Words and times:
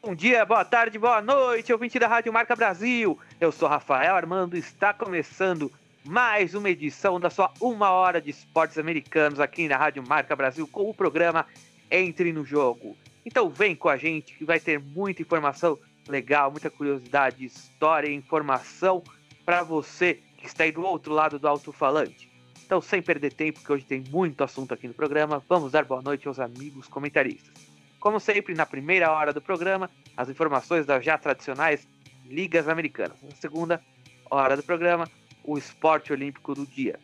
Bom 0.00 0.14
dia, 0.14 0.44
boa 0.44 0.64
tarde, 0.64 0.96
boa 0.96 1.20
noite, 1.20 1.72
ouvinte 1.72 1.98
da 1.98 2.06
Rádio 2.06 2.32
Marca 2.32 2.54
Brasil. 2.54 3.18
Eu 3.40 3.50
sou 3.50 3.68
Rafael 3.68 4.14
Armando 4.14 4.54
e 4.54 4.60
está 4.60 4.94
começando 4.94 5.72
mais 6.04 6.54
uma 6.54 6.70
edição 6.70 7.18
da 7.18 7.28
sua 7.28 7.52
uma 7.60 7.90
hora 7.90 8.20
de 8.20 8.30
esportes 8.30 8.78
americanos 8.78 9.40
aqui 9.40 9.66
na 9.66 9.76
Rádio 9.76 10.04
Marca 10.06 10.36
Brasil 10.36 10.68
com 10.68 10.88
o 10.88 10.94
programa 10.94 11.44
Entre 11.90 12.32
no 12.32 12.44
Jogo. 12.44 12.96
Então 13.26 13.50
vem 13.50 13.74
com 13.74 13.88
a 13.88 13.96
gente 13.96 14.34
que 14.34 14.44
vai 14.44 14.60
ter 14.60 14.78
muita 14.78 15.20
informação 15.20 15.76
legal, 16.08 16.52
muita 16.52 16.70
curiosidade, 16.70 17.44
história 17.44 18.06
e 18.06 18.14
informação 18.14 19.02
para 19.44 19.64
você 19.64 20.20
que 20.38 20.46
está 20.46 20.62
aí 20.62 20.70
do 20.70 20.86
outro 20.86 21.12
lado 21.12 21.40
do 21.40 21.48
alto-falante. 21.48 22.30
Então, 22.64 22.80
sem 22.80 23.02
perder 23.02 23.32
tempo, 23.32 23.60
que 23.60 23.72
hoje 23.72 23.84
tem 23.84 24.04
muito 24.10 24.44
assunto 24.44 24.72
aqui 24.72 24.86
no 24.86 24.94
programa, 24.94 25.42
vamos 25.48 25.72
dar 25.72 25.84
boa 25.84 26.00
noite 26.00 26.28
aos 26.28 26.38
amigos 26.38 26.86
comentaristas. 26.86 27.71
Como 28.02 28.18
sempre, 28.18 28.52
na 28.52 28.66
primeira 28.66 29.12
hora 29.12 29.32
do 29.32 29.40
programa, 29.40 29.88
as 30.16 30.28
informações 30.28 30.84
das 30.84 31.04
já 31.04 31.16
tradicionais 31.16 31.86
ligas 32.26 32.68
americanas. 32.68 33.16
Na 33.22 33.30
segunda 33.36 33.80
hora 34.28 34.56
do 34.56 34.62
programa, 34.64 35.08
o 35.44 35.56
esporte 35.56 36.12
olímpico 36.12 36.52
do 36.52 36.66
dia. 36.66 36.98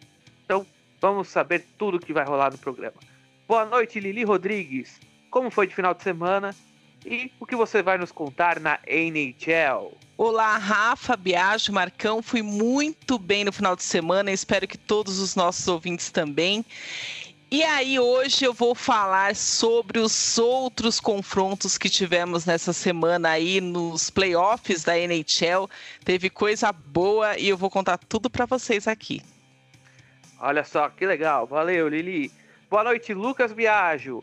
Então, 0.44 0.66
vamos 1.00 1.28
saber 1.28 1.64
tudo 1.78 1.98
o 1.98 2.00
que 2.00 2.12
vai 2.12 2.24
rolar 2.24 2.50
no 2.50 2.58
programa. 2.58 2.96
Boa 3.46 3.64
noite, 3.64 4.00
Lili 4.00 4.24
Rodrigues. 4.24 4.98
Como 5.30 5.52
foi 5.52 5.68
de 5.68 5.74
final 5.76 5.94
de 5.94 6.02
semana? 6.02 6.52
E 7.06 7.30
o 7.38 7.46
que 7.46 7.54
você 7.54 7.80
vai 7.80 7.96
nos 7.96 8.10
contar 8.10 8.58
na 8.58 8.80
NHL? 8.84 9.96
Olá, 10.16 10.58
Rafa, 10.58 11.16
Biagio, 11.16 11.72
Marcão. 11.72 12.20
Fui 12.20 12.42
muito 12.42 13.20
bem 13.20 13.44
no 13.44 13.52
final 13.52 13.76
de 13.76 13.84
semana. 13.84 14.32
Espero 14.32 14.66
que 14.66 14.76
todos 14.76 15.20
os 15.20 15.36
nossos 15.36 15.68
ouvintes 15.68 16.10
também. 16.10 16.64
E 17.50 17.64
aí, 17.64 17.98
hoje 17.98 18.44
eu 18.44 18.52
vou 18.52 18.74
falar 18.74 19.34
sobre 19.34 19.98
os 19.98 20.36
outros 20.36 21.00
confrontos 21.00 21.78
que 21.78 21.88
tivemos 21.88 22.44
nessa 22.44 22.74
semana 22.74 23.30
aí 23.30 23.58
nos 23.58 24.10
playoffs 24.10 24.84
da 24.84 24.98
NHL. 24.98 25.66
Teve 26.04 26.28
coisa 26.28 26.70
boa 26.70 27.38
e 27.38 27.48
eu 27.48 27.56
vou 27.56 27.70
contar 27.70 27.96
tudo 27.96 28.28
para 28.28 28.44
vocês 28.44 28.86
aqui. 28.86 29.22
Olha 30.38 30.62
só 30.62 30.90
que 30.90 31.06
legal, 31.06 31.46
valeu 31.46 31.88
Lili. 31.88 32.30
Boa 32.68 32.84
noite, 32.84 33.14
Lucas 33.14 33.50
Biagio. 33.50 34.22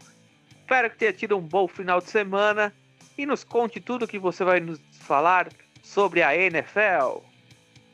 Espero 0.62 0.92
que 0.92 0.98
tenha 0.98 1.12
tido 1.12 1.36
um 1.36 1.42
bom 1.42 1.68
final 1.68 2.00
de 2.00 2.12
semana 2.12 2.72
e 3.18 3.26
nos 3.26 3.44
conte 3.44 3.82
tudo 3.82 4.08
que 4.08 4.20
você 4.20 4.44
vai 4.44 4.60
nos 4.60 4.80
falar 5.00 5.50
sobre 5.82 6.22
a 6.22 6.38
NFL. 6.38 7.24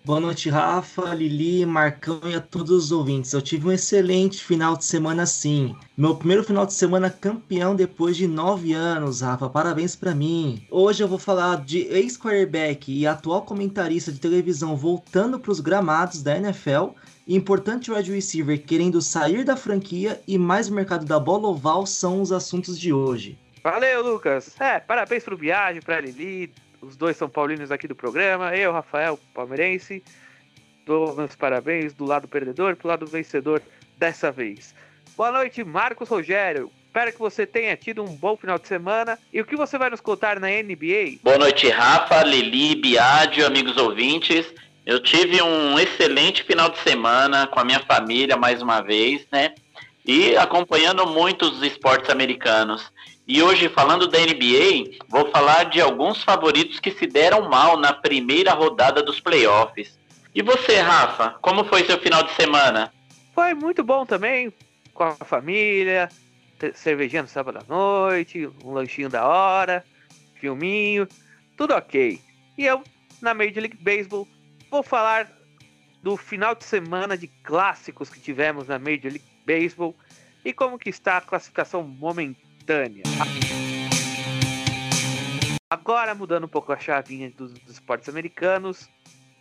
Boa 0.03 0.19
noite, 0.19 0.49
Rafa, 0.49 1.13
Lili, 1.13 1.63
Marcão 1.63 2.19
e 2.25 2.33
a 2.33 2.41
todos 2.41 2.71
os 2.71 2.91
ouvintes. 2.91 3.33
Eu 3.33 3.41
tive 3.41 3.67
um 3.67 3.71
excelente 3.71 4.44
final 4.44 4.75
de 4.75 4.83
semana, 4.83 5.27
sim. 5.27 5.75
Meu 5.95 6.16
primeiro 6.16 6.44
final 6.44 6.66
de 6.66 6.73
semana 6.73 7.07
campeão 7.07 7.75
depois 7.75 8.17
de 8.17 8.27
nove 8.27 8.73
anos, 8.73 9.22
Rafa. 9.22 9.47
Parabéns 9.47 9.95
para 9.95 10.16
mim. 10.16 10.66
Hoje 10.72 11.03
eu 11.03 11.07
vou 11.07 11.19
falar 11.19 11.57
de 11.57 11.81
ex-quarterback 11.81 12.91
e 12.91 13.05
atual 13.05 13.44
comentarista 13.44 14.11
de 14.11 14.19
televisão 14.19 14.75
voltando 14.75 15.39
para 15.39 15.52
os 15.52 15.59
gramados 15.59 16.23
da 16.23 16.35
NFL. 16.35 16.95
Importante 17.27 17.91
wide 17.91 18.11
receiver 18.11 18.59
querendo 18.66 19.03
sair 19.03 19.44
da 19.44 19.55
franquia 19.55 20.19
e 20.27 20.35
mais 20.35 20.67
o 20.67 20.73
mercado 20.73 21.05
da 21.05 21.19
bola 21.19 21.47
oval 21.47 21.85
são 21.85 22.23
os 22.23 22.31
assuntos 22.31 22.79
de 22.79 22.91
hoje. 22.91 23.38
Valeu, 23.63 24.02
Lucas. 24.02 24.59
É, 24.59 24.79
parabéns 24.79 25.23
pro 25.23 25.38
Viagem, 25.38 25.79
pra 25.79 26.02
Lili, 26.02 26.52
os 26.81 26.97
dois 26.97 27.15
são 27.15 27.29
paulinos 27.29 27.71
aqui 27.71 27.87
do 27.87 27.95
programa. 27.95 28.55
Eu, 28.55 28.71
Rafael, 28.71 29.19
palmeirense, 29.33 30.03
dou 30.85 31.15
meus 31.15 31.35
parabéns 31.35 31.93
do 31.93 32.05
lado 32.05 32.27
perdedor 32.27 32.75
pro 32.75 32.88
lado 32.88 33.05
vencedor 33.05 33.61
dessa 33.97 34.31
vez. 34.31 34.73
Boa 35.15 35.31
noite, 35.31 35.63
Marcos 35.63 36.09
Rogério. 36.09 36.71
Espero 36.88 37.13
que 37.13 37.19
você 37.19 37.45
tenha 37.45 37.77
tido 37.77 38.03
um 38.03 38.15
bom 38.15 38.35
final 38.35 38.57
de 38.57 38.67
semana. 38.67 39.17
E 39.31 39.39
o 39.39 39.45
que 39.45 39.55
você 39.55 39.77
vai 39.77 39.89
nos 39.89 40.01
contar 40.01 40.39
na 40.39 40.47
NBA? 40.47 41.19
Boa 41.23 41.38
noite, 41.38 41.69
Rafa, 41.69 42.23
Lili, 42.23 42.75
Biadio, 42.75 43.45
amigos 43.45 43.77
ouvintes. 43.77 44.45
Eu 44.85 45.01
tive 45.01 45.41
um 45.41 45.79
excelente 45.79 46.44
final 46.44 46.69
de 46.69 46.79
semana 46.79 47.47
com 47.47 47.59
a 47.59 47.63
minha 47.63 47.79
família, 47.81 48.35
mais 48.35 48.61
uma 48.61 48.81
vez, 48.81 49.25
né? 49.31 49.53
E 50.06 50.35
acompanhando 50.35 51.06
muitos 51.07 51.61
esportes 51.61 52.09
americanos. 52.09 52.91
E 53.34 53.42
hoje, 53.42 53.69
falando 53.69 54.09
da 54.09 54.19
NBA, 54.19 54.97
vou 55.08 55.31
falar 55.31 55.64
de 55.64 55.80
alguns 55.80 56.22
favoritos 56.22 56.81
que 56.81 56.92
se 56.92 57.08
deram 57.08 57.47
mal 57.47 57.78
na 57.78 57.94
primeira 57.94 58.52
rodada 58.52 59.02
dos 59.02 59.22
playoffs. 59.22 59.97
E 60.36 60.42
você, 60.42 60.81
Rafa, 60.81 61.38
como 61.42 61.64
foi 61.64 61.86
seu 61.86 61.97
final 61.97 62.24
de 62.24 62.34
semana? 62.34 62.94
Foi 63.34 63.53
muito 63.53 63.86
bom 63.86 64.06
também, 64.06 64.52
com 64.94 65.06
a 65.06 65.16
família, 65.16 66.09
cervejinha 66.74 67.22
no 67.22 67.30
sábado 67.30 67.59
à 67.59 67.74
noite, 67.74 68.50
um 68.66 68.74
lanchinho 68.74 69.08
da 69.08 69.25
hora, 69.25 69.86
filminho, 70.36 71.08
tudo 71.56 71.74
ok. 71.74 72.19
E 72.58 72.66
eu, 72.66 72.84
na 73.22 73.34
Major 73.34 73.62
League 73.62 73.78
Baseball, 73.81 74.28
vou 74.69 74.84
falar 74.84 75.31
do 76.03 76.18
final 76.18 76.53
de 76.53 76.66
semana 76.66 77.18
de 77.18 77.28
clássicos 77.28 78.09
que 78.09 78.19
tivemos 78.19 78.68
na 78.68 78.78
Major 78.78 79.09
League 79.09 79.24
Baseball 79.48 79.96
e 80.44 80.52
como 80.52 80.78
que 80.78 80.90
está 80.90 81.16
a 81.16 81.22
classificação 81.22 81.81
momentânea 81.81 82.50
simultânea. 82.61 83.03
Agora 85.69 86.13
mudando 86.13 86.45
um 86.45 86.49
pouco 86.49 86.72
a 86.72 86.79
chavinha 86.79 87.31
dos, 87.31 87.53
dos 87.53 87.73
esportes 87.73 88.07
americanos, 88.07 88.89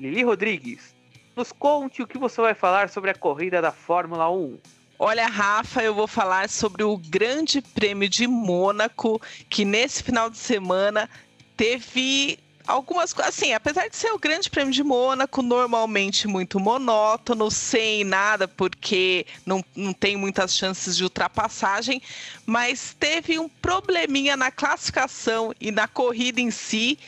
Lili 0.00 0.22
Rodrigues, 0.22 0.94
nos 1.36 1.52
conte 1.52 2.02
o 2.02 2.06
que 2.06 2.18
você 2.18 2.40
vai 2.40 2.54
falar 2.54 2.88
sobre 2.88 3.10
a 3.10 3.14
corrida 3.14 3.60
da 3.60 3.72
Fórmula 3.72 4.30
1. 4.30 4.58
Olha, 4.98 5.26
Rafa, 5.26 5.82
eu 5.82 5.94
vou 5.94 6.06
falar 6.06 6.48
sobre 6.48 6.84
o 6.84 6.96
Grande 6.96 7.62
Prêmio 7.62 8.08
de 8.08 8.26
Mônaco, 8.26 9.20
que 9.48 9.64
nesse 9.64 10.02
final 10.02 10.28
de 10.28 10.36
semana 10.36 11.08
teve 11.56 12.38
algumas 12.70 13.12
coisas, 13.12 13.36
assim, 13.36 13.52
apesar 13.52 13.88
de 13.88 13.96
ser 13.96 14.12
o 14.12 14.18
Grande 14.18 14.48
Prêmio 14.48 14.72
de 14.72 14.82
Mônaco, 14.82 15.42
normalmente 15.42 16.28
muito 16.28 16.58
monótono, 16.60 17.50
sem 17.50 18.04
nada, 18.04 18.46
porque 18.46 19.26
não, 19.44 19.64
não 19.74 19.92
tem 19.92 20.16
muitas 20.16 20.56
chances 20.56 20.96
de 20.96 21.04
ultrapassagem, 21.04 22.00
mas 22.46 22.94
teve 22.98 23.38
um 23.38 23.48
probleminha 23.48 24.36
na 24.36 24.50
classificação 24.50 25.52
e 25.60 25.70
na 25.70 25.88
corrida 25.88 26.40
em 26.40 26.50
si 26.50 26.98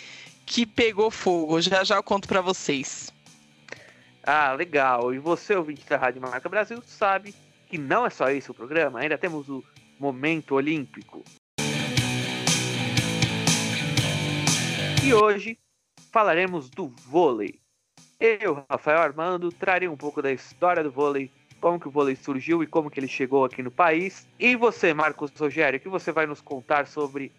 que 0.44 0.66
pegou 0.66 1.10
fogo. 1.10 1.60
Já 1.60 1.84
já 1.84 1.96
eu 1.96 2.02
conto 2.02 2.28
para 2.28 2.40
vocês. 2.40 3.12
Ah, 4.24 4.52
legal. 4.52 5.12
E 5.14 5.18
você, 5.18 5.54
ouvinte 5.54 5.84
da 5.88 5.96
Rádio 5.96 6.20
Marca 6.20 6.48
Brasil, 6.48 6.82
sabe 6.86 7.34
que 7.68 7.78
não 7.78 8.06
é 8.06 8.10
só 8.10 8.30
isso 8.30 8.52
o 8.52 8.54
programa, 8.54 9.00
ainda 9.00 9.16
temos 9.16 9.48
o 9.48 9.64
Momento 9.98 10.54
Olímpico. 10.54 11.24
E 15.04 15.12
hoje 15.12 15.58
falaremos 16.12 16.70
do 16.70 16.86
vôlei. 16.86 17.58
Eu, 18.20 18.64
Rafael 18.70 19.00
Armando, 19.00 19.50
trarei 19.50 19.88
um 19.88 19.96
pouco 19.96 20.22
da 20.22 20.30
história 20.30 20.80
do 20.80 20.92
vôlei, 20.92 21.28
como 21.60 21.80
que 21.80 21.88
o 21.88 21.90
vôlei 21.90 22.14
surgiu 22.14 22.62
e 22.62 22.68
como 22.68 22.88
que 22.88 23.00
ele 23.00 23.08
chegou 23.08 23.44
aqui 23.44 23.64
no 23.64 23.70
país. 23.70 24.28
E 24.38 24.54
você, 24.54 24.94
Marcos 24.94 25.32
Rogério, 25.36 25.78
o 25.78 25.82
que 25.82 25.88
você 25.88 26.12
vai 26.12 26.24
nos 26.24 26.40
contar 26.40 26.86
sobre 26.86 27.32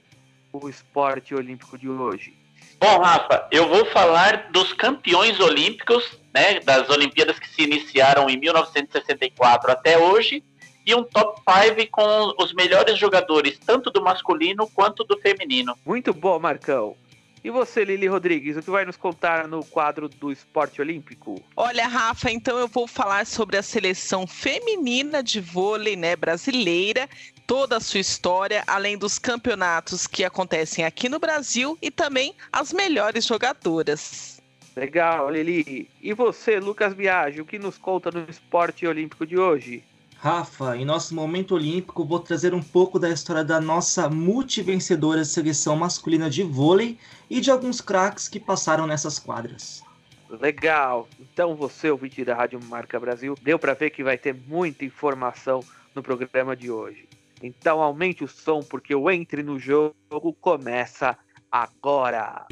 o 0.52 0.68
esporte 0.68 1.34
olímpico 1.34 1.78
de 1.78 1.88
hoje? 1.88 2.34
Bom, 2.82 3.00
Rafa, 3.00 3.48
eu 3.50 3.70
vou 3.70 3.86
falar 3.86 4.52
dos 4.52 4.74
campeões 4.74 5.40
olímpicos, 5.40 6.20
né, 6.34 6.60
das 6.60 6.90
Olimpíadas 6.90 7.40
que 7.40 7.48
se 7.48 7.62
iniciaram 7.64 8.30
em 8.30 8.38
1964 8.38 9.72
até 9.72 9.98
hoje, 9.98 10.44
e 10.86 10.94
um 10.94 11.04
top 11.04 11.42
5 11.48 11.90
com 11.92 12.44
os 12.44 12.54
melhores 12.54 12.98
jogadores, 13.00 13.58
tanto 13.58 13.90
do 13.90 14.02
masculino 14.02 14.68
quanto 14.68 15.06
do 15.06 15.18
feminino. 15.18 15.78
Muito 15.86 16.14
bom, 16.14 16.38
Marcão. 16.40 16.98
E 17.44 17.50
você, 17.50 17.84
Lili 17.84 18.08
Rodrigues, 18.08 18.56
o 18.56 18.62
que 18.62 18.72
vai 18.72 18.86
nos 18.86 18.96
contar 18.96 19.50
no 19.50 19.66
quadro 19.66 20.08
do 20.08 20.32
esporte 20.32 20.80
olímpico? 20.80 21.44
Olha, 21.58 21.88
Rafa, 21.88 22.32
então 22.32 22.58
eu 22.58 22.70
vou 22.70 22.88
falar 22.88 23.26
sobre 23.26 23.58
a 23.58 23.62
seleção 23.62 24.26
feminina 24.26 25.22
de 25.22 25.42
vôlei, 25.42 25.98
né, 25.98 26.16
brasileira, 26.16 27.10
toda 27.46 27.76
a 27.76 27.82
sua 27.82 28.00
história, 28.00 28.64
além 28.66 28.98
dos 28.98 29.20
campeonatos 29.20 30.08
que 30.08 30.24
acontecem 30.24 30.86
aqui 30.86 31.10
no 31.10 31.20
Brasil 31.20 31.78
e 31.82 31.92
também 31.92 32.34
as 32.50 32.72
melhores 32.72 33.26
jogadoras. 33.26 34.42
Legal, 34.74 35.30
Lili. 35.30 35.90
E 36.02 36.14
você, 36.14 36.62
Lucas 36.62 36.94
Biagi, 36.94 37.42
o 37.42 37.46
que 37.46 37.60
nos 37.60 37.78
conta 37.78 38.10
no 38.10 38.26
esporte 38.30 38.88
olímpico 38.88 39.26
de 39.26 39.38
hoje? 39.38 39.84
Rafa, 40.24 40.78
em 40.78 40.86
nosso 40.86 41.14
momento 41.14 41.54
olímpico, 41.54 42.06
vou 42.06 42.18
trazer 42.18 42.54
um 42.54 42.62
pouco 42.62 42.98
da 42.98 43.10
história 43.10 43.44
da 43.44 43.60
nossa 43.60 44.10
multivencedora 44.10 45.26
seleção 45.26 45.76
masculina 45.76 46.30
de 46.30 46.44
vôlei 46.44 46.98
e 47.30 47.42
de 47.42 47.52
alguns 47.52 47.82
craques 47.82 48.30
que 48.30 48.40
passaram 48.40 48.88
nessas 48.88 49.20
quadras. 49.20 49.84
Legal. 50.30 51.10
Então 51.20 51.58
você, 51.58 51.92
ouvinte 51.92 52.24
da 52.24 52.34
Rádio 52.34 52.58
Marca 52.70 52.98
Brasil, 53.02 53.36
deu 53.42 53.60
para 53.60 53.74
ver 53.74 53.90
que 53.90 54.02
vai 54.02 54.18
ter 54.18 54.34
muita 54.48 54.86
informação 54.86 55.60
no 55.94 56.02
programa 56.02 56.56
de 56.56 56.72
hoje. 56.72 57.06
Então 57.42 57.82
aumente 57.82 58.24
o 58.24 58.28
som 58.30 58.62
porque 58.62 58.96
o 58.96 59.12
Entre 59.12 59.44
no 59.44 59.60
Jogo 59.60 59.94
começa 60.40 61.18
agora. 61.52 62.46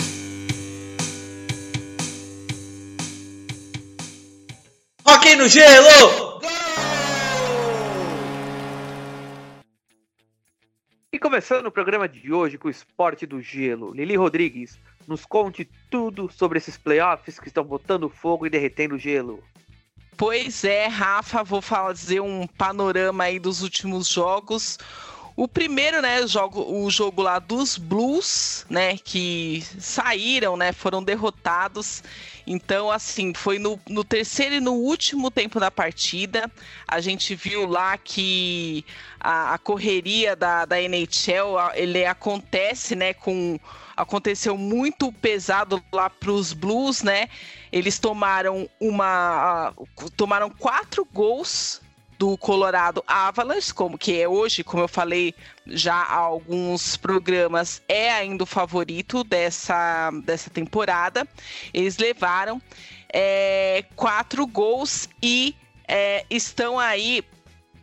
Rock 5.08 5.36
no 5.38 5.48
gelo! 5.48 6.42
E 11.14 11.20
começando 11.20 11.66
o 11.66 11.72
programa 11.72 12.08
de 12.08 12.32
hoje 12.32 12.58
com 12.58 12.70
o 12.70 12.72
esporte 12.72 13.26
do 13.26 13.42
gelo, 13.42 13.94
Lili 13.94 14.16
Rodrigues, 14.16 14.80
nos 15.06 15.26
conte 15.26 15.70
tudo 15.90 16.32
sobre 16.32 16.58
esses 16.58 16.78
playoffs 16.78 17.38
que 17.38 17.50
estão 17.50 17.66
botando 17.66 18.08
fogo 18.08 18.48
e 18.48 18.50
derretendo 18.50 18.98
gelo. 18.98 19.44
Pois 20.16 20.64
é, 20.64 20.88
Rafa, 20.88 21.44
vou 21.44 21.62
fazer 21.62 22.22
um 22.22 22.48
panorama 22.48 23.26
aí 23.26 23.40
dos 23.40 23.62
últimos 23.62 24.08
jogos. 24.08 24.80
O 25.42 25.48
primeiro, 25.48 26.04
né, 26.04 26.28
jogo, 26.28 26.62
o 26.72 26.88
jogo 26.92 27.24
lá 27.24 27.40
dos 27.40 27.76
Blues, 27.76 28.64
né, 28.70 28.96
que 28.96 29.66
saíram, 29.80 30.56
né, 30.56 30.72
foram 30.72 31.02
derrotados. 31.02 32.04
Então, 32.46 32.92
assim, 32.92 33.34
foi 33.34 33.58
no, 33.58 33.80
no 33.90 34.04
terceiro 34.04 34.54
e 34.54 34.60
no 34.60 34.74
último 34.74 35.32
tempo 35.32 35.60
da 35.60 35.72
partida. 35.72 36.48
A 36.88 37.02
gente 37.02 37.34
viu 37.34 37.66
lá 37.66 37.98
que 37.98 38.86
a, 39.20 39.56
a 39.56 39.58
correria 39.58 40.36
da, 40.36 40.64
da 40.64 40.80
NHL, 40.80 41.58
ele 41.74 42.06
acontece, 42.06 42.96
né, 42.96 43.12
com 43.12 43.60
aconteceu 43.98 44.56
muito 44.56 45.12
pesado 45.12 45.84
lá 45.92 46.08
para 46.08 46.32
os 46.32 46.54
Blues, 46.54 47.02
né? 47.02 47.28
Eles 47.72 47.98
tomaram 47.98 48.70
uma, 48.80 49.74
tomaram 50.16 50.52
quatro 50.52 51.04
gols 51.04 51.82
do 52.22 52.38
Colorado 52.38 53.04
Avalanche, 53.08 53.74
como 53.74 53.98
que 53.98 54.22
é 54.22 54.30
hoje, 54.30 54.64
como 54.64 54.84
eu 54.84 54.88
falei 54.88 55.34
já 55.66 55.96
há 55.96 56.18
alguns 56.18 56.96
programas, 56.96 57.82
é 57.88 58.12
ainda 58.12 58.44
o 58.44 58.46
favorito 58.46 59.24
dessa, 59.24 60.12
dessa 60.24 60.48
temporada. 60.52 61.28
Eles 61.74 61.98
levaram 61.98 62.62
é, 63.12 63.84
quatro 63.96 64.46
gols 64.46 65.10
e 65.20 65.56
é, 65.88 66.24
estão 66.30 66.78
aí 66.78 67.24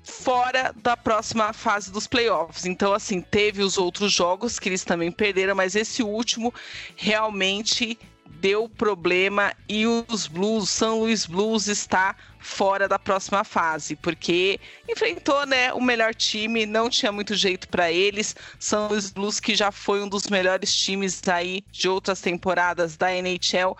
fora 0.04 0.72
da 0.84 0.96
próxima 0.96 1.52
fase 1.52 1.90
dos 1.90 2.06
playoffs. 2.06 2.64
Então, 2.64 2.92
assim, 2.92 3.20
teve 3.20 3.64
os 3.64 3.76
outros 3.76 4.12
jogos 4.12 4.60
que 4.60 4.68
eles 4.68 4.84
também 4.84 5.10
perderam, 5.10 5.56
mas 5.56 5.74
esse 5.74 6.00
último 6.00 6.54
realmente 6.94 7.98
deu 8.40 8.68
problema 8.68 9.52
e 9.68 9.86
os 9.86 10.26
Blues, 10.26 10.70
São 10.70 11.00
Luís 11.00 11.26
Blues 11.26 11.66
está 11.66 12.14
fora 12.38 12.88
da 12.88 12.98
próxima 12.98 13.44
fase, 13.44 13.96
porque 13.96 14.60
enfrentou, 14.88 15.44
né, 15.44 15.72
o 15.72 15.80
melhor 15.80 16.14
time, 16.14 16.64
não 16.64 16.88
tinha 16.88 17.10
muito 17.10 17.34
jeito 17.34 17.68
para 17.68 17.90
eles. 17.90 18.34
São 18.58 18.88
Luís 18.88 19.10
Blues 19.10 19.40
que 19.40 19.54
já 19.54 19.70
foi 19.70 20.02
um 20.02 20.08
dos 20.08 20.28
melhores 20.28 20.74
times 20.74 21.20
aí 21.28 21.64
de 21.70 21.88
outras 21.88 22.20
temporadas 22.20 22.96
da 22.96 23.12
NHL, 23.12 23.76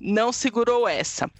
não 0.00 0.32
segurou 0.32 0.88
essa. 0.88 1.30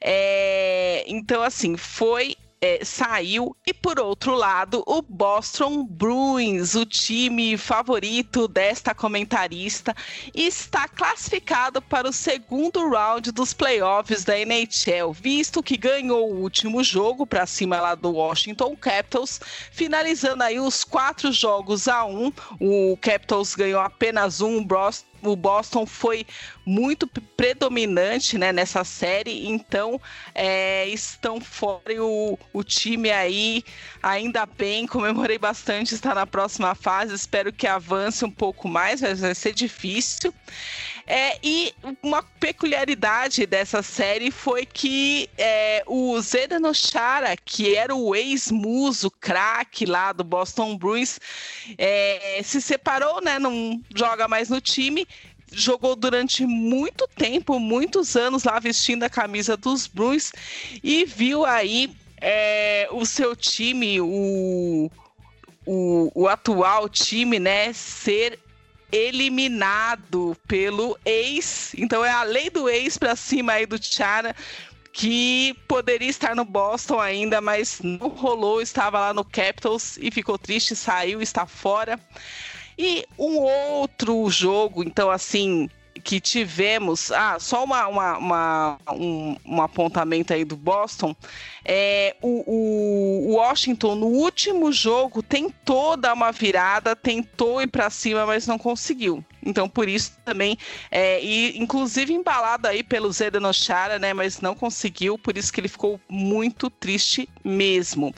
É, 0.00 1.04
então, 1.06 1.42
assim, 1.42 1.76
foi 1.76 2.36
é, 2.60 2.84
saiu. 2.84 3.56
E 3.66 3.72
por 3.72 4.00
outro 4.00 4.34
lado, 4.34 4.82
o 4.86 5.02
Boston 5.02 5.84
Bruins, 5.84 6.74
o 6.74 6.84
time 6.84 7.56
favorito 7.56 8.48
desta 8.48 8.94
comentarista, 8.94 9.94
está 10.34 10.88
classificado 10.88 11.80
para 11.80 12.08
o 12.08 12.12
segundo 12.12 12.88
round 12.88 13.32
dos 13.32 13.52
playoffs 13.52 14.24
da 14.24 14.38
NHL, 14.38 15.12
visto 15.12 15.62
que 15.62 15.76
ganhou 15.76 16.30
o 16.30 16.40
último 16.40 16.82
jogo 16.82 17.26
para 17.26 17.46
cima 17.46 17.80
lá 17.80 17.94
do 17.94 18.10
Washington 18.10 18.76
Capitals, 18.76 19.40
finalizando 19.70 20.42
aí 20.42 20.58
os 20.58 20.84
quatro 20.84 21.32
jogos 21.32 21.88
a 21.88 22.04
um. 22.04 22.32
O 22.60 22.96
Capitals 23.00 23.54
ganhou 23.54 23.80
apenas 23.80 24.40
um, 24.40 24.62
Boston 24.64 25.07
o 25.22 25.34
Boston 25.36 25.86
foi 25.86 26.26
muito 26.64 27.06
predominante 27.06 28.36
né, 28.36 28.52
nessa 28.52 28.84
série, 28.84 29.46
então 29.46 30.00
é, 30.34 30.86
estão 30.88 31.40
fora 31.40 31.82
o, 31.98 32.38
o 32.52 32.62
time 32.62 33.10
aí, 33.10 33.64
ainda 34.02 34.44
bem, 34.46 34.86
comemorei 34.86 35.38
bastante 35.38 35.94
estar 35.94 36.14
na 36.14 36.26
próxima 36.26 36.74
fase, 36.74 37.14
espero 37.14 37.52
que 37.52 37.66
avance 37.66 38.24
um 38.24 38.30
pouco 38.30 38.68
mais, 38.68 39.00
mas 39.00 39.20
vai 39.20 39.34
ser 39.34 39.54
difícil. 39.54 40.32
É, 41.10 41.38
e 41.42 41.72
uma 42.02 42.22
peculiaridade 42.22 43.46
dessa 43.46 43.82
série 43.82 44.30
foi 44.30 44.66
que 44.66 45.30
é, 45.38 45.82
o 45.86 46.20
Zdeno 46.20 46.74
Chara, 46.74 47.34
que 47.34 47.74
era 47.74 47.94
o 47.94 48.14
ex-muso 48.14 49.10
craque 49.10 49.86
lá 49.86 50.12
do 50.12 50.22
Boston 50.22 50.76
Bruins, 50.76 51.18
é, 51.78 52.42
se 52.44 52.60
separou, 52.60 53.22
né? 53.22 53.38
Não 53.38 53.80
joga 53.96 54.28
mais 54.28 54.50
no 54.50 54.60
time 54.60 55.08
jogou 55.50 55.96
durante 55.96 56.44
muito 56.44 57.08
tempo, 57.16 57.58
muitos 57.58 58.16
anos 58.16 58.44
lá 58.44 58.58
vestindo 58.58 59.04
a 59.04 59.08
camisa 59.08 59.56
dos 59.56 59.86
Bruins 59.86 60.30
e 60.84 61.06
viu 61.06 61.46
aí 61.46 61.90
é, 62.20 62.86
o 62.90 63.06
seu 63.06 63.34
time, 63.34 63.98
o, 63.98 64.90
o, 65.64 66.10
o, 66.14 66.28
atual 66.28 66.86
time, 66.86 67.38
né, 67.38 67.72
ser 67.72 68.38
eliminado 68.90 70.36
pelo 70.46 70.98
ex. 71.04 71.74
Então 71.76 72.04
é 72.04 72.10
a 72.10 72.22
lei 72.22 72.50
do 72.50 72.68
ex 72.68 72.98
para 72.98 73.16
cima 73.16 73.52
aí 73.52 73.66
do 73.66 73.82
Chara 73.82 74.34
que 74.92 75.54
poderia 75.68 76.08
estar 76.08 76.34
no 76.34 76.44
Boston 76.44 76.98
ainda, 76.98 77.40
mas 77.40 77.80
não 77.82 78.08
rolou, 78.08 78.60
estava 78.60 78.98
lá 78.98 79.14
no 79.14 79.24
Capitals 79.24 79.96
e 80.00 80.10
ficou 80.10 80.36
triste, 80.36 80.74
saiu, 80.74 81.22
está 81.22 81.46
fora. 81.46 82.00
E 82.76 83.04
um 83.18 83.36
outro 83.38 84.28
jogo, 84.28 84.82
então 84.82 85.10
assim, 85.10 85.68
que 86.02 86.20
tivemos, 86.20 87.10
ah, 87.12 87.38
só 87.38 87.64
uma, 87.64 87.86
uma, 87.86 88.18
uma 88.18 88.78
um, 88.92 89.36
um, 89.44 89.62
apontamento 89.62 90.32
aí 90.32 90.44
do 90.44 90.56
Boston, 90.56 91.14
é, 91.64 92.16
o, 92.22 93.30
o, 93.30 93.34
Washington 93.36 93.94
no 93.94 94.06
último 94.06 94.72
jogo 94.72 95.22
tentou 95.22 95.96
dar 95.96 96.14
uma 96.14 96.32
virada, 96.32 96.96
tentou 96.96 97.60
ir 97.62 97.66
para 97.66 97.90
cima, 97.90 98.26
mas 98.26 98.46
não 98.46 98.58
conseguiu. 98.58 99.24
Então, 99.48 99.66
por 99.66 99.88
isso 99.88 100.12
também, 100.26 100.58
é, 100.90 101.24
e 101.24 101.58
inclusive 101.58 102.12
embalado 102.12 102.68
aí 102.68 102.82
pelo 102.82 103.10
Zdeno 103.10 103.52
Chara, 103.54 103.98
né, 103.98 104.12
mas 104.12 104.42
não 104.42 104.54
conseguiu, 104.54 105.16
por 105.16 105.38
isso 105.38 105.50
que 105.50 105.58
ele 105.58 105.68
ficou 105.68 105.98
muito 106.06 106.68
triste 106.68 107.26
mesmo. 107.42 108.14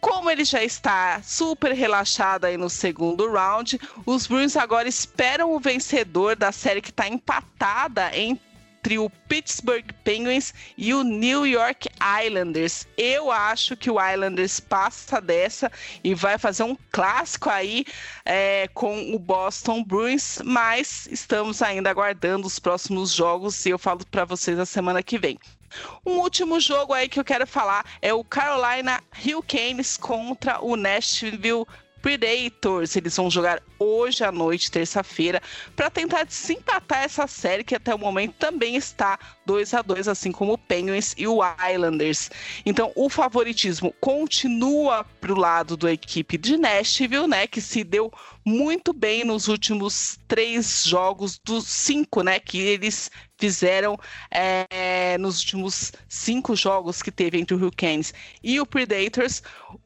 Como 0.00 0.30
ele 0.30 0.42
já 0.42 0.64
está 0.64 1.20
super 1.22 1.72
relaxado 1.72 2.46
aí 2.46 2.56
no 2.56 2.70
segundo 2.70 3.30
round, 3.30 3.78
os 4.06 4.26
Bruins 4.26 4.56
agora 4.56 4.88
esperam 4.88 5.52
o 5.52 5.60
vencedor 5.60 6.34
da 6.34 6.50
série 6.50 6.80
que 6.80 6.88
está 6.88 7.06
empatada 7.06 8.16
entre 8.16 8.49
entre 8.80 8.98
o 8.98 9.10
Pittsburgh 9.28 9.92
Penguins 10.02 10.54
e 10.76 10.94
o 10.94 11.02
New 11.02 11.46
York 11.46 11.88
Islanders. 12.24 12.88
Eu 12.96 13.30
acho 13.30 13.76
que 13.76 13.90
o 13.90 14.00
Islanders 14.00 14.58
passa 14.58 15.20
dessa 15.20 15.70
e 16.02 16.14
vai 16.14 16.38
fazer 16.38 16.62
um 16.62 16.76
clássico 16.90 17.50
aí 17.50 17.84
é, 18.24 18.68
com 18.72 19.14
o 19.14 19.18
Boston 19.18 19.84
Bruins, 19.84 20.40
mas 20.42 21.06
estamos 21.10 21.60
ainda 21.60 21.90
aguardando 21.90 22.46
os 22.46 22.58
próximos 22.58 23.12
jogos 23.12 23.66
e 23.66 23.70
eu 23.70 23.78
falo 23.78 24.04
para 24.06 24.24
vocês 24.24 24.58
a 24.58 24.66
semana 24.66 25.02
que 25.02 25.18
vem. 25.18 25.38
Um 26.04 26.18
último 26.18 26.58
jogo 26.58 26.94
aí 26.94 27.08
que 27.08 27.20
eu 27.20 27.24
quero 27.24 27.46
falar 27.46 27.84
é 28.02 28.12
o 28.12 28.24
Carolina 28.24 29.00
Hurricanes 29.24 29.96
contra 29.96 30.60
o 30.64 30.74
Nashville 30.74 31.66
Predators. 32.00 32.96
Eles 32.96 33.16
vão 33.16 33.30
jogar 33.30 33.62
hoje 33.78 34.24
à 34.24 34.30
noite, 34.30 34.70
terça-feira, 34.70 35.40
para 35.74 35.90
tentar 35.90 36.24
desempatar 36.24 37.02
essa 37.02 37.26
série 37.26 37.64
que 37.64 37.74
até 37.74 37.94
o 37.94 37.98
momento 37.98 38.34
também 38.34 38.76
está 38.76 39.18
2 39.46 39.74
a 39.74 39.82
2 39.82 40.08
assim 40.08 40.30
como 40.30 40.52
o 40.52 40.58
Penguins 40.58 41.14
e 41.16 41.26
o 41.26 41.40
Islanders. 41.70 42.30
Então, 42.64 42.92
o 42.94 43.08
favoritismo 43.08 43.94
continua 44.00 45.04
para 45.20 45.32
o 45.32 45.38
lado 45.38 45.76
da 45.76 45.92
equipe 45.92 46.36
de 46.36 46.56
Nashville, 46.56 47.26
né, 47.26 47.46
que 47.46 47.60
se 47.60 47.82
deu 47.82 48.12
muito 48.44 48.92
bem 48.92 49.24
nos 49.24 49.48
últimos 49.48 50.18
três 50.26 50.84
jogos 50.84 51.38
dos 51.44 51.66
cinco, 51.66 52.22
né, 52.22 52.38
que 52.38 52.58
eles 52.58 53.10
fizeram 53.38 53.98
é, 54.30 55.16
nos 55.18 55.40
últimos 55.40 55.92
cinco 56.08 56.54
jogos 56.54 57.02
que 57.02 57.10
teve 57.10 57.38
entre 57.38 57.54
o 57.54 57.58
Hurricanes 57.58 58.12
e 58.42 58.60
o 58.60 58.66
Predators. 58.66 59.42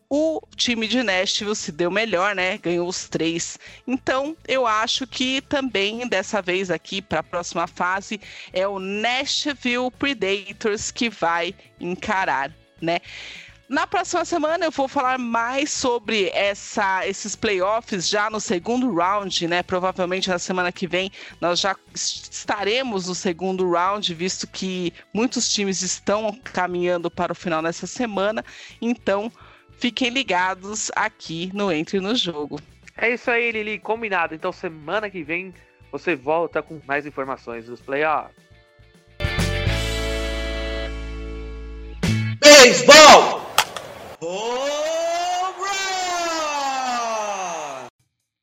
O 0.09 0.41
time 0.55 0.87
de 0.87 1.03
Nashville 1.03 1.57
se 1.57 1.73
deu 1.73 1.91
melhor, 1.91 2.35
né? 2.35 2.59
Ganhou 2.59 2.89
os 2.89 3.09
três. 3.09 3.59
Então, 3.87 4.37
eu 4.47 4.67
acho 4.67 5.07
que 5.07 5.41
também 5.43 6.07
dessa 6.07 6.43
vez 6.43 6.71
aqui 6.71 7.01
para 7.01 7.21
a 7.21 7.23
próxima 7.23 7.67
fase 7.67 8.21
é 8.53 8.67
o 8.69 8.79
Nashville 8.79 9.91
Predators 9.91 10.91
que 10.91 11.09
vai 11.09 11.55
encarar, 11.81 12.53
né? 12.81 13.01
Na 13.67 13.87
próxima 13.87 14.27
semana 14.27 14.67
eu 14.67 14.71
vou 14.71 14.87
falar 14.87 15.19
mais 15.19 15.73
sobre 15.73 16.29
essa, 16.35 17.07
esses 17.07 17.35
playoffs 17.35 18.07
já 18.07 18.29
no 18.29 18.39
segundo 18.39 18.95
round, 18.95 19.49
né? 19.49 19.63
Provavelmente 19.63 20.29
na 20.29 20.39
semana 20.39 20.71
que 20.71 20.87
vem 20.87 21.11
nós 21.41 21.61
já 21.61 21.75
estaremos 21.95 23.09
no 23.09 23.15
segundo 23.15 23.69
round, 23.71 24.13
visto 24.13 24.47
que 24.47 24.93
muitos 25.15 25.49
times 25.53 25.81
estão 25.81 26.39
caminhando 26.45 27.11
para 27.11 27.33
o 27.33 27.35
final 27.35 27.63
dessa 27.63 27.87
semana. 27.87 28.45
Então, 28.83 29.33
Fiquem 29.79 30.11
ligados 30.11 30.91
aqui 30.97 31.51
no 31.53 31.71
Entre 31.71 32.01
no 32.01 32.15
Jogo. 32.15 32.61
É 32.97 33.11
isso 33.11 33.31
aí, 33.31 33.51
Lili, 33.51 33.79
combinado. 33.79 34.35
Então 34.35 34.53
semana 34.53 35.11
que 35.11 35.23
vem 35.23 35.53
você 35.91 36.17
volta 36.17 36.63
com 36.63 36.81
mais 36.87 37.07
informações 37.07 37.67
dos 37.67 37.81
playoffs. 37.81 38.35
Beisebol! 42.41 43.45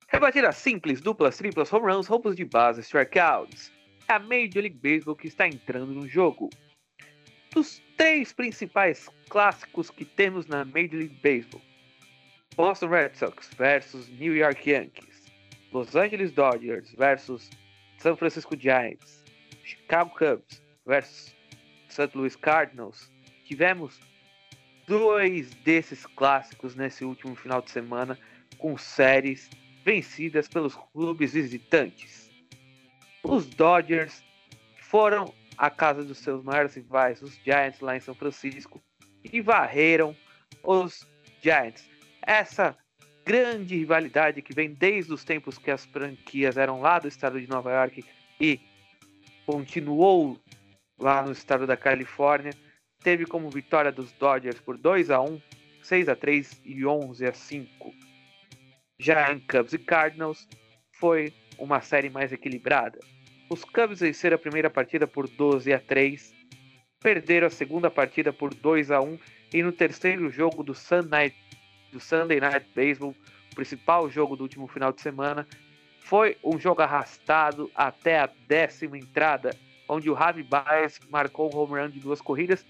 Rebatidas 0.08 0.58
simples, 0.58 1.02
duplas, 1.02 1.38
triplas, 1.38 1.74
home 1.74 1.92
runs, 1.92 2.08
roubos 2.08 2.36
de 2.36 2.46
base, 2.46 2.82
strikeouts. 2.82 3.72
É 4.08 4.14
a 4.14 4.20
Major 4.20 4.62
League 4.62 4.80
Baseball 4.82 5.16
que 5.16 5.28
está 5.28 5.48
entrando 5.48 5.94
no 5.94 6.08
jogo. 6.08 6.50
Dos 7.53 7.81
três 7.98 8.31
principais 8.31 9.10
clássicos 9.29 9.89
que 9.89 10.05
temos 10.05 10.48
na 10.48 10.63
Major 10.63 10.96
League 10.96 11.20
Baseball: 11.22 11.62
Boston 12.55 12.88
Red 12.88 13.12
Sox 13.15 13.50
versus 13.58 14.08
New 14.08 14.34
York 14.34 14.70
Yankees, 14.70 15.25
Los 15.74 15.93
Angeles 15.96 16.31
Dodgers 16.31 16.93
versus 16.98 17.50
San 17.98 18.15
Francisco 18.15 18.55
Giants, 18.55 19.24
Chicago 19.65 20.12
Cubs 20.12 20.62
versus 20.86 21.36
St. 21.89 22.17
Louis 22.17 22.38
Cardinals. 22.38 23.12
Tivemos 23.46 24.00
dois 24.88 25.50
desses 25.65 26.05
clássicos 26.05 26.75
nesse 26.75 27.03
último 27.03 27.36
final 27.36 27.62
de 27.62 27.72
semana 27.72 28.17
com 28.58 28.77
séries 28.77 29.50
vencidas 29.84 30.48
pelos 30.48 30.75
clubes 30.93 31.34
visitantes. 31.34 32.31
Os 33.24 33.46
Dodgers 33.46 34.24
foram 34.79 35.34
à 35.58 35.70
casa 35.70 36.03
dos 36.03 36.17
seus 36.20 36.43
maiores 36.43 36.75
rivais, 36.75 37.22
os 37.22 37.36
Giants, 37.43 37.79
lá 37.79 37.96
em 37.96 38.00
São 38.00 38.15
Francisco, 38.15 38.81
e 39.24 39.41
varreram 39.41 40.15
os 40.63 41.08
Giants. 41.41 41.89
Essa 42.22 42.77
grande 43.25 43.77
rivalidade 43.77 44.41
que 44.41 44.53
vem 44.53 44.74
desde 44.74 45.13
os 45.13 45.24
tempos 45.24 45.58
que 45.58 45.72
as 45.72 45.86
franquias 45.86 46.58
eram 46.58 46.81
lá 46.81 47.00
do 47.00 47.08
estado 47.08 47.39
de 47.39 47.48
Nova 47.48 47.72
York 47.72 48.03
e 48.39 48.60
continuou 49.46 50.39
lá 51.00 51.24
no 51.24 51.31
estado 51.31 51.65
da 51.65 51.75
Califórnia, 51.75 52.53
teve 53.03 53.25
como 53.25 53.50
vitória 53.50 53.91
dos 53.91 54.12
Dodgers 54.13 54.60
por 54.60 54.77
2 54.77 55.10
a 55.10 55.22
1, 55.22 55.41
6 55.84 56.10
a 56.10 56.15
3 56.15 56.62
e 56.63 56.86
11 56.86 57.25
a 57.25 57.34
5. 57.34 57.93
Já 59.00 59.34
em 59.34 59.39
Cubs 59.39 59.74
e 59.74 59.79
Cardinals, 59.79 60.48
foi 60.93 61.34
uma 61.58 61.81
série 61.81 62.10
mais 62.10 62.31
equilibrada. 62.31 63.00
Os 63.51 63.65
Cubs 63.65 64.00
venceram 64.00 64.36
a 64.36 64.39
primeira 64.39 64.70
partida 64.70 65.05
por 65.05 65.27
12 65.27 65.74
a 65.74 65.77
3, 65.77 66.34
perderam 67.01 67.48
a 67.48 67.50
segunda 67.50 67.91
partida 67.91 68.31
por 68.31 68.53
2 68.53 68.89
a 68.91 69.01
1 69.01 69.20
e 69.53 69.62
no 69.62 69.74
terceiro 69.74 70.29
jogo 70.29 70.63
do, 70.63 70.74
Sun 70.74 71.01
Night, 71.10 71.36
do 71.91 72.00
Sunday 72.00 72.39
Night 72.39 72.65
Baseball, 72.74 73.13
o 73.51 73.55
principal 73.55 74.10
jogo 74.10 74.38
do 74.38 74.43
último 74.43 74.70
final 74.70 74.93
de 74.93 75.01
semana, 75.01 75.46
foi 76.00 76.38
um 76.41 76.58
jogo 76.58 76.81
arrastado 76.81 77.70
até 77.75 78.20
a 78.20 78.29
décima 78.48 78.98
entrada, 78.98 79.53
onde 79.86 80.10
o 80.10 80.15
Javi 80.15 80.43
Baez 80.43 80.98
marcou 81.10 81.53
um 81.53 81.58
home 81.58 81.77
run 81.77 81.89
de 81.89 82.00
duas 82.00 82.22
corridas. 82.22 82.65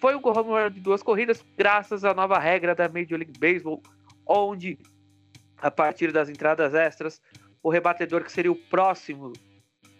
Foi 0.00 0.16
um 0.16 0.20
home 0.20 0.50
run 0.50 0.70
de 0.72 0.80
duas 0.80 1.00
corridas 1.00 1.46
graças 1.56 2.04
à 2.04 2.12
nova 2.12 2.40
regra 2.40 2.74
da 2.74 2.88
Major 2.88 3.20
League 3.20 3.38
Baseball, 3.38 3.80
onde 4.26 4.80
a 5.58 5.70
partir 5.70 6.10
das 6.10 6.28
entradas 6.28 6.74
extras, 6.74 7.22
o 7.62 7.70
rebatedor 7.70 8.24
que 8.24 8.32
seria 8.32 8.50
o 8.50 8.56
próximo 8.56 9.32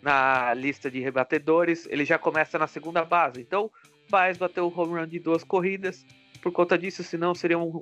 na 0.04 0.52
lista 0.52 0.90
de 0.90 1.00
rebatedores, 1.00 1.86
ele 1.90 2.04
já 2.04 2.18
começa 2.18 2.58
na 2.58 2.66
segunda 2.66 3.02
base. 3.04 3.40
Então, 3.40 3.70
Baez 4.10 4.36
bateu 4.36 4.66
o 4.66 4.80
home 4.80 5.00
run 5.00 5.06
de 5.06 5.18
duas 5.18 5.42
corridas. 5.42 6.04
Por 6.42 6.52
conta 6.52 6.76
disso, 6.76 7.02
senão 7.02 7.34
seria 7.34 7.58
um, 7.58 7.80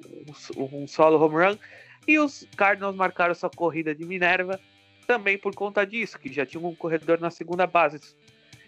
um, 0.56 0.82
um 0.82 0.86
solo 0.86 1.20
home 1.20 1.44
run. 1.44 1.58
E 2.06 2.18
os 2.20 2.46
Cardinals 2.56 2.94
marcaram 2.94 3.34
sua 3.34 3.50
corrida 3.50 3.92
de 3.92 4.04
Minerva 4.06 4.60
também 5.04 5.36
por 5.36 5.52
conta 5.52 5.84
disso, 5.84 6.16
que 6.16 6.32
já 6.32 6.46
tinha 6.46 6.64
um 6.64 6.76
corredor 6.76 7.20
na 7.20 7.30
segunda 7.30 7.66
base. 7.66 8.14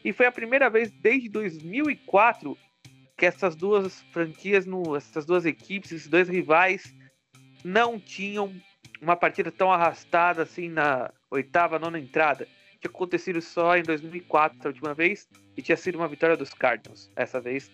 E 0.05 0.13
foi 0.13 0.27
a 0.27 0.33
primeira 0.33 0.69
vez 0.69 0.91
desde 0.91 1.29
2004 1.29 2.59
que 3.17 3.25
essas 3.25 3.55
duas 3.55 4.03
franquias, 4.13 4.67
no, 4.67 4.97
essas 4.97 5.25
duas 5.25 5.47
equipes, 5.47 5.93
esses 5.93 6.09
dois 6.09 6.29
rivais, 6.29 6.93
não 7.65 8.01
tinham 8.01 8.53
uma 9.01 9.15
partida 9.15 9.53
tão 9.53 9.73
arrastada 9.73 10.43
assim 10.43 10.69
na 10.69 11.13
oitava, 11.31 11.79
nona 11.79 12.01
entrada. 12.01 12.49
Tinha 12.85 12.91
acontecido 12.91 13.41
só 13.41 13.79
em 13.79 13.83
2004, 13.83 14.59
a 14.63 14.69
última 14.69 14.93
vez, 14.93 15.27
e 15.57 15.63
tinha 15.63 15.77
sido 15.77 15.95
uma 15.95 16.07
vitória 16.07 16.37
dos 16.37 16.53
Cardinals. 16.53 17.11
Essa 17.17 17.41
vez 17.41 17.71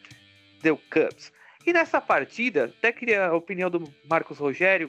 deu 0.63 0.77
Cubs. 0.89 1.33
E 1.67 1.73
nessa 1.73 2.01
partida, 2.01 2.67
até 2.67 2.93
queria 2.93 3.27
a 3.27 3.35
opinião 3.35 3.69
do 3.69 3.93
Marcos 4.09 4.39
Rogério. 4.39 4.89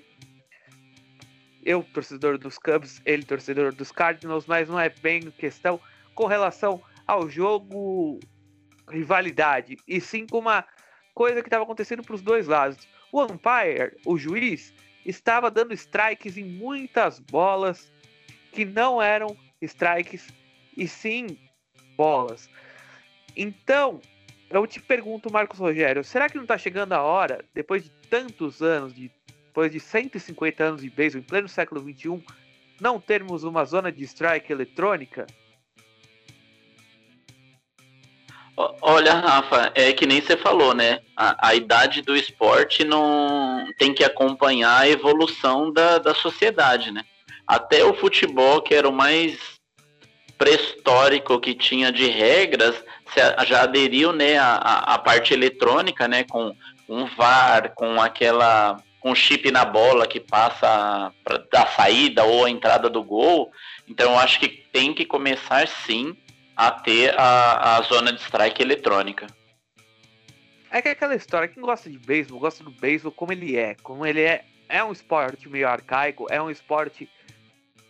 Eu, 1.64 1.84
torcedor 1.92 2.38
dos 2.38 2.60
Cubs, 2.60 3.02
ele, 3.04 3.24
torcedor 3.24 3.74
dos 3.74 3.92
Cardinals, 3.92 4.46
mas 4.46 4.70
não 4.70 4.80
é 4.80 4.90
bem 4.90 5.32
questão 5.32 5.80
com 6.14 6.28
relação 6.28 6.80
ao 7.08 7.28
jogo 7.28 8.20
rivalidade, 8.92 9.76
e 9.88 10.00
sim 10.00 10.28
com 10.28 10.38
uma 10.38 10.64
coisa 11.16 11.42
que 11.42 11.48
estava 11.48 11.64
acontecendo 11.64 12.04
para 12.04 12.14
os 12.14 12.22
dois 12.22 12.46
lados. 12.46 12.88
O 13.12 13.24
umpire, 13.24 13.98
o 14.06 14.20
juiz, 14.20 14.72
estava 15.04 15.50
dando 15.50 15.74
strikes 15.74 16.38
em 16.38 16.44
muitas 16.44 17.20
bolas 17.20 17.92
que 18.52 18.66
não 18.66 19.02
eram 19.02 19.36
strikes 19.62 20.28
e 20.76 20.88
sim 20.88 21.38
bolas. 21.96 22.50
Então, 23.36 24.02
eu 24.50 24.68
te 24.68 24.82
pergunto, 24.82 25.32
Marcos 25.32 25.60
Rogério, 25.60 26.04
será 26.04 26.30
que 26.30 26.36
não 26.36 26.44
está 26.44 26.58
chegando 26.58 26.94
a 26.94 27.02
hora, 27.02 27.46
depois 27.54 27.84
de 27.84 27.90
tantos 28.10 28.62
anos, 28.62 28.94
de, 28.94 29.12
depois 29.46 29.72
de 29.72 29.80
150 29.80 30.64
anos 30.64 30.82
de 30.82 30.90
beisebol, 30.90 31.24
em 31.24 31.28
pleno 31.28 31.48
século 31.48 31.82
XXI, 31.82 32.24
não 32.80 33.00
termos 33.00 33.44
uma 33.44 33.64
zona 33.64 33.92
de 33.92 34.04
strike 34.04 34.52
eletrônica? 34.52 35.26
Olha, 38.82 39.14
Rafa, 39.14 39.72
é 39.74 39.94
que 39.94 40.06
nem 40.06 40.22
você 40.22 40.36
falou, 40.36 40.74
né? 40.74 41.00
A, 41.16 41.50
a, 41.50 41.56
idade 41.56 42.02
do 42.02 42.16
esporte 42.16 42.84
não 42.84 43.72
tem 43.78 43.94
que 43.94 44.04
acompanhar 44.04 44.82
a 44.82 44.90
evolução 44.90 45.72
da, 45.72 45.98
da 45.98 46.14
sociedade, 46.14 46.92
né? 46.92 47.04
Até 47.52 47.84
o 47.84 47.94
futebol, 47.94 48.62
que 48.62 48.74
era 48.74 48.88
o 48.88 48.94
mais 48.94 49.38
pré-histórico 50.38 51.38
que 51.38 51.54
tinha 51.54 51.92
de 51.92 52.08
regras, 52.08 52.82
já 53.46 53.64
aderiu 53.64 54.14
né, 54.14 54.38
a, 54.38 54.56
a 54.56 54.98
parte 54.98 55.34
eletrônica, 55.34 56.08
né? 56.08 56.24
Com 56.24 56.56
um 56.88 57.06
VAR, 57.08 57.74
com 57.76 58.02
aquela 58.02 58.82
com 59.02 59.14
chip 59.14 59.52
na 59.52 59.66
bola 59.66 60.08
que 60.08 60.22
passa 60.22 61.12
pra, 61.26 61.40
da 61.52 61.68
saída 61.68 62.24
ou 62.24 62.46
a 62.46 62.50
entrada 62.50 62.90
do 62.90 63.04
gol. 63.04 63.52
Então 63.86 64.14
eu 64.14 64.20
acho 64.20 64.40
que 64.40 64.48
tem 64.48 64.94
que 64.94 65.04
começar 65.04 65.68
sim 65.68 66.16
a 66.56 66.72
ter 66.72 67.14
a, 67.20 67.76
a 67.76 67.82
zona 67.82 68.14
de 68.14 68.22
strike 68.22 68.62
eletrônica. 68.62 69.28
É 70.72 70.82
que 70.82 70.88
é 70.88 70.92
aquela 70.92 71.16
história, 71.16 71.50
quem 71.50 71.62
gosta 71.62 71.90
de 71.90 71.98
beisebol, 71.98 72.40
gosta 72.40 72.64
do 72.64 72.72
beisebol 72.72 73.12
como 73.12 73.34
ele 73.34 73.58
é. 73.58 73.76
Como 73.84 74.06
ele 74.06 74.22
é, 74.22 74.46
é 74.70 74.82
um 74.82 74.94
esporte 74.94 75.50
meio 75.50 75.68
arcaico, 75.68 76.28
é 76.30 76.42
um 76.42 76.50
esporte 76.50 77.10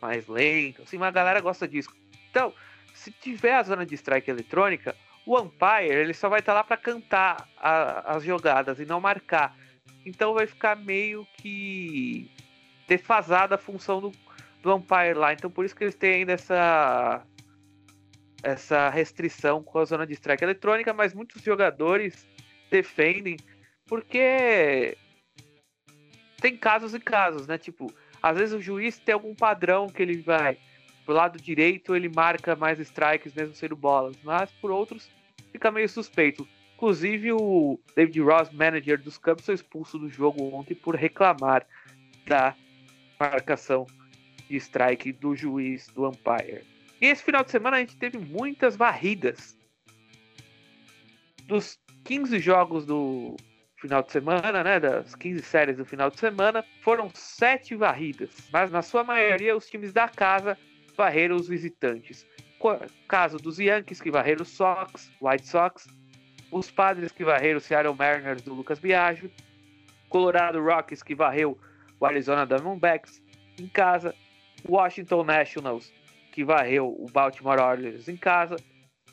mais 0.02 0.28
lento, 0.28 0.82
assim, 0.82 0.98
mas 0.98 1.10
a 1.10 1.12
galera 1.12 1.42
gosta 1.42 1.68
disso. 1.68 1.90
Então, 2.30 2.54
se 2.94 3.12
tiver 3.12 3.56
a 3.56 3.64
zona 3.64 3.86
de 3.86 3.96
strike 3.96 4.30
eletrônica, 4.30 4.96
o 5.26 5.40
umpire 5.40 5.94
ele 5.94 6.14
só 6.14 6.30
vai 6.30 6.40
estar 6.40 6.54
tá 6.54 6.60
lá 6.60 6.64
para 6.64 6.78
cantar 6.78 7.48
a, 7.58 8.16
as 8.16 8.24
jogadas 8.24 8.80
e 8.80 8.86
não 8.86 9.00
marcar. 9.00 9.56
Então 10.06 10.34
vai 10.34 10.48
ficar 10.48 10.76
meio 10.76 11.28
que 11.38 12.30
defasada 12.88 13.56
a 13.56 13.58
função 13.58 14.02
do, 14.02 14.12
do 14.62 14.76
umpire 14.76 15.14
lá. 15.14 15.34
Então 15.34 15.50
por 15.50 15.66
isso 15.66 15.76
que 15.76 15.84
eles 15.84 15.96
têm 15.96 16.16
ainda 16.16 16.34
essa 16.34 17.26
essa 18.44 18.90
restrição 18.90 19.62
com 19.62 19.78
a 19.78 19.86
zona 19.86 20.08
de 20.08 20.14
strike 20.14 20.44
eletrônica, 20.44 20.92
mas 20.94 21.14
muitos 21.14 21.44
jogadores 21.44 22.28
defendem 22.72 23.38
porque 23.86 24.98
tem 26.42 26.58
casos 26.58 26.96
e 26.96 27.00
casos, 27.00 27.46
né? 27.46 27.60
Tipo, 27.60 27.94
às 28.22 28.38
vezes 28.38 28.54
o 28.54 28.62
juiz 28.62 29.00
tem 29.00 29.14
algum 29.14 29.34
padrão 29.34 29.88
que 29.88 30.02
ele 30.02 30.18
vai 30.18 30.58
pro 31.06 31.16
lado 31.16 31.42
direito, 31.42 31.96
ele 31.96 32.10
marca 32.10 32.56
mais 32.56 32.80
strikes 32.80 33.34
mesmo 33.34 33.56
sendo 33.56 33.76
bolas, 33.76 34.16
mas 34.24 34.52
por 34.52 34.72
outros 34.72 35.10
fica 35.52 35.72
meio 35.72 35.90
suspeito. 35.90 36.48
Inclusive 36.76 37.34
o 37.34 37.80
David 37.96 38.22
Ross, 38.22 38.50
manager 38.52 39.02
dos 39.02 39.18
Cubs, 39.18 39.46
foi 39.46 39.56
expulso 39.56 40.00
do 40.00 40.10
jogo 40.10 40.44
ontem 40.54 40.74
por 40.74 40.96
reclamar 40.96 41.66
da 42.26 42.56
marcação 43.20 43.86
de 44.50 44.56
strike 44.58 45.12
do 45.12 45.36
juiz 45.36 45.88
do 45.88 46.08
umpire. 46.08 46.64
E 47.00 47.06
esse 47.08 47.24
final 47.24 47.44
de 47.44 47.52
semana 47.52 47.78
a 47.78 47.80
gente 47.80 47.98
teve 47.98 48.18
muitas 48.18 48.76
varridas. 48.76 49.58
Dos 51.46 51.80
15 52.04 52.40
jogos 52.40 52.86
do 52.86 53.36
final 53.82 54.04
de 54.04 54.12
semana, 54.12 54.64
né, 54.64 54.80
das 54.80 55.16
15 55.16 55.44
séries 55.44 55.78
do 55.78 55.84
final 55.84 56.12
de 56.12 56.20
semana, 56.20 56.64
foram 56.82 57.10
7 57.14 57.76
varridas. 57.76 58.30
Mas 58.54 58.72
na 58.72 58.84
sua 58.84 59.04
maioria 59.04 59.58
os 59.58 59.68
times 59.68 59.92
da 59.92 60.08
casa 60.08 60.56
varreram 60.96 61.36
os 61.36 61.48
visitantes. 61.48 62.28
Caso 63.08 63.38
dos 63.38 63.58
Yankees 63.58 64.00
que 64.00 64.12
varreram 64.12 64.44
os 64.44 64.50
Sox, 64.50 65.12
White 65.20 65.48
Sox, 65.48 65.88
os 66.52 66.70
Padres 66.70 67.12
que 67.12 67.24
varreram 67.24 67.58
o 67.58 67.62
Seattle 67.62 67.96
Mariners 67.96 68.44
do 68.44 68.54
Lucas 68.54 68.78
Biagio, 68.78 69.32
Colorado 70.10 70.62
Rockies 70.62 71.02
que 71.02 71.16
varreu 71.16 71.58
o 72.00 72.06
Arizona 72.06 72.46
Diamondbacks 72.46 73.20
em 73.60 73.68
casa, 73.68 74.14
Washington 74.70 75.24
Nationals 75.24 75.92
que 76.32 76.44
varreu 76.44 76.88
o 76.88 77.08
Baltimore 77.12 77.60
Orioles 77.60 78.08
em 78.08 78.16
casa. 78.16 78.58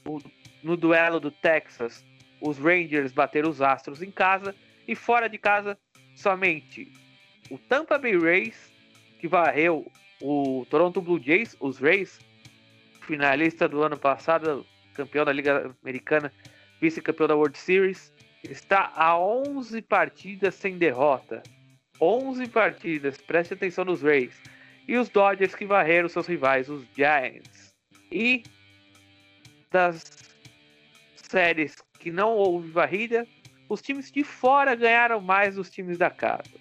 O, 0.04 0.20
no 0.62 0.76
duelo 0.76 1.18
do 1.18 1.30
Texas, 1.30 2.04
os 2.40 2.59
Rangers 2.59 3.12
bateram 3.12 3.50
os 3.50 3.61
Astros 3.61 4.02
em 4.02 4.11
casa. 4.11 4.54
E 4.87 4.95
fora 4.95 5.28
de 5.28 5.38
casa, 5.38 5.78
somente 6.16 6.90
o 7.50 7.59
Tampa 7.59 7.99
Bay 7.99 8.16
Rays, 8.18 8.71
que 9.21 9.28
varreu 9.28 9.90
o 10.21 10.66
Toronto 10.68 11.00
Blue 11.00 11.23
Jays, 11.23 11.57
os 11.61 11.78
Rays, 11.78 12.18
finalista 13.02 13.68
do 13.68 13.83
ano 13.83 13.97
passado, 13.97 14.66
campeão 14.95 15.25
da 15.25 15.33
Liga 15.33 15.75
Americana, 15.83 16.33
vice-campeão 16.80 17.28
da 17.28 17.37
World 17.37 17.57
Series, 17.57 18.12
está 18.45 18.92
a 18.95 19.18
11 19.18 19.83
partidas 19.83 20.54
sem 20.54 20.78
derrota. 20.78 21.42
11 22.00 22.49
partidas, 22.49 23.16
preste 23.18 23.54
atenção 23.54 23.85
nos 23.85 24.02
Rays. 24.02 24.40
E 24.87 24.97
os 24.97 25.09
Dodgers 25.09 25.54
que 25.54 25.66
varreram 25.66 26.09
seus 26.09 26.26
rivais, 26.26 26.68
os 26.68 26.85
Giants. 26.95 27.75
E 28.11 28.42
das 29.71 30.33
séries 31.16 31.76
que 31.99 32.11
não 32.11 32.31
houve 32.35 32.71
varrida, 32.71 33.26
os 33.69 33.83
times 33.83 34.11
de 34.11 34.25
fora 34.25 34.75
ganharam 34.75 35.21
mais 35.21 35.57
dos 35.57 35.71
times 35.71 35.99
da 35.99 36.11
casa. 36.11 36.55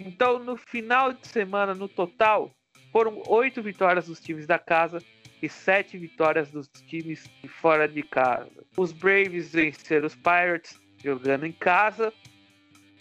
Então, 0.00 0.38
no 0.38 0.56
final 0.56 1.12
de 1.12 1.26
semana, 1.26 1.74
no 1.74 1.88
total, 1.88 2.50
foram 2.92 3.22
oito 3.26 3.62
vitórias 3.62 4.06
dos 4.06 4.20
times 4.20 4.46
da 4.46 4.58
casa 4.58 5.02
e 5.42 5.48
sete 5.48 5.98
vitórias 5.98 6.50
dos 6.50 6.68
times 6.88 7.28
de 7.42 7.48
fora 7.48 7.88
de 7.88 8.02
casa. 8.02 8.50
Os 8.76 8.92
Braves 8.92 9.52
venceram 9.52 10.06
os 10.06 10.14
Pirates 10.14 10.80
jogando 11.02 11.46
em 11.46 11.52
casa, 11.52 12.12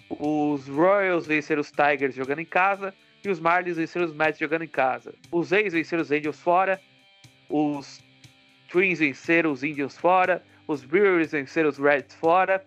os 0.10 0.68
Royals 0.68 1.26
venceram 1.26 1.62
os 1.62 1.72
Tigers 1.72 2.16
jogando 2.16 2.40
em 2.40 2.46
casa 2.46 2.94
e 3.24 3.30
os 3.30 3.40
Marlins 3.40 3.78
venceram 3.78 4.06
os 4.06 4.14
Mets 4.14 4.40
jogando 4.40 4.64
em 4.64 4.68
casa. 4.68 5.14
Os 5.32 5.52
A's 5.52 5.74
venceram 5.74 6.02
os 6.02 6.12
Angels 6.12 6.40
fora, 6.40 6.80
os 7.50 8.02
Twins 8.70 9.00
venceram 9.00 9.52
os 9.52 9.64
Indians 9.64 9.98
fora, 9.98 10.44
os 10.68 10.84
Brewers 10.84 11.32
venceram 11.32 11.70
os 11.70 11.78
Reds 11.78 12.16
fora, 12.16 12.66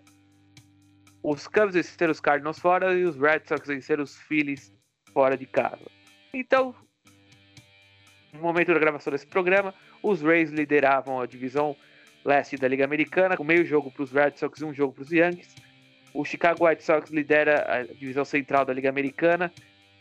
os 1.22 1.46
Cubs 1.46 1.74
venceram 1.74 2.12
os 2.12 2.20
Cardinals 2.20 2.58
fora 2.58 2.94
e 2.94 3.04
os 3.04 3.16
Red 3.16 3.42
Sox 3.44 3.66
venceram 3.66 4.02
os 4.02 4.16
Phillies 4.16 4.72
fora 5.12 5.36
de 5.36 5.46
casa. 5.46 5.84
Então, 6.32 6.74
no 8.32 8.40
momento 8.40 8.72
da 8.72 8.78
gravação 8.78 9.12
desse 9.12 9.26
programa, 9.26 9.74
os 10.02 10.22
Rays 10.22 10.50
lideravam 10.50 11.20
a 11.20 11.26
divisão 11.26 11.76
leste 12.24 12.56
da 12.56 12.68
Liga 12.68 12.84
Americana, 12.84 13.36
com 13.36 13.44
meio 13.44 13.64
jogo 13.64 13.90
para 13.90 14.02
os 14.02 14.12
Red 14.12 14.32
Sox 14.36 14.60
e 14.60 14.64
um 14.64 14.72
jogo 14.72 14.94
para 14.94 15.02
os 15.02 15.12
Yankees. 15.12 15.54
O 16.14 16.24
Chicago 16.24 16.66
White 16.66 16.82
Sox 16.82 17.10
lidera 17.10 17.66
a 17.68 17.82
divisão 17.82 18.24
central 18.24 18.64
da 18.64 18.72
Liga 18.72 18.88
Americana 18.88 19.52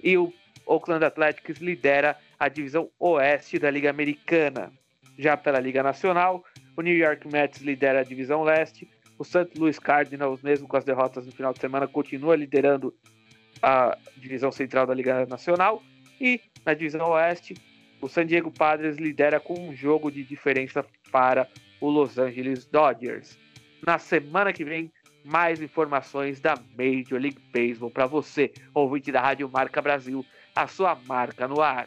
e 0.01 0.17
o 0.17 0.33
Oakland 0.65 1.03
Athletics 1.03 1.59
lidera 1.59 2.17
a 2.39 2.47
divisão 2.47 2.89
oeste 2.99 3.59
da 3.59 3.69
Liga 3.69 3.89
Americana. 3.89 4.71
Já 5.17 5.35
pela 5.35 5.59
Liga 5.59 5.83
Nacional, 5.83 6.45
o 6.79 6.81
New 6.81 6.95
York 6.95 7.27
Mets 7.27 7.59
lidera 7.61 7.99
a 7.99 8.03
divisão 8.03 8.41
leste, 8.41 8.89
o 9.17 9.25
St. 9.25 9.49
Louis 9.57 9.77
Cardinals, 9.77 10.41
mesmo 10.41 10.65
com 10.65 10.77
as 10.77 10.85
derrotas 10.85 11.25
no 11.25 11.31
final 11.33 11.51
de 11.51 11.59
semana, 11.59 11.85
continua 11.89 12.37
liderando 12.37 12.95
a 13.61 13.97
divisão 14.15 14.49
central 14.49 14.87
da 14.87 14.93
Liga 14.93 15.25
Nacional 15.25 15.83
e 16.21 16.39
na 16.65 16.73
divisão 16.73 17.09
oeste, 17.09 17.53
o 18.01 18.07
San 18.07 18.25
Diego 18.25 18.49
Padres 18.49 18.95
lidera 18.95 19.41
com 19.41 19.59
um 19.59 19.75
jogo 19.75 20.09
de 20.09 20.23
diferença 20.23 20.85
para 21.11 21.49
o 21.81 21.89
Los 21.89 22.17
Angeles 22.17 22.65
Dodgers. 22.65 23.37
Na 23.85 23.99
semana 23.99 24.53
que 24.53 24.63
vem, 24.63 24.89
mais 25.25 25.61
informações 25.61 26.39
da 26.39 26.55
Major 26.77 27.19
League 27.19 27.41
Baseball 27.53 27.91
para 27.91 28.05
você, 28.05 28.53
ouvinte 28.73 29.11
da 29.11 29.19
Rádio 29.19 29.49
Marca 29.49 29.81
Brasil, 29.81 30.25
a 30.55 30.65
sua 30.65 30.97
marca 31.05 31.45
no 31.45 31.59
ar. 31.59 31.83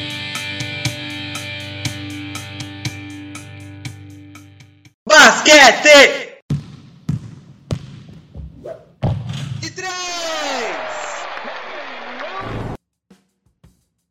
Basquete! 5.63 6.43
E 9.63 9.71
três! 9.71 9.89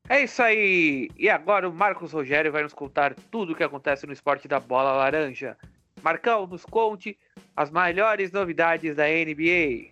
É 0.08 0.24
isso 0.24 0.42
aí! 0.42 1.10
E 1.18 1.30
agora 1.30 1.68
o 1.68 1.74
Marcos 1.74 2.14
Rogério 2.14 2.54
vai 2.54 2.64
nos 2.64 2.74
contar 2.74 3.14
tudo 3.30 3.52
o 3.52 3.56
que 3.56 3.66
acontece 3.66 4.08
no 4.08 4.14
esporte 4.14 4.48
da 4.48 4.62
bola 4.62 4.94
laranja. 4.94 5.58
Marcão, 6.02 6.48
nos 6.48 6.64
conte 6.64 7.18
as 7.54 7.70
melhores 7.70 8.32
novidades 8.32 8.96
da 8.96 9.04
NBA. 9.04 9.92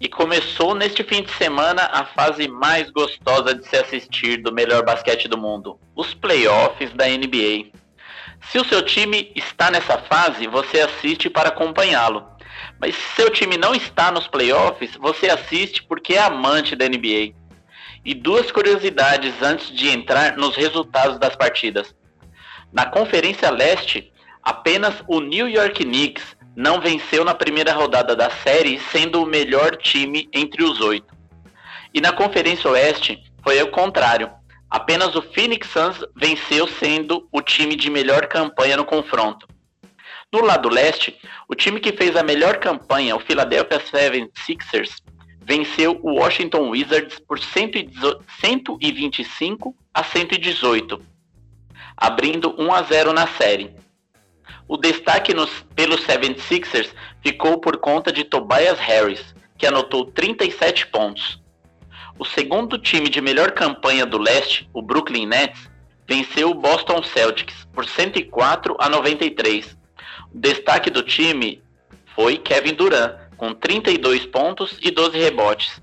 E 0.00 0.08
começou 0.08 0.74
neste 0.74 1.04
fim 1.04 1.22
de 1.22 1.32
semana 1.32 1.82
a 1.92 2.06
fase 2.06 2.48
mais 2.48 2.90
gostosa 2.90 3.54
de 3.54 3.68
se 3.68 3.76
assistir 3.76 4.38
do 4.38 4.50
melhor 4.50 4.82
basquete 4.86 5.28
do 5.28 5.36
mundo, 5.36 5.78
os 5.94 6.14
playoffs 6.14 6.90
da 6.94 7.06
NBA. 7.06 7.81
Se 8.50 8.58
o 8.58 8.64
seu 8.64 8.82
time 8.82 9.32
está 9.34 9.70
nessa 9.70 9.98
fase, 9.98 10.46
você 10.46 10.80
assiste 10.80 11.30
para 11.30 11.48
acompanhá-lo. 11.48 12.26
Mas 12.80 12.94
se 12.94 13.16
seu 13.16 13.30
time 13.30 13.56
não 13.56 13.74
está 13.74 14.10
nos 14.10 14.26
playoffs, 14.26 14.96
você 14.96 15.30
assiste 15.30 15.82
porque 15.84 16.14
é 16.14 16.20
amante 16.20 16.76
da 16.76 16.88
NBA. 16.88 17.34
E 18.04 18.14
duas 18.14 18.50
curiosidades 18.50 19.40
antes 19.40 19.70
de 19.74 19.88
entrar 19.88 20.36
nos 20.36 20.56
resultados 20.56 21.18
das 21.18 21.36
partidas. 21.36 21.94
Na 22.72 22.86
Conferência 22.86 23.50
Leste, 23.50 24.12
apenas 24.42 24.94
o 25.06 25.20
New 25.20 25.48
York 25.48 25.84
Knicks 25.84 26.36
não 26.56 26.80
venceu 26.80 27.24
na 27.24 27.34
primeira 27.34 27.72
rodada 27.72 28.14
da 28.14 28.28
série, 28.30 28.80
sendo 28.90 29.22
o 29.22 29.26
melhor 29.26 29.76
time 29.76 30.28
entre 30.32 30.62
os 30.62 30.80
oito. 30.80 31.14
E 31.94 32.00
na 32.00 32.12
Conferência 32.12 32.70
Oeste, 32.70 33.22
foi 33.42 33.62
o 33.62 33.70
contrário. 33.70 34.30
Apenas 34.72 35.14
o 35.14 35.20
Phoenix 35.20 35.68
Suns 35.68 36.02
venceu 36.16 36.66
sendo 36.66 37.28
o 37.30 37.42
time 37.42 37.76
de 37.76 37.90
melhor 37.90 38.26
campanha 38.26 38.74
no 38.74 38.86
confronto. 38.86 39.46
No 40.32 40.40
lado 40.40 40.70
leste, 40.70 41.14
o 41.46 41.54
time 41.54 41.78
que 41.78 41.92
fez 41.92 42.16
a 42.16 42.22
melhor 42.22 42.56
campanha, 42.56 43.14
o 43.14 43.20
Philadelphia 43.20 43.78
76ers, 43.78 45.02
venceu 45.42 46.00
o 46.02 46.14
Washington 46.14 46.70
Wizards 46.70 47.18
por 47.18 47.38
125 47.38 49.76
a 49.92 50.02
118, 50.02 51.02
abrindo 51.94 52.58
1 52.58 52.72
a 52.72 52.82
0 52.82 53.12
na 53.12 53.26
série. 53.26 53.76
O 54.66 54.78
destaque 54.78 55.34
nos, 55.34 55.50
pelos 55.76 56.00
76ers 56.06 56.94
ficou 57.22 57.60
por 57.60 57.76
conta 57.76 58.10
de 58.10 58.24
Tobias 58.24 58.78
Harris, 58.78 59.34
que 59.58 59.66
anotou 59.66 60.06
37 60.06 60.86
pontos. 60.86 61.41
O 62.22 62.24
segundo 62.24 62.78
time 62.78 63.08
de 63.08 63.20
melhor 63.20 63.50
campanha 63.50 64.06
do 64.06 64.16
leste, 64.16 64.70
o 64.72 64.80
Brooklyn 64.80 65.26
Nets, 65.26 65.68
venceu 66.06 66.50
o 66.50 66.54
Boston 66.54 67.02
Celtics 67.02 67.66
por 67.74 67.84
104 67.84 68.76
a 68.78 68.88
93. 68.88 69.76
O 70.32 70.38
destaque 70.38 70.88
do 70.88 71.02
time 71.02 71.60
foi 72.14 72.38
Kevin 72.38 72.74
Durant, 72.74 73.18
com 73.36 73.52
32 73.52 74.24
pontos 74.26 74.78
e 74.80 74.92
12 74.92 75.18
rebotes. 75.18 75.82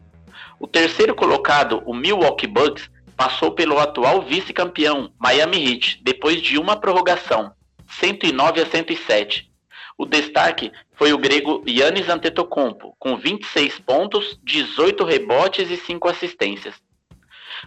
O 0.58 0.66
terceiro 0.66 1.14
colocado, 1.14 1.84
o 1.86 1.94
Milwaukee 1.94 2.48
Bucks, 2.48 2.90
passou 3.18 3.52
pelo 3.52 3.78
atual 3.78 4.22
vice-campeão, 4.22 5.12
Miami 5.20 5.58
Heat, 5.58 6.00
depois 6.04 6.42
de 6.42 6.58
uma 6.58 6.78
prorrogação, 6.78 7.52
109 7.86 8.62
a 8.62 8.66
107. 8.66 9.52
O 9.98 10.06
destaque 10.06 10.72
foi 11.00 11.14
o 11.14 11.18
grego 11.18 11.64
Yannis 11.66 12.10
Antetokounmpo, 12.10 12.94
com 13.00 13.16
26 13.16 13.80
pontos, 13.80 14.38
18 14.44 15.06
rebotes 15.06 15.72
e 15.72 15.78
5 15.78 16.10
assistências. 16.10 16.76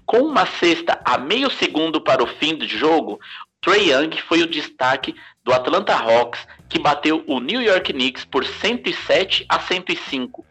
Com 0.04 0.18
uma 0.18 0.44
cesta 0.44 1.00
a 1.02 1.16
meio 1.16 1.50
segundo 1.50 1.98
para 1.98 2.22
o 2.22 2.26
fim 2.26 2.54
do 2.54 2.68
jogo, 2.68 3.18
Trey 3.62 3.90
Young 3.90 4.14
foi 4.28 4.42
o 4.42 4.46
destaque 4.46 5.14
do 5.42 5.50
Atlanta 5.50 5.94
Hawks, 5.94 6.46
que 6.68 6.78
bateu 6.78 7.24
o 7.26 7.40
New 7.40 7.62
York 7.62 7.94
Knicks 7.94 8.26
por 8.26 8.44
107 8.44 9.46
a 9.48 9.58
105. 9.58 10.44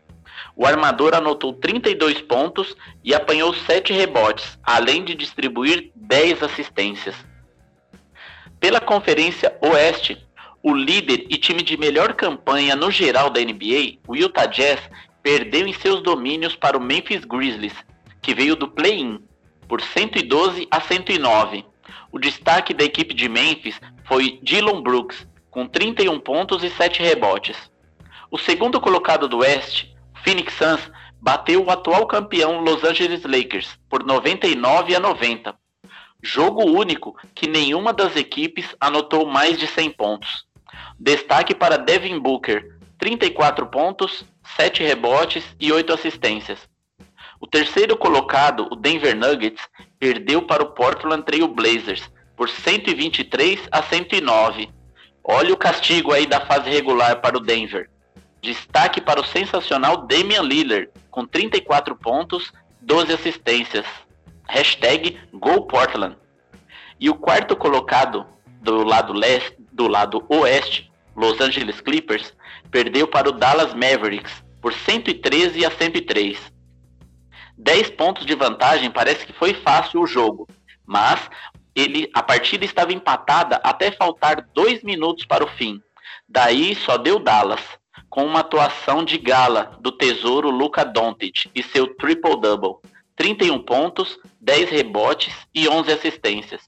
O 0.56 0.66
armador 0.66 1.14
anotou 1.14 1.54
32 1.54 2.22
pontos 2.22 2.76
e 3.04 3.14
apanhou 3.14 3.54
7 3.54 3.94
rebotes, 3.94 4.58
além 4.64 5.04
de 5.04 5.14
distribuir 5.14 5.92
10 5.96 6.42
assistências. 6.42 7.16
Pela 8.60 8.80
Conferência 8.80 9.56
Oeste, 9.62 10.28
o 10.64 10.74
líder 10.74 11.26
e 11.30 11.38
time 11.38 11.64
de 11.64 11.76
melhor 11.76 12.14
campanha 12.14 12.76
no 12.76 12.92
geral 12.92 13.30
da 13.30 13.42
NBA, 13.42 13.98
o 14.08 14.16
Utah 14.16 14.46
Jazz, 14.46 14.80
perdeu 15.24 15.68
em 15.68 15.74
seus 15.74 16.02
domínios 16.02 16.56
para 16.56 16.78
o 16.78 16.82
Memphis 16.82 17.26
Grizzlies, 17.26 17.74
que 18.22 18.34
veio 18.34 18.56
do 18.56 18.68
play-in, 18.68 19.20
por 19.68 19.82
112 19.82 20.68
a 20.70 20.80
109. 20.80 21.66
O 22.12 22.20
destaque 22.20 22.74
da 22.74 22.84
equipe 22.84 23.14
de 23.14 23.28
Memphis 23.28 23.80
foi 24.06 24.40
Dylan 24.44 24.82
Brooks, 24.82 25.28
com 25.50 25.66
31 25.66 26.20
pontos 26.20 26.64
e 26.64 26.70
7 26.70 27.02
rebotes. 27.02 27.58
O 28.30 28.38
segundo 28.38 28.80
colocado 28.80 29.28
do 29.28 29.40
Oeste, 29.40 29.96
Phoenix 30.24 30.54
Suns, 30.54 30.92
bateu 31.20 31.64
o 31.66 31.72
atual 31.72 32.06
campeão 32.08 32.62
Los 32.62 32.84
Angeles 32.84 33.24
Lakers 33.24 33.78
por 33.90 34.04
99 34.04 34.96
a 34.96 35.00
90. 35.00 35.56
Jogo 36.24 36.64
único 36.66 37.18
que 37.34 37.48
nenhuma 37.48 37.92
das 37.92 38.16
equipes 38.16 38.76
anotou 38.80 39.26
mais 39.26 39.58
de 39.58 39.68
100 39.68 39.92
pontos. 39.92 40.46
Destaque 41.04 41.56
para 41.56 41.80
Devin 41.80 42.20
Booker, 42.20 42.78
34 43.00 43.66
pontos, 43.66 44.24
7 44.56 44.84
rebotes 44.84 45.44
e 45.60 45.72
8 45.72 45.92
assistências. 45.92 46.60
O 47.40 47.48
terceiro 47.48 47.98
colocado, 47.98 48.68
o 48.72 48.76
Denver 48.76 49.18
Nuggets, 49.18 49.68
perdeu 49.98 50.44
para 50.44 50.62
o 50.62 50.74
Portland 50.74 51.24
Trail 51.24 51.48
Blazers 51.48 52.08
por 52.38 52.48
123 52.48 53.68
a 53.72 53.82
109. 53.82 54.70
Olha 55.24 55.52
o 55.52 55.58
castigo 55.58 56.14
aí 56.14 56.28
da 56.28 56.40
fase 56.46 56.70
regular 56.70 57.20
para 57.20 57.36
o 57.36 57.40
Denver. 57.42 57.90
Destaque 58.40 59.02
para 59.02 59.20
o 59.20 59.26
sensacional 59.26 60.06
Damian 60.06 60.44
Lillard, 60.44 60.88
com 61.10 61.26
34 61.26 61.96
pontos, 61.96 62.54
12 62.80 63.12
assistências. 63.12 63.88
Hashtag 64.48 65.20
GoPortland. 65.34 66.16
E 67.00 67.10
o 67.10 67.16
quarto 67.16 67.56
colocado 67.56 68.24
do 68.62 68.84
lado 68.84 69.14
leste, 69.14 69.56
do 69.72 69.88
lado 69.88 70.24
oeste, 70.30 70.91
Los 71.22 71.40
Angeles 71.40 71.80
Clippers, 71.80 72.34
perdeu 72.72 73.08
para 73.08 73.30
o 73.30 73.32
Dallas 73.32 73.76
Mavericks 73.76 74.44
por 74.60 74.74
113 74.74 75.64
a 75.64 75.70
103. 75.70 76.52
10 77.56 77.92
pontos 77.92 78.26
de 78.26 78.34
vantagem 78.34 78.90
parece 78.90 79.28
que 79.28 79.32
foi 79.32 79.54
fácil 79.54 80.02
o 80.02 80.08
jogo, 80.08 80.48
mas 80.84 81.30
ele, 81.76 82.10
a 82.16 82.24
partida 82.24 82.66
estava 82.66 82.92
empatada 82.92 83.62
até 83.64 83.92
faltar 83.92 84.50
dois 84.52 84.82
minutos 84.82 85.24
para 85.24 85.44
o 85.44 85.48
fim. 85.48 85.80
Daí 86.28 86.74
só 86.74 86.98
deu 86.98 87.20
Dallas, 87.20 87.62
com 88.10 88.26
uma 88.26 88.40
atuação 88.40 89.06
de 89.06 89.20
gala 89.20 89.78
do 89.80 89.92
tesouro 89.92 90.50
Luca 90.50 90.84
Doncic 90.84 91.52
e 91.54 91.62
seu 91.62 91.96
triple-double. 91.98 92.78
31 93.16 93.60
pontos, 93.60 94.18
10 94.40 94.72
rebotes 94.72 95.36
e 95.54 95.70
11 95.70 95.92
assistências. 95.92 96.68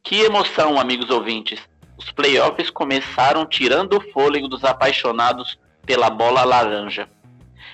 Que 0.00 0.20
emoção, 0.20 0.78
amigos 0.78 1.10
ouvintes! 1.10 1.69
Os 2.00 2.10
playoffs 2.10 2.70
começaram 2.70 3.44
tirando 3.44 3.98
o 3.98 4.00
fôlego 4.00 4.48
dos 4.48 4.64
apaixonados 4.64 5.60
pela 5.84 6.08
bola 6.08 6.42
laranja. 6.44 7.06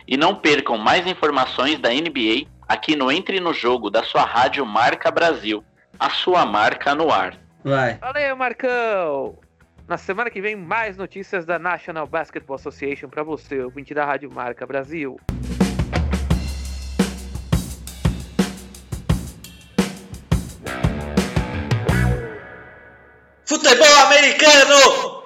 E 0.05 0.17
não 0.17 0.35
percam 0.35 0.77
mais 0.77 1.07
informações 1.07 1.79
da 1.79 1.91
NBA 1.91 2.49
aqui 2.67 2.97
no 2.97 3.13
Entre 3.13 3.39
no 3.39 3.55
Jogo 3.55 3.89
da 3.89 4.03
sua 4.03 4.25
rádio 4.25 4.67
Marca 4.67 5.13
Brasil, 5.13 5.65
a 5.97 6.11
sua 6.11 6.45
marca 6.45 6.93
no 6.93 7.13
ar. 7.13 7.39
Vai. 7.63 7.99
Valeu, 7.99 8.37
Marcão! 8.37 9.39
Na 9.87 9.97
semana 9.97 10.29
que 10.29 10.41
vem, 10.41 10.57
mais 10.57 10.97
notícias 10.97 11.47
da 11.47 11.57
National 11.57 12.09
Basketball 12.09 12.57
Association 12.57 13.09
para 13.09 13.23
você, 13.23 13.61
ouvinte 13.61 13.95
da 13.95 14.05
Rádio 14.05 14.29
Marca 14.29 14.67
Brasil. 14.67 15.21
Futebol 23.57 23.97
americano! 24.05 25.25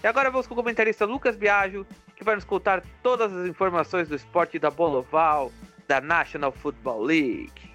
E 0.00 0.06
agora 0.06 0.30
vamos 0.30 0.46
com 0.46 0.54
o 0.54 0.56
comentarista 0.56 1.04
Lucas 1.04 1.34
Biagio, 1.34 1.84
que 2.14 2.22
vai 2.22 2.36
nos 2.36 2.44
contar 2.44 2.84
todas 3.02 3.32
as 3.32 3.48
informações 3.48 4.08
do 4.08 4.14
esporte 4.14 4.56
da 4.60 4.70
bola 4.70 5.00
oval 5.00 5.50
da 5.88 6.00
National 6.00 6.52
Football 6.52 7.02
League. 7.02 7.72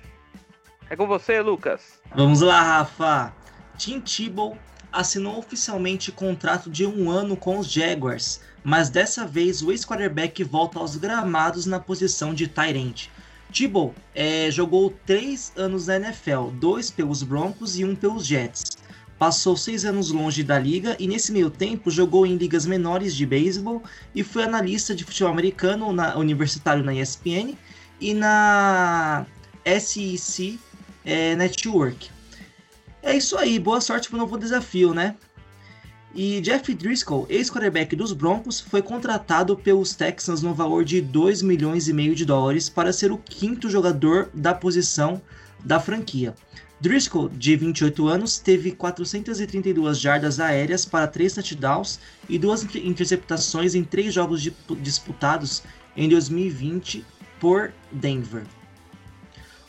É 0.89 0.95
com 0.95 1.05
você, 1.05 1.41
Lucas. 1.41 1.99
Vamos 2.15 2.39
lá, 2.39 2.61
Rafa. 2.61 3.33
Tim 3.77 3.99
Tebow 3.99 4.57
assinou 4.93 5.39
oficialmente 5.39 6.09
contrato 6.09 6.69
de 6.69 6.85
um 6.85 7.11
ano 7.11 7.35
com 7.35 7.59
os 7.59 7.69
Jaguars, 7.69 8.39
mas 8.63 8.89
dessa 8.89 9.27
vez 9.27 9.61
o 9.61 9.73
ex-quarterback 9.73 10.41
volta 10.45 10.79
aos 10.79 10.95
gramados 10.95 11.65
na 11.65 11.81
posição 11.81 12.33
de 12.33 12.47
tight 12.47 12.77
end. 12.77 13.11
Tebow 13.53 13.93
é, 14.13 14.49
jogou 14.51 14.93
três 15.05 15.51
anos 15.55 15.87
na 15.87 15.95
NFL, 15.97 16.49
dois 16.53 16.91
pelos 16.91 17.23
Broncos 17.23 17.77
e 17.77 17.85
um 17.85 17.95
pelos 17.95 18.25
Jets. 18.25 18.77
Passou 19.17 19.55
seis 19.55 19.85
anos 19.85 20.11
longe 20.11 20.43
da 20.43 20.59
liga 20.59 20.95
e 20.99 21.07
nesse 21.07 21.31
meio 21.31 21.49
tempo 21.49 21.89
jogou 21.89 22.25
em 22.25 22.35
ligas 22.35 22.65
menores 22.65 23.15
de 23.15 23.25
beisebol 23.25 23.81
e 24.13 24.23
foi 24.23 24.43
analista 24.43 24.93
de 24.93 25.05
futebol 25.05 25.31
americano 25.31 25.93
na, 25.93 26.17
universitário 26.17 26.83
na 26.83 26.93
ESPN 26.93 27.55
e 28.01 28.13
na 28.13 29.25
SEC 29.79 30.59
é, 31.05 31.35
Network. 31.35 32.09
É 33.01 33.15
isso 33.15 33.37
aí, 33.37 33.57
boa 33.57 33.79
sorte 33.79 34.09
para 34.09 34.17
o 34.17 34.19
novo 34.19 34.37
desafio, 34.37 34.93
né? 34.93 35.15
E 36.15 36.39
Jeff 36.39 36.73
Driscoll, 36.73 37.27
ex-quarterback 37.29 37.93
dos 37.93 38.13
Broncos, 38.13 38.61
foi 38.61 38.81
contratado 38.81 39.57
pelos 39.57 39.93
Texans 39.93 40.41
no 40.41 40.53
valor 40.53 40.85
de 40.85 41.01
2 41.01 41.41
milhões 41.41 41.89
e 41.89 41.93
meio 41.93 42.15
de 42.15 42.23
dólares 42.23 42.69
para 42.69 42.93
ser 42.93 43.11
o 43.11 43.17
quinto 43.17 43.69
jogador 43.69 44.29
da 44.33 44.53
posição 44.53 45.21
da 45.61 45.77
franquia. 45.77 46.33
Driscoll, 46.79 47.27
de 47.27 47.57
28 47.57 48.07
anos, 48.07 48.39
teve 48.39 48.71
432 48.71 49.99
jardas 49.99 50.39
aéreas 50.39 50.85
para 50.85 51.05
3 51.05 51.33
touchdowns 51.33 51.99
e 52.29 52.39
duas 52.39 52.63
interceptações 52.75 53.75
em 53.75 53.83
três 53.83 54.13
jogos 54.13 54.49
disputados 54.79 55.63
em 55.97 56.07
2020 56.07 57.03
por 57.41 57.73
Denver. 57.91 58.43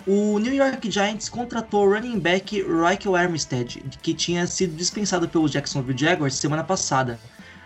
O 0.07 0.38
New 0.38 0.55
York 0.55 0.88
Giants 0.88 1.29
contratou 1.29 1.85
o 1.85 1.92
running 1.92 2.21
back 2.21 2.62
Michael 2.62 3.16
Armstead, 3.16 3.83
que 4.01 4.14
tinha 4.14 4.47
sido 4.47 4.77
dispensado 4.77 5.29
pelo 5.29 5.49
Jacksonville 5.49 5.99
Jaguars 5.99 6.37
semana 6.37 6.62
passada. 6.62 7.19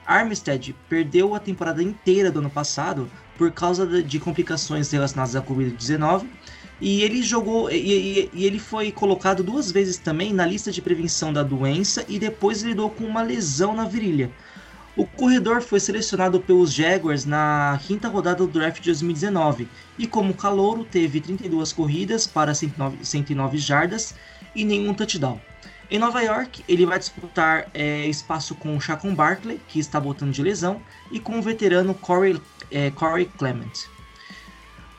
Armstead 0.07 0.75
perdeu 0.89 1.35
a 1.35 1.39
temporada 1.39 1.83
inteira 1.83 2.31
do 2.31 2.39
ano 2.39 2.49
passado 2.49 3.11
por 3.37 3.53
causa 3.53 4.03
de 4.03 4.19
complicações 4.19 4.91
relacionadas 4.91 5.37
à 5.37 5.43
Covid-19 5.43 6.25
e 6.81 7.03
ele 7.03 7.23
jogou 7.23 7.71
e, 7.71 7.77
e, 7.77 8.31
e, 8.33 8.47
ele 8.47 8.59
foi 8.59 8.91
colocado 8.91 9.43
duas 9.43 9.71
vezes 9.71 9.99
também 9.99 10.33
na 10.33 10.47
lista 10.47 10.73
de 10.73 10.81
prevenção 10.81 11.35
da 11.35 11.43
doença 11.43 12.07
e 12.09 12.19
depois 12.19 12.63
lidou 12.63 12.89
com 12.89 13.05
uma 13.05 13.21
lesão 13.21 13.75
na 13.75 13.85
virilha. 13.85 14.31
O 14.97 15.07
corredor 15.07 15.63
foi 15.63 15.79
selecionado 15.79 16.41
pelos 16.41 16.73
Jaguars 16.73 17.25
na 17.25 17.79
quinta 17.87 18.09
rodada 18.09 18.45
do 18.45 18.49
draft 18.49 18.81
de 18.81 18.87
2019 18.87 19.69
e, 19.97 20.07
como 20.07 20.35
calouro, 20.35 20.85
teve 20.85 21.21
32 21.21 21.73
corridas 21.73 22.27
para 22.27 22.55
109, 22.55 23.05
109 23.05 23.59
jardas 23.59 24.15
e 24.55 24.65
nenhum 24.65 24.93
touchdown. 24.93 25.41
Em 25.91 25.99
Nova 25.99 26.21
York, 26.23 26.65
ele 26.69 26.87
vai 26.87 26.99
disputar 26.99 27.69
é, 27.75 28.07
espaço 28.07 28.55
com 28.55 28.77
o 28.77 28.81
Chacon 28.81 29.15
Barkley, 29.15 29.61
que 29.69 29.79
está 29.79 29.99
voltando 29.99 30.33
de 30.33 30.43
lesão, 30.43 30.81
e 31.11 31.19
com 31.19 31.39
o 31.39 31.43
veterano 31.43 31.95
Corey, 31.95 32.41
é, 32.71 32.91
Corey 32.91 33.27
Clement. 33.39 33.89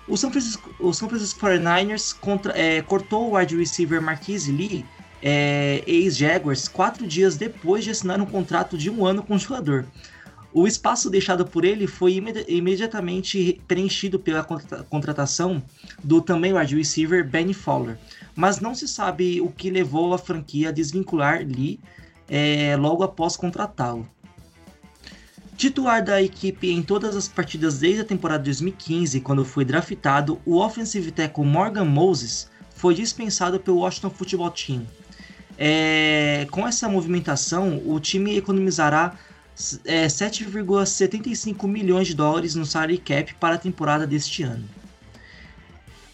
O 0.08 0.17
São 0.17 0.32
Francisco, 0.32 0.73
o 0.80 0.93
Francisco 0.93 1.39
49ers 1.39 2.13
contra, 2.19 2.58
é, 2.58 2.82
cortou 2.82 3.30
o 3.30 3.38
wide 3.38 3.56
receiver 3.56 4.01
Marquise 4.01 4.51
Lee, 4.51 4.86
é, 5.21 5.84
ex-Jaguars, 5.86 6.67
quatro 6.67 7.05
dias 7.05 7.38
depois 7.38 7.84
de 7.84 7.91
assinar 7.91 8.19
um 8.19 8.25
contrato 8.25 8.77
de 8.77 8.89
um 8.89 9.05
ano 9.05 9.23
com 9.23 9.36
o 9.36 9.39
jogador. 9.39 9.86
O 10.53 10.67
espaço 10.67 11.10
deixado 11.10 11.45
por 11.45 11.63
ele 11.63 11.88
foi 11.88 12.15
imedi 12.15 12.43
imediatamente 12.49 13.62
preenchido 13.67 14.19
pela 14.19 14.43
contra 14.43 14.84
contratação 14.84 15.63
do 16.03 16.21
também 16.21 16.53
wide 16.53 16.75
receiver 16.75 17.25
Benny 17.25 17.53
Fowler, 17.53 17.97
mas 18.36 18.60
não 18.60 18.75
se 18.75 18.86
sabe 18.86 19.39
o 19.39 19.49
que 19.49 19.69
levou 19.69 20.13
a 20.13 20.17
franquia 20.17 20.69
a 20.69 20.71
desvincular 20.71 21.45
Lee 21.45 21.79
é, 22.27 22.75
logo 22.75 23.01
após 23.01 23.38
contratá-lo. 23.38 24.05
Titular 25.55 26.03
da 26.03 26.21
equipe 26.21 26.69
em 26.69 26.81
todas 26.81 27.15
as 27.15 27.27
partidas 27.27 27.79
desde 27.79 28.01
a 28.01 28.05
temporada 28.05 28.43
2015, 28.43 29.21
quando 29.21 29.45
foi 29.45 29.63
draftado, 29.63 30.41
o 30.45 30.57
offensive 30.57 31.12
tackle 31.12 31.45
Morgan 31.45 31.86
Moses 31.86 32.49
foi 32.75 32.95
dispensado 32.95 33.60
pelo 33.60 33.77
Washington 33.77 34.10
Football 34.10 34.51
Team. 34.51 34.88
É, 35.63 36.47
com 36.50 36.67
essa 36.67 36.89
movimentação, 36.89 37.84
o 37.86 38.00
time 38.00 38.36
economizará 38.36 39.13
é, 39.86 40.08
7,75 40.08 41.67
milhões 41.67 42.08
de 42.08 42.15
dólares 42.15 42.56
no 42.56 42.65
salary 42.65 42.97
cap 42.97 43.36
para 43.36 43.54
a 43.54 43.58
temporada 43.60 44.08
deste 44.08 44.41
ano. 44.41 44.67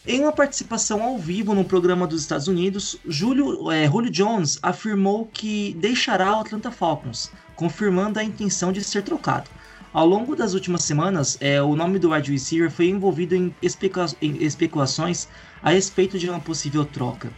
Em 0.06 0.20
uma 0.20 0.34
participação 0.34 1.02
ao 1.02 1.18
vivo 1.18 1.56
no 1.56 1.64
programa 1.64 2.06
dos 2.06 2.20
Estados 2.20 2.50
Unidos, 2.50 2.98
Julio, 3.08 3.72
é, 3.72 3.88
Julio 3.88 4.12
Jones 4.12 4.60
afirmou 4.62 5.26
que 5.26 5.74
deixará 5.80 6.36
o 6.36 6.42
Atlanta 6.42 6.70
Falcons, 6.70 7.32
confirmando 7.56 8.20
a 8.20 8.26
intenção 8.26 8.74
de 8.74 8.84
ser 8.84 9.04
trocado. 9.04 9.50
Ao 9.94 10.06
longo 10.06 10.36
das 10.36 10.56
últimas 10.56 10.84
semanas, 10.84 11.38
é, 11.40 11.62
o 11.62 11.74
nome 11.74 12.00
do 12.00 12.12
wide 12.12 12.34
receiver 12.34 12.70
foi 12.70 12.90
envolvido 12.90 13.34
em, 13.34 13.56
especula 13.62 14.08
em 14.22 14.44
especulações 14.44 15.30
a 15.64 15.70
respeito 15.70 16.20
de 16.20 16.30
uma 16.30 16.42
possível 16.42 16.84
troca. 16.84 17.32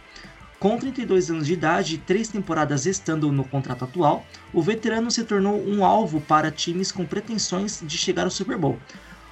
Com 0.60 0.76
32 0.76 1.30
anos 1.30 1.46
de 1.46 1.54
idade 1.54 1.94
e 1.94 1.98
três 1.98 2.28
temporadas 2.28 2.84
estando 2.84 3.32
no 3.32 3.44
contrato 3.44 3.82
atual, 3.82 4.26
o 4.52 4.60
veterano 4.60 5.10
se 5.10 5.24
tornou 5.24 5.58
um 5.66 5.82
alvo 5.82 6.20
para 6.20 6.50
times 6.50 6.92
com 6.92 7.06
pretensões 7.06 7.80
de 7.82 7.96
chegar 7.96 8.24
ao 8.24 8.30
Super 8.30 8.58
Bowl. 8.58 8.78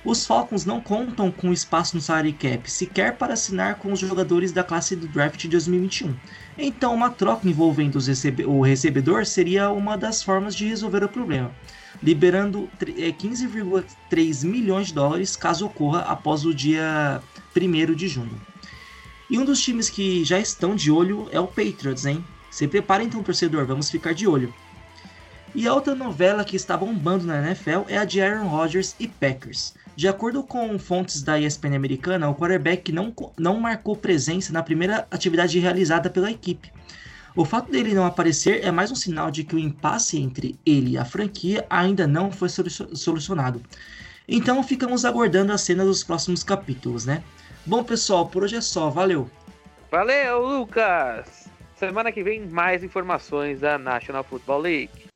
Os 0.03 0.27
Falcons 0.27 0.65
não 0.65 0.81
contam 0.81 1.31
com 1.31 1.53
espaço 1.53 1.95
no 1.95 2.01
salary 2.01 2.33
cap, 2.33 2.71
sequer 2.71 3.19
para 3.19 3.35
assinar 3.35 3.75
com 3.75 3.93
os 3.93 4.01
jogadores 4.01 4.53
da 4.53 4.65
classe 4.65 4.97
do 4.97 5.07
draft 5.07 5.39
de 5.39 5.49
2021. 5.49 6.17
Então, 6.57 6.95
uma 6.95 7.11
troca 7.11 7.47
envolvendo 7.47 7.99
recebe 7.99 8.47
o 8.47 8.63
recebedor 8.63 9.27
seria 9.27 9.71
uma 9.71 9.99
das 9.99 10.23
formas 10.23 10.55
de 10.55 10.67
resolver 10.67 11.05
o 11.05 11.11
problema, 11.11 11.51
liberando 12.03 12.71
15,3 12.81 14.45
é, 14.45 14.47
milhões 14.47 14.87
de 14.87 14.95
dólares 14.95 15.37
caso 15.37 15.67
ocorra 15.67 16.01
após 16.05 16.47
o 16.47 16.55
dia 16.55 17.21
1 17.55 17.95
de 17.95 18.09
junho. 18.09 18.41
E 19.31 19.39
um 19.39 19.45
dos 19.45 19.61
times 19.61 19.91
que 19.91 20.25
já 20.25 20.39
estão 20.39 20.75
de 20.75 20.91
olho 20.91 21.29
é 21.31 21.39
o 21.39 21.47
Patriots, 21.47 22.07
hein? 22.07 22.25
Se 22.51 22.67
prepara 22.67 23.03
então, 23.03 23.23
torcedor, 23.23 23.67
vamos 23.67 23.91
ficar 23.91 24.15
de 24.15 24.27
olho. 24.27 24.53
E 25.55 25.67
a 25.67 25.75
outra 25.75 25.95
novela 25.95 26.45
que 26.45 26.57
está 26.57 26.77
bombando 26.77 27.27
na 27.27 27.47
NFL 27.47 27.85
é 27.89 27.99
a 27.99 28.05
de 28.05 28.21
Aaron 28.21 28.49
Rodgers 28.49 28.95
e 28.99 29.07
Packers. 29.07 29.75
De 29.97 30.07
acordo 30.07 30.43
com 30.43 30.79
fontes 30.79 31.23
da 31.23 31.39
ESPN 31.41 31.75
americana, 31.75 32.29
o 32.29 32.35
quarterback 32.35 32.93
não, 32.93 33.13
não 33.37 33.59
marcou 33.59 33.97
presença 33.97 34.53
na 34.53 34.63
primeira 34.63 35.07
atividade 35.11 35.59
realizada 35.59 36.09
pela 36.09 36.31
equipe. 36.31 36.71
O 37.35 37.45
fato 37.45 37.71
dele 37.71 37.95
não 37.95 38.07
aparecer 38.07 38.65
é 38.65 38.71
mais 38.71 38.91
um 38.91 38.95
sinal 38.95 39.31
de 39.31 39.45
que 39.45 39.55
o 39.55 39.59
impasse 39.59 40.19
entre 40.19 40.59
ele 40.65 40.93
e 40.93 40.99
a 40.99 41.05
franquia 41.05 41.67
ainda 41.69 42.07
não 42.07 42.31
foi 42.31 42.49
solucionado. 42.49 43.63
Então 44.27 44.63
ficamos 44.63 45.05
aguardando 45.05 45.53
as 45.53 45.61
cenas 45.61 45.87
dos 45.87 46.05
próximos 46.05 46.43
capítulos, 46.43 47.07
né? 47.07 47.23
Bom, 47.67 47.85
pessoal, 47.85 48.27
por 48.27 48.43
hoje 48.43 48.57
é 48.57 48.61
só. 48.61 48.91
Valeu! 48.91 49.31
Valeu, 49.91 50.43
Lucas! 50.47 51.49
Semana 51.77 52.11
que 52.11 52.23
vem, 52.23 52.41
mais 52.41 52.83
informações 52.83 53.61
da 53.61 53.79
National 53.79 54.25
Football 54.25 54.61
League. 54.61 55.08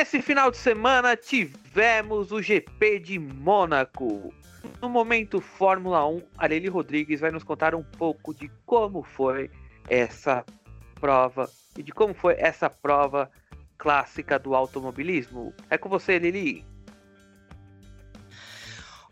Nesse 0.00 0.22
final 0.22 0.50
de 0.50 0.56
semana 0.56 1.14
tivemos 1.14 2.32
o 2.32 2.40
GP 2.40 3.00
de 3.00 3.18
Mônaco. 3.18 4.32
No 4.80 4.88
momento 4.88 5.42
Fórmula 5.42 6.08
1, 6.08 6.22
a 6.38 6.46
Lili 6.46 6.68
Rodrigues 6.68 7.20
vai 7.20 7.30
nos 7.30 7.44
contar 7.44 7.74
um 7.74 7.82
pouco 7.82 8.32
de 8.32 8.50
como 8.64 9.02
foi 9.02 9.50
essa 9.90 10.42
prova 10.98 11.50
e 11.76 11.82
de 11.82 11.92
como 11.92 12.14
foi 12.14 12.34
essa 12.38 12.70
prova 12.70 13.30
clássica 13.76 14.38
do 14.38 14.54
automobilismo. 14.54 15.52
É 15.68 15.76
com 15.76 15.90
você, 15.90 16.18
Lili. 16.18 16.64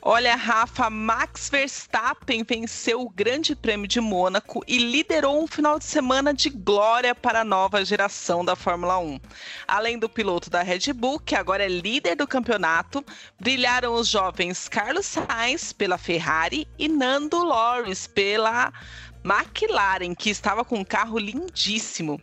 Olha, 0.01 0.37
Rafa, 0.37 0.89
Max 0.89 1.51
Verstappen 1.51 2.45
venceu 2.45 3.03
o 3.03 3.11
Grande 3.11 3.57
Prêmio 3.57 3.89
de 3.89 4.01
Mônaco 4.01 4.63
e 4.67 4.79
liderou 4.79 5.43
um 5.43 5.47
final 5.47 5.77
de 5.77 5.85
semana 5.85 6.33
de 6.33 6.49
glória 6.51 7.17
para 7.17 7.41
a 7.41 7.45
nova 7.45 7.85
geração 7.85 8.45
da 8.45 8.55
Fórmula 8.55 8.97
1. 8.99 9.19
Além 9.67 9.99
do 9.99 10.09
piloto 10.09 10.49
da 10.49 10.63
Red 10.63 10.93
Bull, 10.95 11.19
que 11.19 11.35
agora 11.35 11.65
é 11.65 11.69
líder 11.69 12.15
do 12.15 12.29
campeonato, 12.29 13.05
brilharam 13.41 13.93
os 13.95 14.07
jovens 14.07 14.69
Carlos 14.69 15.05
Sainz 15.05 15.73
pela 15.73 15.99
Ferrari 15.99 16.69
e 16.79 16.89
Nando 16.89 17.43
Loris 17.43 18.07
pela 18.07 18.73
McLaren, 19.25 20.15
que 20.15 20.31
estava 20.31 20.65
com 20.65 20.77
um 20.77 20.85
carro 20.85 21.19
lindíssimo. 21.19 22.21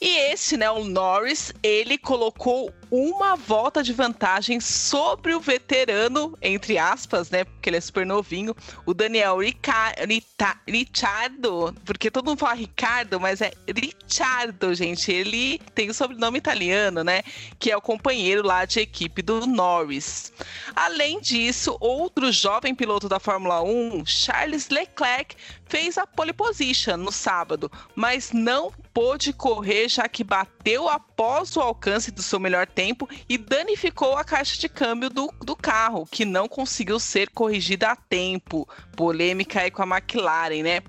E 0.00 0.16
esse, 0.32 0.56
né, 0.56 0.70
o 0.70 0.84
Norris, 0.84 1.52
ele 1.62 1.98
colocou 1.98 2.72
uma 2.90 3.36
volta 3.36 3.82
de 3.82 3.92
vantagem 3.92 4.60
sobre 4.60 5.34
o 5.34 5.40
veterano, 5.40 6.36
entre 6.40 6.78
aspas, 6.78 7.30
né, 7.30 7.44
porque 7.44 7.68
ele 7.68 7.76
é 7.76 7.80
super 7.80 8.06
novinho, 8.06 8.54
o 8.86 8.94
Daniel 8.94 9.38
Rica 9.38 9.94
Rita 10.08 10.56
Ricciardo, 10.66 11.74
porque 11.84 12.10
todo 12.10 12.26
mundo 12.26 12.38
fala 12.38 12.54
Ricardo, 12.54 13.20
mas 13.20 13.40
é 13.40 13.52
Ricciardo, 13.66 14.74
gente. 14.74 15.12
Ele 15.12 15.58
tem 15.74 15.90
o 15.90 15.94
sobrenome 15.94 16.38
italiano, 16.38 17.04
né, 17.04 17.22
que 17.58 17.70
é 17.70 17.76
o 17.76 17.80
companheiro 17.80 18.46
lá 18.46 18.64
de 18.64 18.80
equipe 18.80 19.22
do 19.22 19.46
Norris. 19.46 20.32
Além 20.74 21.20
disso, 21.20 21.76
outro 21.80 22.32
jovem 22.32 22.74
piloto 22.74 23.08
da 23.08 23.20
Fórmula 23.20 23.62
1, 23.62 24.06
Charles 24.06 24.68
Leclerc, 24.68 25.36
fez 25.68 25.98
a 25.98 26.06
pole 26.06 26.32
position 26.32 26.96
no 26.96 27.12
sábado, 27.12 27.70
mas 27.94 28.32
não 28.32 28.72
pôde 28.94 29.32
correr 29.32 29.88
já 29.88 30.08
que 30.08 30.24
bateu 30.24 30.88
após 31.18 31.56
o 31.56 31.60
alcance 31.60 32.12
do 32.12 32.22
seu 32.22 32.38
melhor 32.38 32.64
tempo 32.64 33.08
e 33.28 33.36
danificou 33.36 34.16
a 34.16 34.22
caixa 34.22 34.56
de 34.56 34.68
câmbio 34.68 35.10
do, 35.10 35.34
do 35.44 35.56
carro, 35.56 36.06
que 36.08 36.24
não 36.24 36.46
conseguiu 36.46 37.00
ser 37.00 37.28
corrigida 37.30 37.88
a 37.88 37.96
tempo. 37.96 38.68
Polêmica 38.94 39.62
aí 39.62 39.70
com 39.70 39.82
a 39.82 39.98
McLaren, 39.98 40.62
né? 40.62 40.80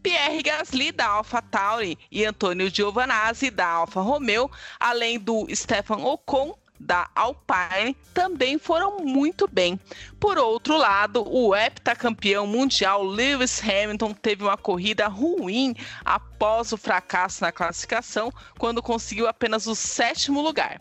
Pierre 0.00 0.44
Gasly 0.44 0.92
da 0.92 1.08
AlphaTauri 1.08 1.98
e 2.08 2.24
Antônio 2.24 2.72
Giovanazzi 2.72 3.50
da 3.50 3.66
Alfa 3.66 4.00
Romeo, 4.00 4.48
além 4.78 5.18
do 5.18 5.44
Stefan 5.52 5.96
Ocon 5.96 6.56
da 6.84 7.08
Alpine 7.14 7.96
também 8.12 8.58
foram 8.58 8.98
muito 8.98 9.48
bem. 9.50 9.80
Por 10.20 10.36
outro 10.36 10.76
lado, 10.76 11.24
o 11.26 11.56
heptacampeão 11.56 12.46
mundial 12.46 13.02
Lewis 13.02 13.62
Hamilton 13.62 14.12
teve 14.12 14.44
uma 14.44 14.56
corrida 14.56 15.08
ruim 15.08 15.74
após 16.04 16.72
o 16.72 16.76
fracasso 16.76 17.42
na 17.42 17.50
classificação, 17.50 18.30
quando 18.58 18.82
conseguiu 18.82 19.26
apenas 19.26 19.66
o 19.66 19.74
sétimo 19.74 20.42
lugar. 20.42 20.80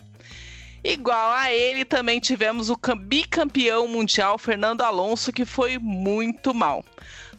Igual 0.83 1.31
a 1.31 1.53
ele, 1.53 1.85
também 1.85 2.19
tivemos 2.19 2.69
o 2.69 2.77
bicampeão 2.97 3.87
mundial 3.87 4.37
Fernando 4.37 4.81
Alonso, 4.81 5.31
que 5.31 5.45
foi 5.45 5.77
muito 5.79 6.53
mal. 6.53 6.83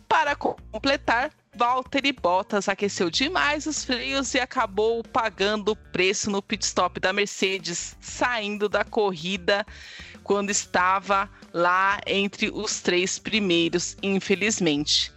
Para 0.09 0.35
completar, 0.35 1.31
Valtteri 1.57 2.13
Bottas 2.13 2.69
aqueceu 2.69 3.09
demais 3.09 3.67
os 3.67 3.85
freios 3.85 4.35
e 4.35 4.41
acabou 4.41 5.03
pagando 5.05 5.73
o 5.73 5.77
preço 5.77 6.31
no 6.31 6.43
pit 6.43 6.65
stop 6.65 6.99
da 6.99 7.13
Mercedes, 7.13 7.97
saindo 8.01 8.69
da 8.69 8.85
corrida 8.85 9.65
quando 10.23 10.51
estava 10.51 11.31
lá 11.53 12.01
entre 12.07 12.51
os 12.51 12.81
três 12.81 13.19
primeiros, 13.19 13.97
infelizmente. 14.03 15.13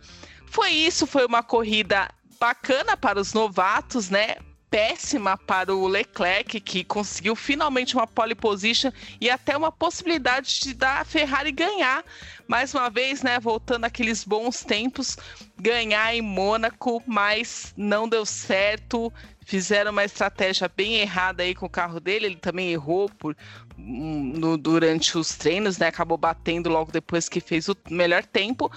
Foi 0.45 0.69
isso, 0.69 1.07
foi 1.07 1.25
uma 1.25 1.41
corrida 1.41 2.09
bacana 2.39 2.95
para 2.95 3.19
os 3.19 3.33
novatos, 3.33 4.09
né? 4.09 4.35
Péssima 4.69 5.37
para 5.37 5.73
o 5.73 5.87
Leclerc, 5.87 6.59
que 6.59 6.83
conseguiu 6.83 7.35
finalmente 7.35 7.95
uma 7.95 8.05
pole 8.05 8.35
position 8.35 8.91
e 9.19 9.29
até 9.29 9.55
uma 9.55 9.71
possibilidade 9.71 10.59
de 10.59 10.73
dar 10.73 11.01
a 11.01 11.05
Ferrari 11.05 11.51
ganhar. 11.51 12.03
Mais 12.47 12.73
uma 12.73 12.89
vez, 12.89 13.23
né, 13.23 13.39
voltando 13.39 13.85
aqueles 13.85 14.23
bons 14.23 14.63
tempos, 14.63 15.17
ganhar 15.57 16.13
em 16.13 16.21
Mônaco, 16.21 17.01
mas 17.05 17.73
não 17.77 18.07
deu 18.07 18.25
certo. 18.25 19.11
Fizeram 19.45 19.91
uma 19.91 20.03
estratégia 20.03 20.69
bem 20.75 20.95
errada 20.95 21.43
aí 21.43 21.55
com 21.55 21.65
o 21.65 21.69
carro 21.69 21.99
dele. 21.99 22.25
Ele 22.25 22.35
também 22.35 22.71
errou 22.71 23.09
por, 23.09 23.35
no, 23.77 24.57
durante 24.57 25.17
os 25.17 25.29
treinos, 25.29 25.77
né? 25.77 25.87
Acabou 25.87 26.17
batendo 26.17 26.69
logo 26.69 26.91
depois 26.91 27.29
que 27.29 27.39
fez 27.39 27.69
o 27.69 27.77
melhor 27.89 28.25
tempo 28.25 28.69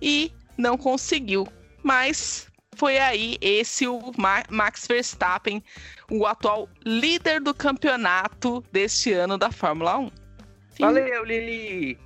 e 0.00 0.30
não 0.58 0.76
conseguiu. 0.76 1.48
Mas 1.82 2.49
foi 2.80 2.98
aí 2.98 3.36
esse 3.40 3.86
o 3.86 4.00
Max 4.48 4.86
Verstappen, 4.86 5.62
o 6.10 6.26
atual 6.26 6.68
líder 6.84 7.40
do 7.40 7.52
campeonato 7.52 8.64
deste 8.72 9.12
ano 9.12 9.36
da 9.36 9.50
Fórmula 9.50 9.98
1. 9.98 10.06
Sim. 10.70 10.82
Valeu, 10.84 11.24
Lili! 11.24 11.98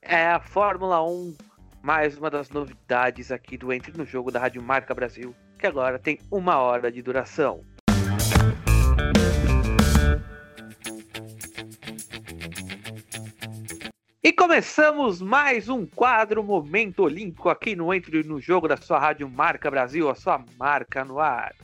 É 0.00 0.28
a 0.28 0.40
Fórmula 0.40 1.02
1, 1.04 1.36
mais 1.82 2.16
uma 2.16 2.30
das 2.30 2.50
novidades 2.50 3.32
aqui 3.32 3.56
do 3.56 3.72
Entre 3.72 3.90
no 3.96 4.06
Jogo 4.06 4.30
da 4.30 4.38
Rádio 4.38 4.62
Marca 4.62 4.94
Brasil, 4.94 5.34
que 5.58 5.66
agora 5.66 5.98
tem 5.98 6.20
uma 6.30 6.58
hora 6.58 6.92
de 6.92 7.02
duração. 7.02 7.64
E 14.28 14.32
começamos 14.34 15.22
mais 15.22 15.70
um 15.70 15.86
quadro 15.86 16.44
Momento 16.44 17.04
Olímpico 17.04 17.48
aqui 17.48 17.74
no 17.74 17.94
Entre 17.94 18.22
no 18.22 18.38
Jogo 18.38 18.68
da 18.68 18.76
sua 18.76 18.98
Rádio 18.98 19.26
Marca 19.26 19.70
Brasil, 19.70 20.10
a 20.10 20.14
sua 20.14 20.44
marca 20.58 21.02
no 21.02 21.18
ar. 21.18 21.54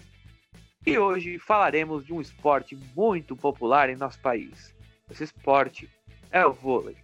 E 0.87 0.97
hoje 0.97 1.39
falaremos 1.39 2.07
de 2.07 2.15
um 2.15 2.23
esporte 2.23 2.75
muito 2.97 3.37
popular 3.37 3.91
em 3.91 3.97
nosso 3.97 4.19
país. 4.19 4.75
Esse 5.11 5.25
esporte 5.25 5.91
é 6.31 6.47
o 6.47 6.55
vôlei. 6.55 6.97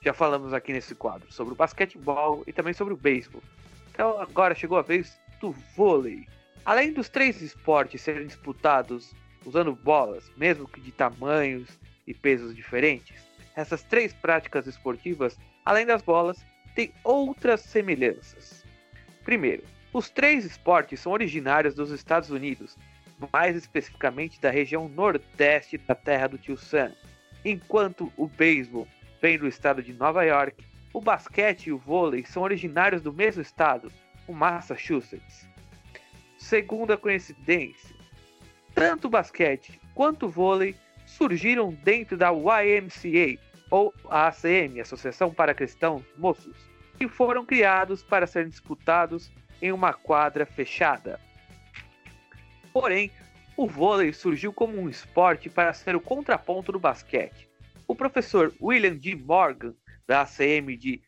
Já 0.00 0.12
falamos 0.12 0.52
aqui 0.52 0.72
nesse 0.72 0.94
quadro 0.94 1.32
sobre 1.32 1.52
o 1.52 1.56
basquetebol 1.56 2.44
e 2.46 2.52
também 2.52 2.72
sobre 2.72 2.94
o 2.94 2.96
beisebol. 2.96 3.42
Então 3.90 4.20
agora 4.20 4.54
chegou 4.54 4.78
a 4.78 4.82
vez 4.82 5.18
do 5.40 5.50
vôlei. 5.74 6.28
Além 6.64 6.92
dos 6.92 7.08
três 7.08 7.42
esportes 7.42 8.02
serem 8.02 8.28
disputados 8.28 9.12
usando 9.44 9.74
bolas, 9.74 10.30
mesmo 10.36 10.68
que 10.68 10.80
de 10.80 10.92
tamanhos 10.92 11.76
e 12.06 12.14
pesos 12.14 12.54
diferentes, 12.54 13.31
essas 13.54 13.82
três 13.82 14.12
práticas 14.12 14.66
esportivas, 14.66 15.38
além 15.64 15.86
das 15.86 16.02
bolas, 16.02 16.44
têm 16.74 16.92
outras 17.04 17.60
semelhanças. 17.60 18.64
Primeiro, 19.24 19.64
os 19.92 20.08
três 20.08 20.44
esportes 20.44 21.00
são 21.00 21.12
originários 21.12 21.74
dos 21.74 21.90
Estados 21.90 22.30
Unidos, 22.30 22.76
mais 23.32 23.54
especificamente 23.54 24.40
da 24.40 24.50
região 24.50 24.88
nordeste 24.88 25.78
da 25.78 25.94
terra 25.94 26.28
do 26.28 26.38
Tio 26.38 26.56
Sam, 26.56 26.92
enquanto 27.44 28.12
o 28.16 28.26
beisebol 28.26 28.88
vem 29.20 29.38
do 29.38 29.46
estado 29.46 29.82
de 29.82 29.92
Nova 29.92 30.24
York, 30.24 30.64
o 30.92 31.00
basquete 31.00 31.66
e 31.66 31.72
o 31.72 31.78
vôlei 31.78 32.24
são 32.24 32.42
originários 32.42 33.02
do 33.02 33.12
mesmo 33.12 33.42
estado, 33.42 33.92
o 34.26 34.32
Massachusetts. 34.32 35.48
Segunda 36.38 36.96
coincidência, 36.96 37.94
tanto 38.74 39.06
o 39.06 39.10
basquete 39.10 39.80
quanto 39.94 40.26
o 40.26 40.28
vôlei 40.28 40.74
surgiram 41.12 41.72
dentro 41.82 42.16
da 42.16 42.30
YMCA, 42.30 43.38
ou 43.70 43.94
ACM, 44.10 44.80
Associação 44.80 45.32
para 45.32 45.54
Cristãos 45.54 46.02
Moços, 46.16 46.56
que 46.98 47.08
foram 47.08 47.44
criados 47.44 48.02
para 48.02 48.26
serem 48.26 48.50
disputados 48.50 49.30
em 49.60 49.72
uma 49.72 49.92
quadra 49.92 50.44
fechada. 50.44 51.18
Porém, 52.72 53.10
o 53.56 53.66
vôlei 53.66 54.12
surgiu 54.12 54.52
como 54.52 54.78
um 54.78 54.88
esporte 54.88 55.48
para 55.48 55.72
ser 55.72 55.94
o 55.94 56.00
contraponto 56.00 56.72
do 56.72 56.80
basquete. 56.80 57.48
O 57.86 57.94
professor 57.94 58.52
William 58.60 58.96
D. 58.96 59.14
Morgan, 59.14 59.74
da 60.06 60.22
ACM 60.22 60.76
de 60.76 61.00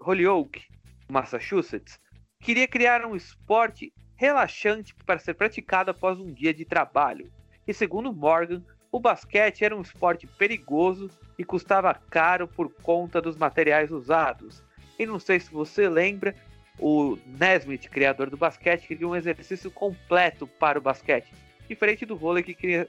Holyoke, 0.00 0.64
Massachusetts, 1.08 1.98
queria 2.40 2.66
criar 2.66 3.04
um 3.04 3.14
esporte 3.14 3.92
relaxante 4.16 4.94
para 5.06 5.18
ser 5.18 5.34
praticado 5.34 5.90
após 5.90 6.18
um 6.18 6.32
dia 6.32 6.54
de 6.54 6.64
trabalho. 6.64 7.30
E 7.66 7.74
segundo 7.74 8.12
Morgan, 8.12 8.62
o 8.92 8.98
basquete 8.98 9.64
era 9.64 9.76
um 9.76 9.82
esporte 9.82 10.26
perigoso 10.26 11.10
e 11.38 11.44
custava 11.44 11.94
caro 11.94 12.48
por 12.48 12.72
conta 12.82 13.20
dos 13.20 13.36
materiais 13.36 13.90
usados. 13.90 14.62
E 14.98 15.06
não 15.06 15.18
sei 15.18 15.38
se 15.40 15.50
você 15.50 15.88
lembra, 15.88 16.34
o 16.78 17.16
Nesmith, 17.26 17.88
criador 17.88 18.30
do 18.30 18.36
basquete, 18.36 18.88
queria 18.88 19.06
um 19.06 19.16
exercício 19.16 19.70
completo 19.70 20.46
para 20.46 20.78
o 20.78 20.82
basquete, 20.82 21.32
diferente 21.68 22.04
do 22.04 22.16
vôlei 22.16 22.42
que, 22.42 22.54
queria, 22.54 22.88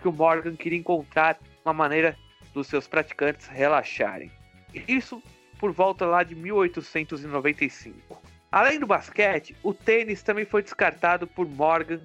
que 0.00 0.08
o 0.08 0.12
Morgan 0.12 0.56
queria 0.56 0.78
encontrar 0.78 1.38
uma 1.64 1.74
maneira 1.74 2.16
dos 2.52 2.66
seus 2.66 2.88
praticantes 2.88 3.46
relaxarem. 3.46 4.30
Isso 4.88 5.22
por 5.58 5.72
volta 5.72 6.06
lá 6.06 6.22
de 6.22 6.34
1895. 6.34 8.22
Além 8.50 8.78
do 8.78 8.86
basquete, 8.86 9.56
o 9.62 9.74
tênis 9.74 10.22
também 10.22 10.44
foi 10.44 10.62
descartado 10.62 11.26
por 11.26 11.48
Morgan 11.48 12.00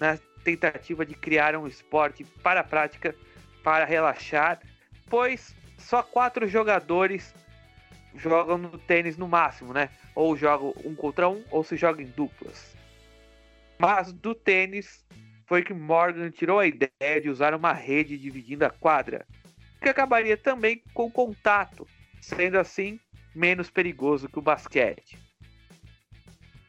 na 0.00 0.18
tentativa 0.44 1.04
de 1.04 1.14
criar 1.14 1.56
um 1.56 1.66
esporte 1.66 2.24
para 2.42 2.60
a 2.60 2.64
prática 2.64 3.14
para 3.62 3.84
relaxar, 3.84 4.60
pois 5.08 5.56
só 5.78 6.02
quatro 6.02 6.46
jogadores 6.46 7.34
jogam 8.14 8.58
no 8.58 8.78
tênis 8.78 9.16
no 9.16 9.26
máximo, 9.26 9.72
né? 9.72 9.88
Ou 10.14 10.36
jogam 10.36 10.72
um 10.84 10.94
contra 10.94 11.28
um, 11.28 11.42
ou 11.50 11.64
se 11.64 11.76
jogam 11.76 12.02
em 12.02 12.10
duplas. 12.10 12.76
Mas 13.78 14.12
do 14.12 14.34
tênis 14.34 15.04
foi 15.46 15.62
que 15.62 15.74
Morgan 15.74 16.30
tirou 16.30 16.58
a 16.58 16.66
ideia 16.66 17.20
de 17.20 17.28
usar 17.28 17.54
uma 17.54 17.72
rede 17.72 18.16
dividindo 18.16 18.64
a 18.64 18.70
quadra, 18.70 19.26
que 19.80 19.88
acabaria 19.88 20.36
também 20.36 20.82
com 20.94 21.10
contato, 21.10 21.86
sendo 22.20 22.58
assim 22.58 23.00
menos 23.34 23.68
perigoso 23.68 24.28
que 24.28 24.38
o 24.38 24.42
basquete. 24.42 25.18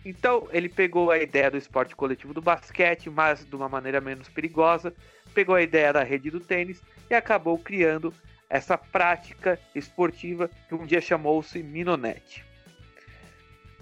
Então 0.05 0.47
ele 0.51 0.69
pegou 0.69 1.09
a 1.09 1.17
ideia 1.17 1.49
do 1.49 1.57
esporte 1.57 1.95
coletivo 1.95 2.31
do 2.31 2.41
basquete, 2.41 3.09
mas 3.09 3.43
de 3.43 3.55
uma 3.55 3.67
maneira 3.67 3.99
menos 3.99 4.29
perigosa, 4.29 4.93
pegou 5.33 5.55
a 5.55 5.63
ideia 5.63 5.91
da 5.91 6.03
rede 6.03 6.29
do 6.29 6.39
tênis 6.39 6.81
e 7.09 7.15
acabou 7.15 7.57
criando 7.57 8.13
essa 8.47 8.77
prática 8.77 9.59
esportiva 9.73 10.49
que 10.69 10.75
um 10.75 10.85
dia 10.85 11.01
chamou-se 11.01 11.61
Minonet. 11.63 12.45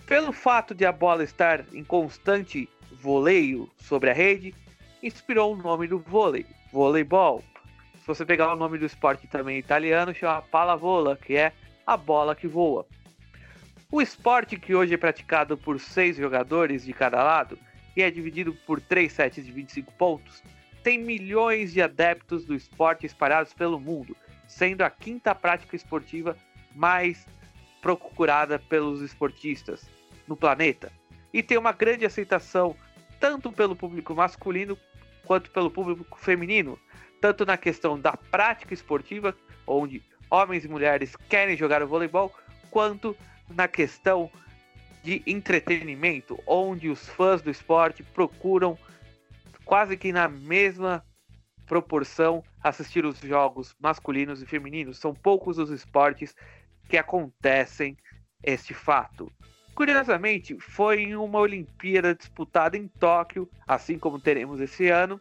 Pelo 0.06 0.32
fato 0.32 0.74
de 0.74 0.86
a 0.86 0.92
bola 0.92 1.24
estar 1.24 1.66
em 1.74 1.84
constante 1.84 2.70
voleio 2.92 3.70
sobre 3.78 4.10
a 4.10 4.14
rede, 4.14 4.56
inspirou 5.02 5.54
o 5.54 5.58
nome 5.58 5.88
do 5.88 6.00
vôlei, 6.00 6.46
voleibol. 6.72 7.44
Se 8.00 8.08
você 8.08 8.26
pegar 8.26 8.54
o 8.54 8.56
nome 8.56 8.78
do 8.78 8.86
esporte 8.86 9.28
também 9.28 9.58
italiano, 9.58 10.14
chama 10.14 10.42
palavola, 10.42 11.18
que 11.18 11.36
é 11.36 11.52
a 11.86 11.98
bola 11.98 12.36
que 12.36 12.48
voa. 12.48 12.86
O 13.94 14.02
esporte, 14.02 14.58
que 14.58 14.74
hoje 14.74 14.96
é 14.96 14.98
praticado 14.98 15.56
por 15.56 15.80
seis 15.80 16.18
jogadores 16.18 16.84
de 16.84 16.92
cada 16.94 17.24
lado 17.24 17.60
e 17.96 18.02
é 18.02 18.10
dividido 18.10 18.52
por 18.66 18.82
três 18.82 19.14
sets 19.14 19.46
de 19.46 19.52
25 19.52 19.94
pontos, 19.94 20.42
tem 20.82 20.98
milhões 20.98 21.72
de 21.72 21.80
adeptos 21.80 22.44
do 22.44 22.56
esporte 22.56 23.06
espalhados 23.06 23.54
pelo 23.54 23.80
mundo, 23.80 24.18
sendo 24.48 24.82
a 24.82 24.90
quinta 24.90 25.36
prática 25.36 25.76
esportiva 25.76 26.36
mais 26.74 27.28
procurada 27.84 28.58
pelos 28.58 29.00
esportistas 29.00 29.88
no 30.28 30.36
planeta. 30.36 30.92
E 31.32 31.44
tem 31.44 31.60
uma 31.60 31.72
grande 31.72 32.04
aceitação 32.04 32.76
tanto 33.20 33.52
pelo 33.52 33.76
público 33.76 34.16
masculino 34.16 34.76
quanto 35.24 35.52
pelo 35.52 35.70
público 35.70 36.18
feminino, 36.18 36.80
tanto 37.22 37.46
na 37.46 37.58
questão 37.58 38.00
da 38.00 38.18
prática 38.18 38.74
esportiva, 38.74 39.38
onde 39.68 40.02
homens 40.32 40.66
e 40.66 40.68
mulheres 40.68 41.16
querem 41.30 41.56
jogar 41.56 41.84
o 41.84 41.88
voleibol, 41.88 42.34
quanto 42.72 43.16
na 43.50 43.68
questão 43.68 44.30
de 45.04 45.22
entretenimento, 45.28 46.40
onde 46.48 46.90
os 46.90 47.08
fãs 47.10 47.42
do 47.42 47.52
esporte 47.52 48.04
procuram 48.04 48.78
quase 49.66 49.98
que 49.98 50.12
na 50.12 50.28
mesma 50.28 51.04
proporção 51.66 52.44
assistir 52.62 53.06
os 53.06 53.20
jogos 53.20 53.76
masculinos 53.80 54.42
e 54.42 54.46
femininos. 54.46 55.00
São 55.00 55.14
poucos 55.14 55.58
os 55.58 55.70
esportes 55.70 56.36
que 56.88 56.98
acontecem 56.98 57.98
este 58.44 58.74
fato. 58.74 59.32
Curiosamente, 59.74 60.58
foi 60.60 61.02
em 61.02 61.16
uma 61.16 61.40
Olimpíada 61.40 62.14
disputada 62.14 62.78
em 62.78 62.88
Tóquio, 62.88 63.50
assim 63.68 63.98
como 63.98 64.20
teremos 64.20 64.60
esse 64.60 64.88
ano, 64.90 65.20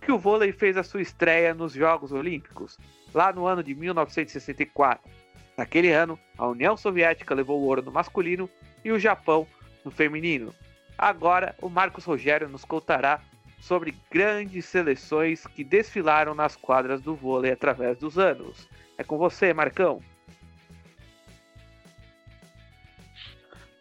que 0.00 0.10
o 0.10 0.18
vôlei 0.18 0.50
fez 0.52 0.76
a 0.76 0.82
sua 0.82 1.00
estreia 1.00 1.54
nos 1.54 1.72
Jogos 1.72 2.10
Olímpicos, 2.10 2.76
lá 3.14 3.32
no 3.32 3.46
ano 3.46 3.62
de 3.62 3.74
1964. 3.74 5.08
Naquele 5.56 5.92
ano, 5.92 6.18
a 6.38 6.46
União 6.46 6.76
Soviética 6.76 7.34
levou 7.34 7.60
o 7.60 7.64
ouro 7.64 7.82
no 7.82 7.92
masculino 7.92 8.48
e 8.84 8.90
o 8.90 8.98
Japão 8.98 9.46
no 9.84 9.90
feminino. 9.90 10.54
Agora, 10.96 11.54
o 11.60 11.68
Marcos 11.68 12.04
Rogério 12.04 12.48
nos 12.48 12.64
contará 12.64 13.20
sobre 13.60 13.94
grandes 14.10 14.64
seleções 14.64 15.46
que 15.46 15.62
desfilaram 15.62 16.34
nas 16.34 16.56
quadras 16.56 17.00
do 17.00 17.14
vôlei 17.14 17.52
através 17.52 17.98
dos 17.98 18.18
anos. 18.18 18.68
É 18.96 19.04
com 19.04 19.18
você, 19.18 19.52
Marcão. 19.52 20.02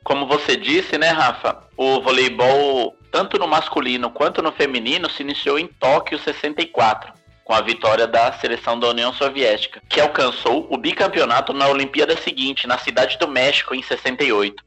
Como 0.04 0.28
você 0.28 0.58
disse, 0.58 0.98
né, 0.98 1.10
Rafa? 1.10 1.68
O 1.78 2.02
voleibol, 2.02 2.98
tanto 3.12 3.38
no 3.38 3.48
masculino 3.48 4.12
quanto 4.12 4.42
no 4.42 4.52
feminino, 4.52 5.10
se 5.10 5.24
iniciou 5.24 5.58
em 5.58 5.68
Tóquio 5.68 6.20
64 6.20 7.21
com 7.44 7.54
a 7.54 7.62
vitória 7.62 8.08
da 8.08 8.32
seleção 8.34 8.80
da 8.80 8.90
União 8.90 9.14
Soviética, 9.14 9.82
que 9.90 10.00
alcançou 10.00 10.68
o 10.70 10.78
bicampeonato 10.78 11.54
na 11.54 11.68
Olimpíada 11.68 12.16
seguinte, 12.18 12.68
na 12.68 12.78
cidade 12.78 13.18
do 13.18 13.28
México, 13.28 13.76
em 13.76 13.82
68. 13.82 14.64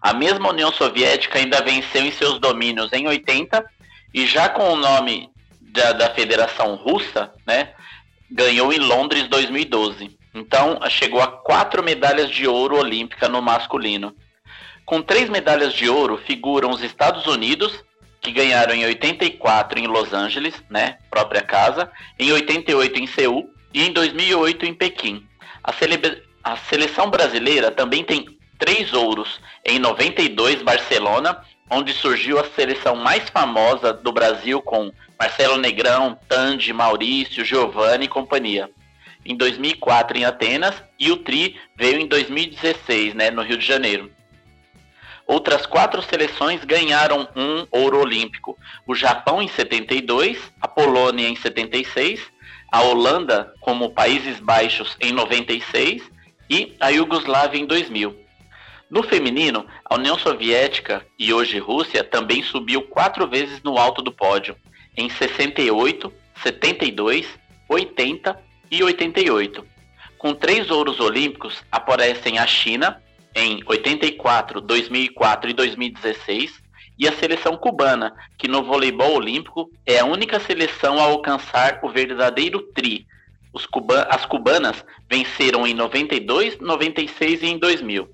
A 0.00 0.12
mesma 0.12 0.50
União 0.50 0.70
Soviética 0.70 1.38
ainda 1.38 1.62
venceu 1.62 2.04
em 2.04 2.12
seus 2.12 2.38
domínios 2.38 2.92
em 2.92 3.08
80 3.08 3.64
e 4.12 4.26
já 4.26 4.48
com 4.48 4.70
o 4.70 4.76
nome 4.76 5.30
da, 5.60 5.92
da 5.92 6.10
Federação 6.14 6.76
Russa, 6.76 7.32
né, 7.46 7.72
ganhou 8.30 8.72
em 8.72 8.78
Londres 8.78 9.26
2012. 9.28 10.16
Então 10.34 10.78
chegou 10.90 11.20
a 11.20 11.26
quatro 11.26 11.82
medalhas 11.82 12.30
de 12.30 12.46
ouro 12.46 12.76
olímpica 12.76 13.28
no 13.28 13.40
masculino. 13.40 14.14
Com 14.84 15.00
três 15.00 15.30
medalhas 15.30 15.72
de 15.72 15.88
ouro 15.88 16.20
figuram 16.26 16.70
os 16.70 16.82
Estados 16.82 17.26
Unidos, 17.26 17.82
que 18.24 18.32
ganharam 18.32 18.74
em 18.74 18.86
84 18.86 19.78
em 19.78 19.86
Los 19.86 20.14
Angeles, 20.14 20.54
né, 20.70 20.96
própria 21.10 21.42
casa, 21.42 21.92
em 22.18 22.32
88 22.32 22.98
em 22.98 23.06
Seul 23.06 23.50
e 23.72 23.86
em 23.86 23.92
2008 23.92 24.64
em 24.64 24.72
Pequim. 24.72 25.26
A, 25.62 25.72
a 26.42 26.56
seleção 26.56 27.10
brasileira 27.10 27.70
também 27.70 28.02
tem 28.02 28.26
três 28.58 28.94
ouros 28.94 29.40
em 29.62 29.78
92 29.78 30.62
Barcelona, 30.62 31.38
onde 31.70 31.92
surgiu 31.92 32.38
a 32.38 32.44
seleção 32.44 32.96
mais 32.96 33.28
famosa 33.28 33.92
do 33.92 34.10
Brasil 34.10 34.62
com 34.62 34.90
Marcelo 35.18 35.58
Negrão, 35.58 36.18
Tandy, 36.26 36.72
Maurício, 36.72 37.44
Giovanni 37.44 38.06
e 38.06 38.08
companhia. 38.08 38.70
Em 39.24 39.36
2004 39.36 40.16
em 40.16 40.24
Atenas 40.24 40.82
e 40.98 41.10
o 41.10 41.18
Tri 41.18 41.56
veio 41.76 42.00
em 42.00 42.06
2016, 42.06 43.12
né, 43.14 43.30
no 43.30 43.42
Rio 43.42 43.58
de 43.58 43.66
Janeiro. 43.66 44.10
Outras 45.26 45.64
quatro 45.64 46.02
seleções 46.02 46.64
ganharam 46.64 47.28
um 47.34 47.66
ouro 47.70 48.00
olímpico: 48.00 48.58
o 48.86 48.94
Japão 48.94 49.42
em 49.42 49.48
72, 49.48 50.38
a 50.60 50.68
Polônia 50.68 51.28
em 51.28 51.36
76, 51.36 52.20
a 52.70 52.82
Holanda, 52.82 53.52
como 53.60 53.90
Países 53.90 54.38
Baixos, 54.40 54.96
em 55.00 55.12
96 55.12 56.02
e 56.50 56.74
a 56.78 56.88
Iugoslávia 56.90 57.58
em 57.58 57.66
2000. 57.66 58.24
No 58.90 59.02
feminino, 59.02 59.66
a 59.84 59.94
União 59.94 60.18
Soviética 60.18 61.04
e 61.18 61.32
hoje 61.32 61.58
Rússia 61.58 62.04
também 62.04 62.42
subiu 62.42 62.82
quatro 62.82 63.26
vezes 63.26 63.62
no 63.62 63.78
alto 63.78 64.02
do 64.02 64.12
pódio, 64.12 64.56
em 64.96 65.08
68, 65.08 66.12
72, 66.42 67.26
80 67.68 68.38
e 68.70 68.84
88. 68.84 69.66
Com 70.18 70.34
três 70.34 70.70
ouros 70.70 71.00
olímpicos 71.00 71.62
aparecem 71.72 72.38
a 72.38 72.46
China, 72.46 73.02
em 73.34 73.62
84, 73.66 74.60
2004 74.60 75.50
e 75.50 75.52
2016, 75.52 76.62
e 76.96 77.08
a 77.08 77.12
seleção 77.12 77.56
cubana, 77.56 78.14
que 78.38 78.46
no 78.46 78.62
voleibol 78.62 79.14
olímpico 79.14 79.70
é 79.84 79.98
a 79.98 80.04
única 80.04 80.38
seleção 80.38 80.98
a 80.98 81.04
alcançar 81.04 81.80
o 81.82 81.88
verdadeiro 81.88 82.62
tri. 82.74 83.06
Cuba 83.70 84.02
as 84.10 84.24
cubanas 84.26 84.84
venceram 85.08 85.66
em 85.66 85.74
92, 85.74 86.58
96 86.58 87.42
e 87.42 87.46
em 87.46 87.58
2000. 87.58 88.08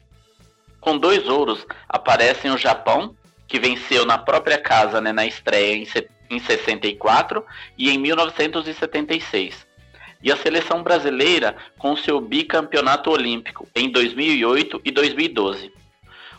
Com 0.80 0.98
dois 0.98 1.28
ouros 1.28 1.66
aparecem 1.88 2.50
o 2.50 2.58
Japão, 2.58 3.14
que 3.46 3.58
venceu 3.58 4.06
na 4.06 4.16
própria 4.16 4.58
casa 4.58 5.00
né, 5.00 5.12
na 5.12 5.26
estreia 5.26 5.74
em, 5.74 5.86
em 6.30 6.38
64 6.38 7.44
e 7.76 7.90
em 7.90 7.98
1976 7.98 9.69
e 10.22 10.30
a 10.30 10.36
seleção 10.36 10.82
brasileira 10.82 11.56
com 11.78 11.96
seu 11.96 12.20
bicampeonato 12.20 13.10
olímpico 13.10 13.68
em 13.74 13.90
2008 13.90 14.80
e 14.84 14.90
2012. 14.90 15.72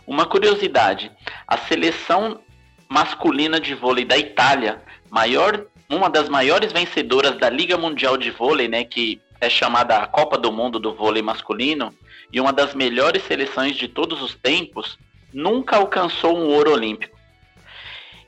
Uma 0.06 0.26
curiosidade: 0.26 1.12
a 1.48 1.58
seleção 1.58 2.40
masculina 2.88 3.60
de 3.60 3.74
vôlei 3.74 4.06
da 4.06 4.18
Itália, 4.18 4.82
maior, 5.10 5.66
uma 5.90 6.10
das 6.10 6.30
maiores 6.30 6.72
vencedoras 6.72 7.38
da 7.38 7.50
Liga 7.50 7.78
Mundial 7.78 8.18
de 8.18 8.32
Vôlei, 8.32 8.68
né, 8.68 8.84
que 8.84 9.22
é 9.40 9.50
chamada 9.50 9.98
a 9.98 10.08
Copa 10.08 10.38
do 10.38 10.52
Mundo 10.52 10.80
do 10.80 10.94
vôlei 10.94 11.22
masculino 11.22 11.94
e 12.32 12.40
uma 12.40 12.54
das 12.54 12.74
melhores 12.76 13.24
seleções 13.24 13.76
de 13.76 13.88
todos 13.88 14.22
os 14.22 14.36
tempos, 14.36 14.98
nunca 15.34 15.78
alcançou 15.78 16.38
um 16.38 16.48
ouro 16.48 16.72
olímpico. 16.72 17.18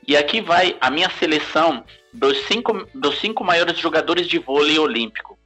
E 0.06 0.16
aqui 0.16 0.40
vai 0.40 0.76
a 0.80 0.90
minha 0.90 1.08
seleção 1.08 1.84
dos 2.12 2.36
cinco, 2.46 2.86
dos 2.94 3.18
cinco 3.18 3.42
maiores 3.42 3.78
jogadores 3.78 4.28
de 4.28 4.38
vôlei 4.38 4.78
olímpico. 4.78 5.38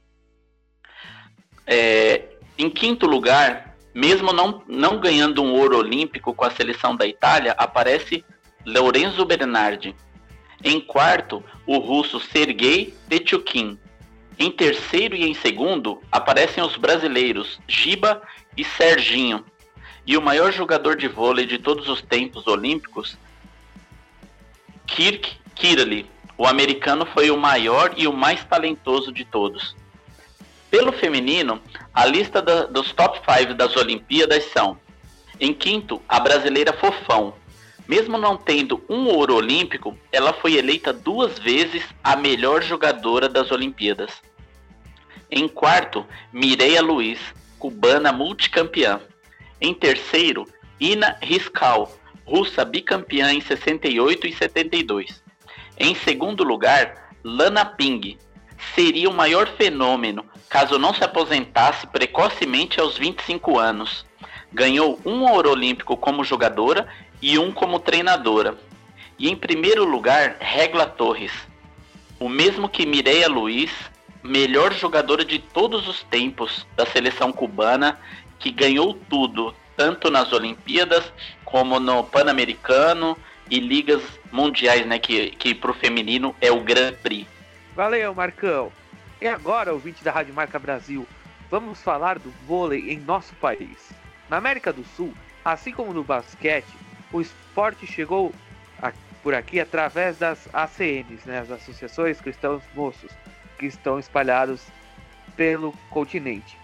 É, 1.71 2.23
em 2.57 2.67
quinto 2.67 3.05
lugar, 3.05 3.77
mesmo 3.93 4.33
não, 4.33 4.63
não 4.67 4.99
ganhando 4.99 5.43
um 5.43 5.53
ouro 5.53 5.77
olímpico 5.77 6.33
com 6.33 6.43
a 6.43 6.49
seleção 6.49 6.95
da 6.95 7.05
Itália, 7.05 7.53
aparece 7.55 8.25
Lorenzo 8.65 9.23
Bernardi. 9.23 9.95
Em 10.63 10.81
quarto, 10.81 11.43
o 11.67 11.77
russo 11.77 12.19
Sergei 12.19 12.95
Petchukin. 13.07 13.77
Em 14.39 14.49
terceiro 14.49 15.15
e 15.15 15.29
em 15.29 15.35
segundo, 15.35 16.01
aparecem 16.11 16.63
os 16.63 16.75
brasileiros 16.75 17.59
Giba 17.67 18.19
e 18.57 18.63
Serginho. 18.63 19.45
E 20.07 20.17
o 20.17 20.21
maior 20.23 20.51
jogador 20.51 20.95
de 20.95 21.07
vôlei 21.07 21.45
de 21.45 21.59
todos 21.59 21.87
os 21.87 22.01
tempos 22.01 22.47
olímpicos, 22.47 23.15
Kirk 24.87 25.37
Kirli. 25.53 26.09
O 26.35 26.47
americano 26.47 27.05
foi 27.05 27.29
o 27.29 27.37
maior 27.37 27.93
e 27.95 28.07
o 28.07 28.13
mais 28.13 28.43
talentoso 28.43 29.11
de 29.11 29.23
todos. 29.23 29.75
Pelo 30.69 30.91
feminino, 30.91 31.59
a 31.93 32.05
lista 32.05 32.41
da, 32.41 32.65
dos 32.65 32.91
top 32.93 33.19
5 33.19 33.53
das 33.55 33.75
Olimpíadas 33.75 34.45
são: 34.45 34.77
em 35.39 35.53
quinto, 35.53 36.01
a 36.07 36.19
brasileira 36.19 36.73
Fofão. 36.73 37.33
Mesmo 37.87 38.19
não 38.19 38.37
tendo 38.37 38.83
um 38.87 39.07
ouro 39.07 39.35
olímpico, 39.35 39.97
ela 40.11 40.31
foi 40.31 40.57
eleita 40.57 40.93
duas 40.93 41.39
vezes 41.39 41.83
a 42.03 42.15
melhor 42.15 42.61
jogadora 42.61 43.27
das 43.27 43.49
Olimpíadas. 43.49 44.11
Em 45.31 45.47
quarto, 45.47 46.05
Mireia 46.31 46.83
Luiz, 46.83 47.19
cubana 47.57 48.11
multicampeã. 48.11 49.01
Em 49.59 49.73
terceiro, 49.73 50.47
Ina 50.79 51.17
Riskal, 51.19 51.91
russa 52.25 52.63
bicampeã 52.63 53.33
em 53.33 53.41
68 53.41 54.27
e 54.27 54.33
72. 54.33 55.23
Em 55.77 55.95
segundo 55.95 56.43
lugar, 56.43 57.15
Lana 57.23 57.65
Ping. 57.65 58.17
Seria 58.75 59.09
o 59.09 59.13
maior 59.13 59.47
fenômeno 59.47 60.23
caso 60.49 60.79
não 60.79 60.93
se 60.93 61.03
aposentasse 61.03 61.85
precocemente 61.87 62.79
aos 62.79 62.97
25 62.97 63.59
anos. 63.59 64.05
Ganhou 64.51 64.99
um 65.05 65.23
ouro 65.31 65.51
olímpico 65.51 65.95
como 65.95 66.23
jogadora 66.23 66.87
e 67.21 67.37
um 67.37 67.51
como 67.51 67.79
treinadora. 67.79 68.57
E 69.17 69.29
em 69.29 69.35
primeiro 69.35 69.85
lugar, 69.85 70.37
Regla 70.39 70.87
Torres, 70.87 71.31
o 72.19 72.27
mesmo 72.27 72.67
que 72.67 72.85
Mireia 72.85 73.27
Luiz, 73.27 73.71
melhor 74.23 74.73
jogadora 74.73 75.23
de 75.23 75.37
todos 75.37 75.87
os 75.87 76.01
tempos 76.03 76.65
da 76.75 76.85
seleção 76.85 77.31
cubana, 77.31 77.99
que 78.39 78.49
ganhou 78.49 78.97
tudo, 79.09 79.53
tanto 79.77 80.09
nas 80.09 80.33
Olimpíadas 80.33 81.11
como 81.45 81.79
no 81.79 82.03
Pan-Americano 82.03 83.17
e 83.49 83.59
ligas 83.59 84.01
mundiais, 84.31 84.85
né, 84.85 84.97
que, 84.97 85.31
que 85.31 85.53
para 85.53 85.71
o 85.71 85.73
feminino 85.73 86.35
é 86.41 86.51
o 86.51 86.61
Grand 86.61 86.93
Prix. 87.03 87.27
Valeu, 87.75 88.13
Marcão. 88.15 88.71
E 89.21 89.27
agora, 89.27 89.73
ouvinte 89.73 90.01
da 90.01 90.13
Rádio 90.13 90.33
Marca 90.33 90.57
Brasil, 90.57 91.05
vamos 91.51 91.81
falar 91.81 92.17
do 92.17 92.31
vôlei 92.47 92.89
em 92.89 92.99
nosso 93.01 93.35
país. 93.35 93.91
Na 94.29 94.37
América 94.37 94.71
do 94.71 94.85
Sul, 94.95 95.13
assim 95.43 95.73
como 95.73 95.93
no 95.93 96.05
basquete, 96.05 96.73
o 97.11 97.19
esporte 97.19 97.85
chegou 97.85 98.33
por 99.21 99.33
aqui 99.33 99.59
através 99.59 100.17
das 100.17 100.47
ACMs, 100.53 101.27
né, 101.27 101.39
as 101.39 101.51
Associações 101.51 102.21
Cristãos 102.21 102.63
Moços, 102.73 103.11
que 103.57 103.65
estão 103.65 103.99
espalhados 103.99 104.65
pelo 105.35 105.73
continente. 105.89 106.57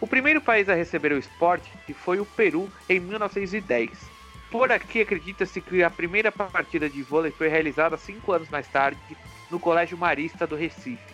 O 0.00 0.06
primeiro 0.08 0.40
país 0.40 0.68
a 0.68 0.74
receber 0.74 1.12
o 1.12 1.18
esporte 1.18 1.70
foi 1.94 2.18
o 2.18 2.26
Peru 2.26 2.68
em 2.88 2.98
1910. 2.98 3.90
Por 4.50 4.72
aqui 4.72 5.02
acredita-se 5.02 5.60
que 5.60 5.84
a 5.84 5.90
primeira 5.90 6.32
partida 6.32 6.90
de 6.90 7.02
vôlei 7.04 7.30
foi 7.30 7.46
realizada 7.46 7.96
cinco 7.96 8.32
anos 8.32 8.48
mais 8.48 8.66
tarde 8.66 8.98
no 9.48 9.60
Colégio 9.60 9.96
Marista 9.96 10.44
do 10.44 10.56
Recife 10.56 11.13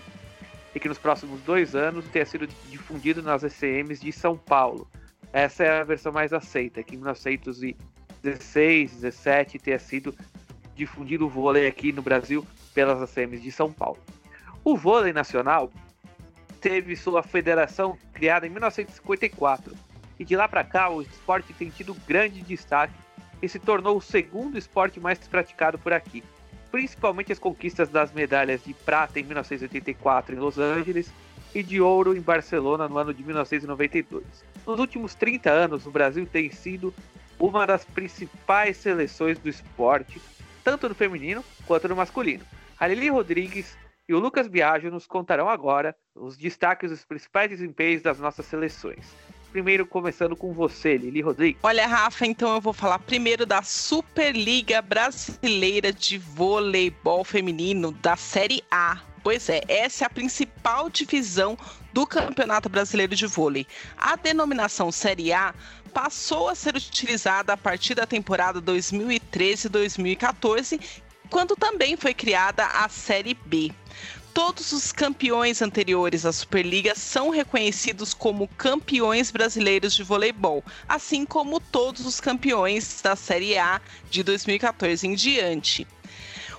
e 0.75 0.81
que 0.81 0.89
nos 0.89 0.99
próximos 0.99 1.41
dois 1.43 1.75
anos 1.75 2.07
tenha 2.09 2.27
sido 2.27 2.47
difundido 2.69 3.23
nas 3.23 3.43
ECMs 3.43 4.01
de 4.01 4.13
São 4.13 4.37
Paulo. 4.37 4.89
Essa 5.33 5.65
é 5.65 5.81
a 5.81 5.85
versão 5.85 6.13
mais 6.13 6.33
aceita, 6.33 6.83
que 6.83 6.95
em 6.95 6.99
1916, 6.99 8.93
17 8.93 9.59
tenha 9.59 9.79
sido 9.79 10.15
difundido 10.75 11.27
o 11.27 11.29
vôlei 11.29 11.67
aqui 11.67 11.93
no 11.93 12.03
Brasil 12.03 12.47
pelas 12.75 13.03
ACMs 13.03 13.43
de 13.43 13.53
São 13.53 13.73
Paulo. 13.73 13.99
O 14.65 14.77
vôlei 14.77 15.13
nacional 15.13 15.71
teve 16.61 16.95
sua 16.97 17.23
federação 17.23 17.97
criada 18.13 18.47
em 18.47 18.51
1954 18.51 19.75
e 20.19 20.25
de 20.25 20.37
lá 20.37 20.47
para 20.47 20.63
cá 20.63 20.91
o 20.91 21.01
esporte 21.01 21.53
tem 21.55 21.71
tido 21.71 21.95
grande 22.07 22.43
destaque 22.43 22.95
e 23.41 23.49
se 23.49 23.59
tornou 23.59 23.97
o 23.97 24.03
segundo 24.03 24.59
esporte 24.59 25.01
mais 25.01 25.19
praticado 25.19 25.79
por 25.79 25.93
aqui 25.93 26.23
principalmente 26.71 27.33
as 27.33 27.39
conquistas 27.39 27.89
das 27.89 28.13
medalhas 28.13 28.63
de 28.63 28.73
prata 28.73 29.19
em 29.19 29.25
1984 29.25 30.35
em 30.35 30.39
Los 30.39 30.59
Angeles 30.59 31.13
e 31.55 31.63
de 31.63 31.81
ouro 31.81 32.17
em 32.17 32.21
Barcelona 32.21 32.89
no 32.89 32.99
ano 32.99 33.13
de 33.13 33.23
1992. 33.25 34.25
Nos 34.67 34.79
últimos 34.79 35.15
30 35.15 35.51
anos, 35.51 35.87
o 35.87 35.91
Brasil 35.91 36.27
tem 36.27 36.51
sido 36.51 36.95
uma 37.39 37.67
das 37.67 37.85
principais 37.85 38.77
seleções 38.77 39.39
do 39.39 39.49
esporte, 39.49 40.21
tanto 40.63 40.89
no 40.89 40.95
feminino 40.95 41.45
quanto 41.67 41.89
no 41.89 41.97
masculino. 41.97 42.45
A 42.79 42.87
Lili 42.87 43.09
Rodrigues 43.09 43.77
e 44.09 44.15
o 44.15 44.19
Lucas 44.19 44.47
Biagio 44.47 44.91
nos 44.91 45.07
contarão 45.07 45.49
agora 45.49 45.97
os 46.15 46.37
destaques 46.37 46.91
dos 46.91 47.05
principais 47.05 47.51
desempenhos 47.51 48.03
das 48.03 48.19
nossas 48.19 48.47
seleções. 48.47 49.15
Primeiro, 49.51 49.85
começando 49.85 50.37
com 50.37 50.53
você, 50.53 50.97
Lili 50.97 51.21
Rodrigues. 51.21 51.59
Olha, 51.63 51.87
Rafa, 51.87 52.25
então 52.25 52.55
eu 52.55 52.61
vou 52.61 52.73
falar 52.73 53.01
primeiro 53.01 53.45
da 53.45 53.63
Superliga 53.63 54.81
Brasileira 54.81 55.93
de 55.93 56.17
Voleibol 56.19 57.25
Feminino 57.25 57.91
da 57.91 58.15
Série 58.17 58.63
A. 58.71 59.01
Pois 59.25 59.49
é, 59.49 59.61
essa 59.69 60.05
é 60.05 60.07
a 60.07 60.11
principal 60.11 60.89
divisão 60.89 61.59
do 61.93 62.07
Campeonato 62.07 62.69
Brasileiro 62.69 63.17
de 63.17 63.27
Vôlei. 63.27 63.67
A 63.99 64.15
denominação 64.15 64.93
Série 64.93 65.33
A 65.33 65.53
passou 65.93 66.49
a 66.49 66.55
ser 66.55 66.77
utilizada 66.77 67.53
a 67.53 67.57
partir 67.57 67.97
da 67.97 68.07
temporada 68.07 68.63
2013-2014, 68.63 70.81
quando 71.29 71.57
também 71.57 71.97
foi 71.97 72.15
criada 72.15 72.65
a 72.65 72.89
Série 72.89 73.35
B 73.35 73.73
todos 74.41 74.73
os 74.73 74.91
campeões 74.91 75.61
anteriores 75.61 76.25
à 76.25 76.33
Superliga 76.33 76.95
são 76.95 77.29
reconhecidos 77.29 78.15
como 78.15 78.49
campeões 78.49 79.31
brasileiros 79.31 79.95
de 79.95 80.03
voleibol, 80.03 80.65
assim 80.89 81.27
como 81.27 81.61
todos 81.61 82.07
os 82.07 82.23
campeões 82.23 83.03
da 83.03 83.15
Série 83.15 83.59
A 83.59 83.83
de 84.11 84.23
2014 84.23 85.07
em 85.07 85.15
diante. 85.15 85.87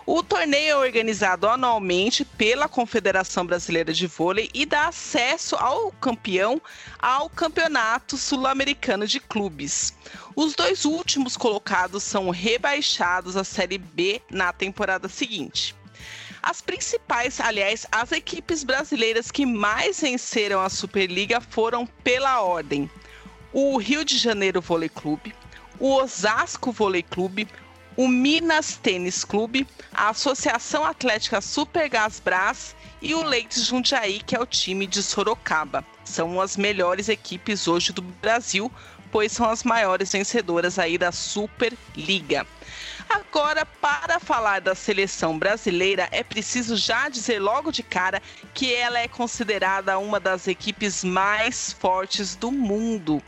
O 0.05 0.21
torneio 0.21 0.69
é 0.69 0.75
organizado 0.75 1.47
anualmente 1.47 2.23
pela 2.23 2.69
Confederação 2.69 3.47
Brasileira 3.47 3.91
de 3.91 4.05
Vôlei 4.05 4.51
e 4.53 4.63
dá 4.63 4.88
acesso 4.88 5.55
ao 5.55 5.91
campeão 5.93 6.61
ao 6.99 7.32
Campeonato 7.32 8.15
Sul-Americano 8.15 9.07
de 9.07 9.19
Clubes. 9.19 9.91
Os 10.36 10.53
dois 10.53 10.86
últimos 10.86 11.36
colocados 11.36 12.03
são 12.03 12.29
rebaixados 12.29 13.36
à 13.36 13.43
Série 13.43 13.79
B 13.79 14.21
na 14.29 14.53
temporada 14.53 15.09
seguinte. 15.09 15.80
As 16.43 16.59
principais, 16.59 17.39
aliás, 17.39 17.85
as 17.91 18.11
equipes 18.11 18.63
brasileiras 18.63 19.29
que 19.29 19.45
mais 19.45 20.01
venceram 20.01 20.59
a 20.59 20.69
Superliga 20.69 21.39
foram 21.39 21.85
pela 21.85 22.41
ordem: 22.41 22.89
o 23.53 23.77
Rio 23.77 24.03
de 24.03 24.17
Janeiro 24.17 24.59
Vôlei 24.59 24.89
Clube, 24.89 25.35
o 25.79 25.93
Osasco 25.93 26.71
Vôlei 26.71 27.03
Clube, 27.03 27.47
o 27.95 28.07
Minas 28.07 28.75
Tênis 28.75 29.23
Clube, 29.23 29.67
a 29.93 30.09
Associação 30.09 30.83
Atlética 30.83 31.41
Supergas 31.41 32.19
Brás 32.19 32.75
e 33.01 33.13
o 33.13 33.23
Leite 33.23 33.59
Jundiaí, 33.59 34.19
que 34.19 34.35
é 34.35 34.39
o 34.39 34.45
time 34.45 34.87
de 34.87 35.03
Sorocaba. 35.03 35.85
São 36.03 36.41
as 36.41 36.57
melhores 36.57 37.07
equipes 37.07 37.67
hoje 37.67 37.93
do 37.93 38.01
Brasil, 38.01 38.71
pois 39.11 39.31
são 39.31 39.47
as 39.47 39.63
maiores 39.63 40.11
vencedoras 40.11 40.79
aí 40.79 40.97
da 40.97 41.11
Superliga. 41.11 42.47
Agora, 43.14 43.66
para 43.66 44.22
falar 44.22 44.62
da 44.62 44.74
seleção 44.74 45.38
brasileira, 45.38 46.07
é 46.12 46.24
preciso 46.24 46.78
já 46.78 47.09
dizer 47.09 47.39
logo 47.39 47.70
de 47.70 47.84
cara 47.84 48.22
que 48.53 48.74
ela 48.74 48.99
é 48.99 49.07
considerada 49.07 49.99
uma 49.99 50.18
das 50.18 50.47
equipes 50.47 51.03
mais 51.03 51.74
fortes 51.74 52.38
do 52.38 52.53
mundo. 52.53 53.22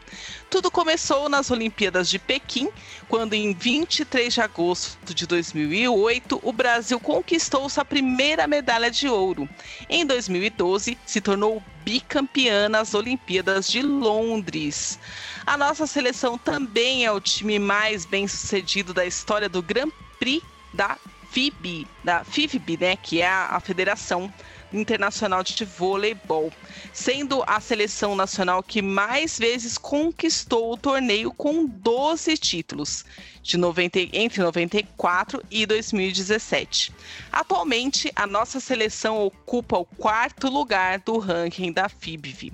Tudo 0.50 0.72
começou 0.72 1.28
nas 1.28 1.52
Olimpíadas 1.52 2.10
de 2.10 2.18
Pequim, 2.18 2.70
quando 3.10 3.34
em 3.34 3.54
23 3.54 4.34
de 4.34 4.40
agosto 4.40 5.14
de 5.14 5.28
2008 5.28 6.40
o 6.42 6.54
Brasil 6.54 6.98
conquistou 6.98 7.68
sua 7.68 7.84
primeira 7.84 8.48
medalha 8.48 8.90
de 8.90 9.10
ouro. 9.10 9.50
Em 9.90 10.06
2012, 10.06 10.98
se 11.06 11.20
tornou 11.20 11.62
bicampeã 11.84 12.70
nas 12.70 12.94
Olimpíadas 12.94 13.70
de 13.70 13.82
Londres. 13.82 14.98
A 15.46 15.58
nossa 15.58 15.86
seleção 15.86 16.38
também 16.38 17.06
é 17.06 17.12
o 17.12 17.20
time 17.20 17.60
mais 17.60 18.06
bem 18.06 18.28
sucedido 18.28 18.94
da 18.94 19.06
história 19.06 19.50
do 19.50 19.62
Grand 19.62 19.92
Prix 20.18 20.42
da 20.74 20.98
FIB, 21.32 21.86
da 22.04 22.24
FIFB, 22.24 22.78
né, 22.78 22.96
que 22.96 23.22
é 23.22 23.28
a, 23.28 23.48
a 23.48 23.60
Federação 23.60 24.32
Internacional 24.72 25.44
de 25.44 25.66
Voleibol, 25.66 26.52
sendo 26.94 27.44
a 27.46 27.60
seleção 27.60 28.16
nacional 28.16 28.64
que 28.64 28.82
mais 28.82 29.38
vezes 29.38 29.78
conquistou 29.78 30.72
o 30.72 30.78
torneio 30.78 31.32
com 31.34 31.66
12 31.66 32.38
títulos, 32.38 33.04
de 33.42 33.58
90, 33.58 34.00
entre 34.14 34.42
94 34.42 35.44
e 35.52 35.66
2017. 35.66 36.94
Atualmente, 37.32 38.12
a 38.16 38.26
nossa 38.26 38.60
seleção 38.60 39.22
ocupa 39.22 39.78
o 39.78 39.86
quarto 39.86 40.48
lugar 40.48 41.00
do 41.00 41.20
ranking 41.20 41.72
da 41.72 41.90
FIBV. 41.90 42.54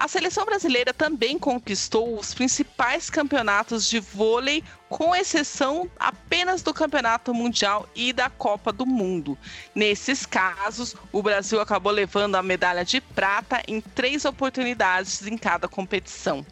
A 0.00 0.06
seleção 0.06 0.44
brasileira 0.44 0.94
também 0.94 1.40
conquistou 1.40 2.16
os 2.20 2.32
principais 2.32 3.10
campeonatos 3.10 3.90
de 3.90 3.98
vôlei, 3.98 4.62
com 4.88 5.12
exceção 5.12 5.90
apenas 5.98 6.62
do 6.62 6.72
Campeonato 6.72 7.34
Mundial 7.34 7.84
e 7.96 8.12
da 8.12 8.30
Copa 8.30 8.72
do 8.72 8.86
Mundo. 8.86 9.36
Nesses 9.74 10.24
casos, 10.24 10.94
o 11.10 11.20
Brasil 11.20 11.60
acabou 11.60 11.90
levando 11.90 12.36
a 12.36 12.42
medalha 12.44 12.84
de 12.84 13.00
prata 13.00 13.60
em 13.66 13.80
três 13.80 14.24
oportunidades 14.24 15.26
em 15.26 15.36
cada 15.36 15.66
competição. 15.66 16.46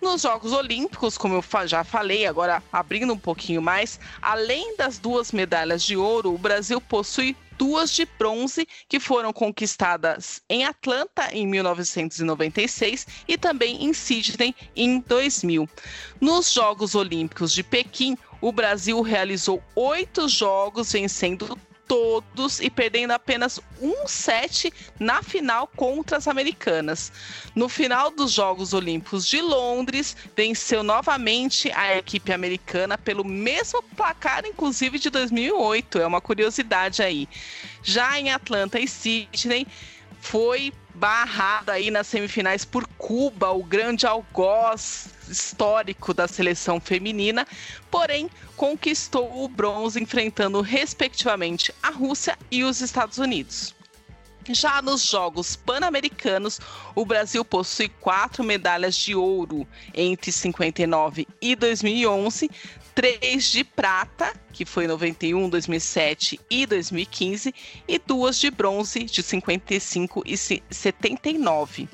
Nos 0.00 0.22
Jogos 0.22 0.52
Olímpicos, 0.52 1.18
como 1.18 1.34
eu 1.34 1.66
já 1.66 1.84
falei, 1.84 2.26
agora 2.26 2.62
abrindo 2.72 3.12
um 3.12 3.18
pouquinho 3.18 3.60
mais, 3.60 4.00
além 4.22 4.74
das 4.76 4.98
duas 4.98 5.32
medalhas 5.32 5.82
de 5.82 5.98
ouro, 5.98 6.34
o 6.34 6.38
Brasil 6.38 6.80
possui 6.80 7.36
duas 7.58 7.90
de 7.90 8.06
bronze 8.18 8.66
que 8.88 9.00
foram 9.00 9.32
conquistadas 9.32 10.42
em 10.48 10.64
Atlanta 10.64 11.28
em 11.32 11.46
1996 11.46 13.06
e 13.26 13.36
também 13.36 13.84
em 13.84 13.92
Sydney 13.92 14.54
em 14.74 15.00
2000. 15.00 15.68
Nos 16.20 16.52
Jogos 16.52 16.94
Olímpicos 16.94 17.52
de 17.52 17.62
Pequim, 17.62 18.16
o 18.40 18.52
Brasil 18.52 19.00
realizou 19.00 19.62
oito 19.74 20.28
jogos, 20.28 20.92
vencendo 20.92 21.58
todos 21.86 22.60
e 22.60 22.70
perdendo 22.70 23.12
apenas 23.12 23.60
um 23.80 24.06
set 24.06 24.72
na 24.98 25.22
final 25.22 25.66
contra 25.66 26.16
as 26.16 26.26
americanas. 26.26 27.12
No 27.54 27.68
final 27.68 28.10
dos 28.10 28.32
Jogos 28.32 28.72
Olímpicos 28.72 29.26
de 29.26 29.40
Londres, 29.40 30.16
venceu 30.36 30.82
novamente 30.82 31.70
a 31.72 31.96
equipe 31.96 32.32
americana 32.32 32.96
pelo 32.98 33.24
mesmo 33.24 33.82
placar, 33.96 34.44
inclusive 34.46 34.98
de 34.98 35.10
2008. 35.10 35.98
É 35.98 36.06
uma 36.06 36.20
curiosidade 36.20 37.02
aí. 37.02 37.28
Já 37.82 38.18
em 38.18 38.30
Atlanta 38.30 38.78
e 38.78 38.88
Sydney, 38.88 39.66
foi 40.20 40.72
barrado 40.94 41.70
aí 41.70 41.90
nas 41.90 42.06
semifinais 42.06 42.64
por 42.64 42.86
Cuba, 42.96 43.50
o 43.50 43.62
grande 43.62 44.06
algoz 44.06 45.13
histórico 45.28 46.12
da 46.12 46.28
seleção 46.28 46.80
feminina, 46.80 47.46
porém 47.90 48.30
conquistou 48.56 49.44
o 49.44 49.48
bronze 49.48 50.00
enfrentando 50.00 50.60
respectivamente 50.60 51.74
a 51.82 51.90
Rússia 51.90 52.38
e 52.50 52.64
os 52.64 52.80
Estados 52.80 53.18
Unidos. 53.18 53.74
Já 54.50 54.82
nos 54.82 55.02
Jogos 55.02 55.56
Pan-Americanos, 55.56 56.60
o 56.94 57.06
Brasil 57.06 57.44
possui 57.44 57.88
quatro 57.88 58.44
medalhas 58.44 58.94
de 58.94 59.14
ouro 59.14 59.66
entre 59.94 60.30
59 60.30 61.26
e 61.40 61.56
2011, 61.56 62.50
três 62.94 63.44
de 63.50 63.64
prata, 63.64 64.34
que 64.52 64.66
foi 64.66 64.86
91, 64.86 65.48
2007 65.48 66.38
e 66.50 66.66
2015, 66.66 67.54
e 67.88 67.98
duas 67.98 68.38
de 68.38 68.50
bronze, 68.50 69.04
de 69.04 69.22
55 69.22 70.22
e 70.26 70.36
79. 70.36 71.88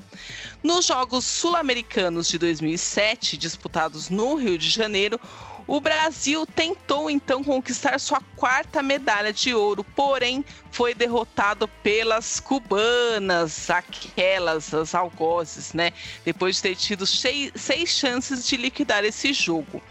Nos 0.63 0.85
Jogos 0.85 1.25
Sul-Americanos 1.25 2.29
de 2.29 2.37
2007, 2.37 3.39
disputados 3.39 4.11
no 4.11 4.35
Rio 4.35 4.59
de 4.59 4.69
Janeiro, 4.69 5.19
o 5.67 5.81
Brasil 5.81 6.45
tentou 6.45 7.09
então 7.09 7.43
conquistar 7.43 7.99
sua 7.99 8.21
quarta 8.37 8.83
medalha 8.83 9.33
de 9.33 9.55
ouro, 9.55 9.83
porém 9.97 10.45
foi 10.71 10.93
derrotado 10.93 11.67
pelas 11.83 12.41
cubanas, 12.41 13.71
aquelas, 13.71 14.75
as 14.75 14.95
algozes, 14.95 15.73
né? 15.73 15.95
Depois 16.27 16.57
de 16.57 16.63
ter 16.63 16.77
tido 16.77 17.07
seis, 17.07 17.53
chances 17.87 18.47
de 18.47 18.59
liquidar 18.59 19.03
esse 19.03 19.33
jogo. 19.33 19.83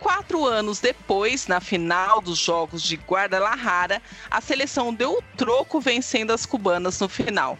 Quatro 0.00 0.44
anos 0.44 0.80
depois, 0.80 1.46
na 1.46 1.60
final 1.60 2.20
dos 2.20 2.38
Jogos 2.38 2.82
de 2.82 2.96
Guadalajara, 2.96 4.02
a 4.28 4.40
seleção 4.40 4.92
deu 4.92 5.12
o 5.12 5.22
troco 5.36 5.80
vencendo 5.80 6.32
as 6.32 6.44
cubanas 6.44 6.98
no 6.98 7.08
final. 7.08 7.56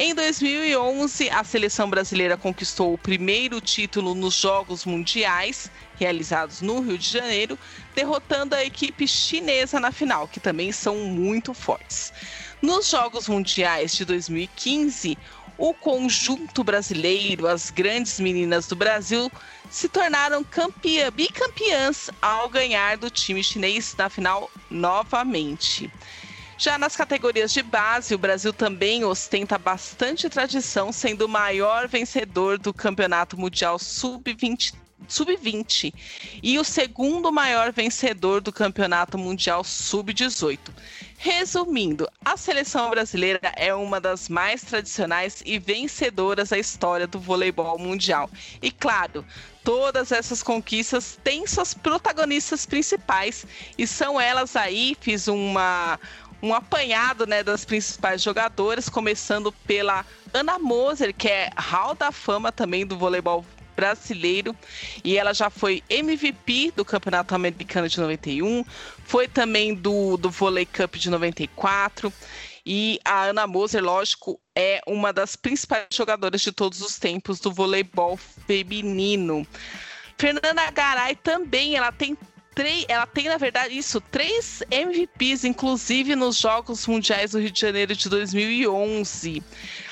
Em 0.00 0.14
2011, 0.14 1.28
a 1.28 1.42
seleção 1.42 1.90
brasileira 1.90 2.36
conquistou 2.36 2.94
o 2.94 2.96
primeiro 2.96 3.60
título 3.60 4.14
nos 4.14 4.32
Jogos 4.34 4.84
Mundiais, 4.84 5.68
realizados 5.96 6.60
no 6.60 6.78
Rio 6.78 6.96
de 6.96 7.10
Janeiro, 7.10 7.58
derrotando 7.96 8.54
a 8.54 8.64
equipe 8.64 9.08
chinesa 9.08 9.80
na 9.80 9.90
final, 9.90 10.28
que 10.28 10.38
também 10.38 10.70
são 10.70 10.94
muito 10.98 11.52
fortes. 11.52 12.12
Nos 12.62 12.88
Jogos 12.88 13.26
Mundiais 13.26 13.92
de 13.96 14.04
2015, 14.04 15.18
o 15.58 15.74
conjunto 15.74 16.62
brasileiro, 16.62 17.48
as 17.48 17.68
grandes 17.68 18.20
meninas 18.20 18.68
do 18.68 18.76
Brasil, 18.76 19.28
se 19.68 19.88
tornaram 19.88 20.44
campeã, 20.44 21.10
bicampeãs 21.10 22.08
ao 22.22 22.48
ganhar 22.48 22.96
do 22.96 23.10
time 23.10 23.42
chinês 23.42 23.96
na 23.98 24.08
final 24.08 24.48
novamente. 24.70 25.90
Já 26.58 26.76
nas 26.76 26.96
categorias 26.96 27.52
de 27.52 27.62
base, 27.62 28.16
o 28.16 28.18
Brasil 28.18 28.52
também 28.52 29.04
ostenta 29.04 29.56
bastante 29.56 30.28
tradição, 30.28 30.90
sendo 30.90 31.26
o 31.26 31.28
maior 31.28 31.86
vencedor 31.86 32.58
do 32.58 32.74
Campeonato 32.74 33.38
Mundial 33.38 33.78
Sub-20 33.78 34.74
sub-20 35.06 35.94
e 36.42 36.58
o 36.58 36.64
segundo 36.64 37.32
maior 37.32 37.72
vencedor 37.72 38.40
do 38.40 38.52
Campeonato 38.52 39.16
Mundial 39.16 39.62
Sub-18. 39.62 40.58
Resumindo, 41.16 42.08
a 42.24 42.36
seleção 42.36 42.90
brasileira 42.90 43.52
é 43.56 43.72
uma 43.72 44.00
das 44.00 44.28
mais 44.28 44.62
tradicionais 44.62 45.42
e 45.46 45.58
vencedoras 45.58 46.50
da 46.50 46.58
história 46.58 47.06
do 47.06 47.18
voleibol 47.18 47.78
mundial. 47.78 48.28
E 48.60 48.70
claro, 48.70 49.24
todas 49.64 50.12
essas 50.12 50.42
conquistas 50.42 51.18
têm 51.24 51.46
suas 51.46 51.72
protagonistas 51.72 52.66
principais 52.66 53.46
e 53.76 53.86
são 53.86 54.20
elas 54.20 54.56
aí, 54.56 54.96
fiz 55.00 55.26
uma 55.26 55.98
um 56.42 56.54
apanhado 56.54 57.26
né, 57.26 57.42
das 57.42 57.64
principais 57.64 58.22
jogadoras, 58.22 58.88
começando 58.88 59.52
pela 59.66 60.04
Ana 60.32 60.58
Moser, 60.58 61.14
que 61.14 61.28
é 61.28 61.50
hall 61.56 61.94
da 61.94 62.12
fama 62.12 62.52
também 62.52 62.86
do 62.86 62.96
voleibol 62.96 63.44
brasileiro 63.74 64.56
e 65.04 65.16
ela 65.16 65.32
já 65.32 65.48
foi 65.48 65.84
MVP 65.88 66.72
do 66.74 66.84
Campeonato 66.84 67.32
Americano 67.32 67.88
de 67.88 68.00
91, 68.00 68.64
foi 69.04 69.28
também 69.28 69.72
do, 69.72 70.16
do 70.16 70.30
Volley 70.30 70.66
Cup 70.66 70.96
de 70.96 71.08
94 71.08 72.12
e 72.66 73.00
a 73.04 73.26
Ana 73.26 73.46
Moser, 73.46 73.82
lógico, 73.82 74.40
é 74.54 74.80
uma 74.86 75.12
das 75.12 75.36
principais 75.36 75.86
jogadoras 75.90 76.40
de 76.40 76.52
todos 76.52 76.82
os 76.82 76.98
tempos 76.98 77.40
do 77.40 77.52
voleibol 77.52 78.16
feminino. 78.16 79.46
Fernanda 80.18 80.70
Garay 80.70 81.14
também, 81.14 81.76
ela 81.76 81.92
tem 81.92 82.18
três, 82.58 82.84
ela 82.88 83.06
tem, 83.06 83.28
na 83.28 83.36
verdade, 83.36 83.78
isso, 83.78 84.00
três 84.00 84.64
MVPs, 84.68 85.44
inclusive 85.44 86.16
nos 86.16 86.38
Jogos 86.38 86.88
Mundiais 86.88 87.30
do 87.30 87.38
Rio 87.38 87.52
de 87.52 87.60
Janeiro 87.60 87.94
de 87.94 88.08
2011. 88.08 89.40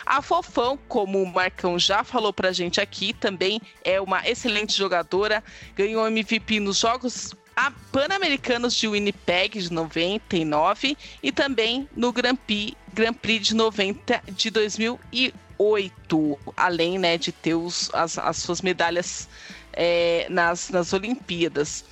A 0.05 0.21
Fofão, 0.21 0.77
como 0.89 1.23
o 1.23 1.33
Marcão 1.33 1.79
já 1.79 2.03
falou 2.03 2.33
pra 2.33 2.51
gente 2.51 2.81
aqui, 2.81 3.13
também 3.13 3.61
é 3.85 4.01
uma 4.01 4.29
excelente 4.29 4.77
jogadora, 4.77 5.45
ganhou 5.77 6.05
MVP 6.09 6.59
nos 6.59 6.79
Jogos 6.81 7.33
Pan-Americanos 7.93 8.75
de 8.75 8.89
Winnipeg 8.89 9.61
de 9.61 9.73
99 9.73 10.99
e 11.23 11.31
também 11.31 11.89
no 11.95 12.13
Grand 12.13 12.35
Prix, 12.35 12.77
Grand 12.93 13.15
Prix 13.15 13.47
de 13.47 13.55
90 13.55 14.25
de 14.33 14.51
2008, 14.51 16.39
além 16.57 16.99
né, 16.99 17.17
de 17.17 17.31
ter 17.31 17.55
os, 17.55 17.95
as, 17.95 18.19
as 18.19 18.39
suas 18.39 18.61
medalhas 18.61 19.29
é, 19.77 20.27
nas, 20.31 20.71
nas 20.71 20.93
Olimpíadas. 20.93 21.85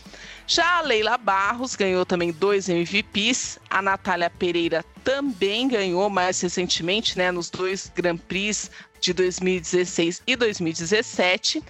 Já 0.47 0.79
a 0.79 0.83
Leila 0.83 1.17
Barros 1.17 1.75
ganhou 1.75 2.05
também 2.05 2.31
dois 2.33 2.69
MVPs. 2.69 3.59
A 3.71 3.81
Natália 3.81 4.29
Pereira 4.29 4.85
também 5.03 5.69
ganhou 5.69 6.11
mais 6.11 6.41
recentemente, 6.41 7.17
né, 7.17 7.31
nos 7.31 7.49
dois 7.49 7.91
Grand 7.95 8.19
Prix 8.19 8.71
de 9.01 9.13
2016 9.13 10.23
e 10.27 10.37
2017. 10.37 11.63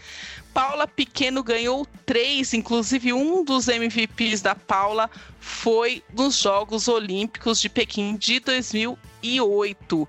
Paula 0.53 0.87
Pequeno 0.87 1.43
ganhou 1.43 1.87
três, 2.07 2.55
inclusive 2.55 3.13
um 3.13 3.45
dos 3.45 3.67
MVPs 3.67 4.41
da 4.41 4.55
Paula 4.55 5.11
foi 5.41 6.03
nos 6.13 6.39
Jogos 6.39 6.87
Olímpicos 6.87 7.61
de 7.61 7.69
Pequim 7.69 8.17
de 8.17 8.39
2008. 9.25 10.09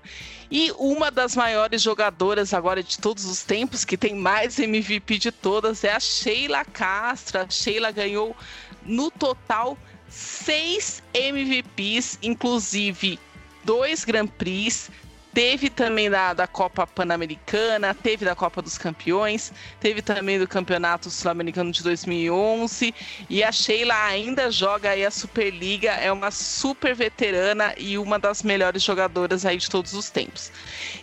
E 0.50 0.70
uma 0.78 1.10
das 1.10 1.34
maiores 1.34 1.82
jogadoras 1.82 2.52
agora 2.52 2.82
de 2.82 2.98
todos 2.98 3.24
os 3.24 3.42
tempos, 3.42 3.84
que 3.84 3.96
tem 3.96 4.14
mais 4.14 4.58
MVP 4.58 5.18
de 5.18 5.32
todas, 5.32 5.82
é 5.82 5.92
a 5.92 6.00
Sheila 6.00 6.64
Castro. 6.64 7.40
A 7.40 7.48
Sheila 7.48 7.90
ganhou 7.90 8.36
no 8.84 9.10
total 9.10 9.76
seis 10.08 11.02
MVPs, 11.14 12.18
inclusive 12.22 13.18
dois 13.64 14.04
Grand 14.04 14.28
Prix, 14.28 14.90
Teve 15.36 15.68
também 15.68 16.08
da, 16.08 16.32
da 16.32 16.46
Copa 16.46 16.86
Pan-Americana, 16.86 17.92
teve 17.92 18.24
da 18.24 18.34
Copa 18.34 18.62
dos 18.62 18.78
Campeões, 18.78 19.52
teve 19.78 20.00
também 20.00 20.38
do 20.38 20.48
Campeonato 20.48 21.10
Sul-Americano 21.10 21.70
de 21.70 21.82
2011. 21.82 22.94
E 23.28 23.44
a 23.44 23.52
Sheila 23.52 23.94
ainda 24.06 24.50
joga 24.50 24.92
aí 24.92 25.04
a 25.04 25.10
Superliga, 25.10 25.90
é 25.90 26.10
uma 26.10 26.30
super 26.30 26.94
veterana 26.94 27.74
e 27.76 27.98
uma 27.98 28.18
das 28.18 28.42
melhores 28.42 28.82
jogadoras 28.82 29.44
aí 29.44 29.58
de 29.58 29.68
todos 29.68 29.92
os 29.92 30.08
tempos. 30.08 30.50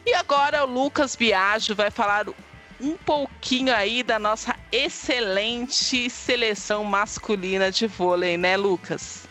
E 0.04 0.16
agora 0.16 0.66
o 0.66 0.68
Lucas 0.68 1.16
Biagio 1.16 1.76
vai 1.76 1.92
falar 1.92 2.26
um 2.82 2.98
pouquinho 2.98 3.72
aí 3.72 4.02
da 4.02 4.18
nossa 4.18 4.56
excelente 4.72 6.10
seleção 6.10 6.84
masculina 6.84 7.72
de 7.72 7.86
vôlei, 7.86 8.36
né, 8.36 8.58
Lucas? 8.58 9.23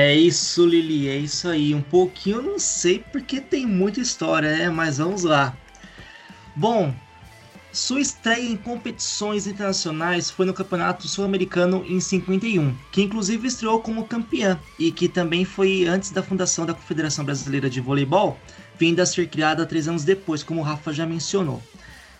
É 0.00 0.14
isso, 0.14 0.64
Lili, 0.64 1.08
é 1.08 1.16
isso 1.16 1.48
aí. 1.48 1.74
Um 1.74 1.82
pouquinho 1.82 2.40
não 2.40 2.56
sei 2.56 3.00
porque 3.10 3.40
tem 3.40 3.66
muita 3.66 4.00
história, 4.00 4.56
né? 4.56 4.70
Mas 4.70 4.98
vamos 4.98 5.24
lá. 5.24 5.58
Bom, 6.54 6.94
sua 7.72 8.00
estreia 8.00 8.48
em 8.48 8.56
competições 8.56 9.48
internacionais 9.48 10.30
foi 10.30 10.46
no 10.46 10.54
Campeonato 10.54 11.08
Sul-Americano 11.08 11.84
em 11.84 11.98
51, 11.98 12.76
que 12.92 13.02
inclusive 13.02 13.48
estreou 13.48 13.80
como 13.80 14.06
campeã 14.06 14.56
e 14.78 14.92
que 14.92 15.08
também 15.08 15.44
foi 15.44 15.84
antes 15.88 16.12
da 16.12 16.22
fundação 16.22 16.64
da 16.64 16.74
Confederação 16.74 17.24
Brasileira 17.24 17.68
de 17.68 17.80
Voleibol, 17.80 18.38
vindo 18.78 19.00
a 19.00 19.06
ser 19.06 19.28
criada 19.28 19.66
três 19.66 19.88
anos 19.88 20.04
depois, 20.04 20.44
como 20.44 20.60
o 20.60 20.64
Rafa 20.64 20.92
já 20.92 21.06
mencionou. 21.06 21.60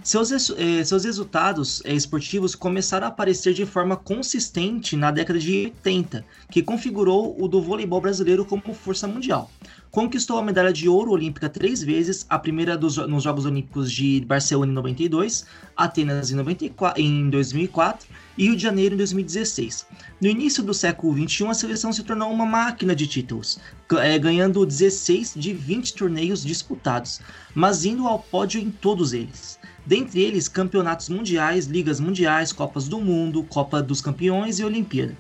Seus, 0.03 0.51
eh, 0.51 0.85
seus 0.85 1.05
resultados 1.05 1.83
eh, 1.85 1.93
esportivos 1.93 2.55
começaram 2.55 3.07
a 3.07 3.11
aparecer 3.11 3.53
de 3.53 3.67
forma 3.67 3.97
consistente 3.97 4.97
na 4.97 5.11
década 5.11 5.41
de 5.41 5.65
80, 5.65 6.25
que 6.51 6.63
configurou 6.63 7.37
o 7.39 7.49
do 7.49 7.61
voleibol 7.61 8.01
brasileiro 8.01 8.45
como 8.45 8.73
força 8.73 9.09
mundial. 9.09 9.51
Conquistou 9.91 10.39
a 10.39 10.43
medalha 10.43 10.73
de 10.73 10.89
ouro 10.89 11.11
olímpica 11.11 11.49
três 11.49 11.83
vezes, 11.83 12.25
a 12.29 12.39
primeira 12.39 12.77
dos, 12.77 12.97
nos 12.97 13.25
Jogos 13.25 13.45
Olímpicos 13.45 13.91
de 13.91 14.25
Barcelona 14.25 14.71
em 14.71 14.75
92, 14.75 15.45
Atenas 15.77 16.31
em, 16.31 16.37
94, 16.37 17.03
em 17.03 17.29
2004 17.29 18.07
e 18.39 18.45
Rio 18.45 18.57
de 18.57 18.63
Janeiro 18.63 18.95
em 18.95 18.99
2016. 18.99 19.85
No 20.21 20.29
início 20.29 20.63
do 20.63 20.73
século 20.73 21.13
XXI, 21.29 21.49
a 21.49 21.55
seleção 21.55 21.93
se 21.93 22.05
tornou 22.05 22.31
uma 22.31 22.47
máquina 22.47 22.95
de 22.95 23.07
títulos, 23.07 23.59
eh, 23.97 24.19
ganhando 24.19 24.65
16 24.65 25.35
de 25.35 25.53
20 25.53 25.95
torneios 25.95 26.45
disputados, 26.45 27.21
mas 27.53 27.85
indo 27.85 28.07
ao 28.07 28.21
pódio 28.21 28.61
em 28.61 28.71
todos 28.71 29.13
eles 29.13 29.58
dentre 29.89 30.21
eles 30.21 30.49
campeonatos 30.49 31.09
mundiais, 31.09 31.65
ligas 31.65 31.99
mundiais, 31.99 32.53
Copas 32.53 32.87
do 32.87 33.01
Mundo, 33.01 33.43
Copa 33.45 33.83
dos 33.83 34.03
Campeões 34.03 34.59
e 34.59 34.65
Olimpíada. 34.65 35.17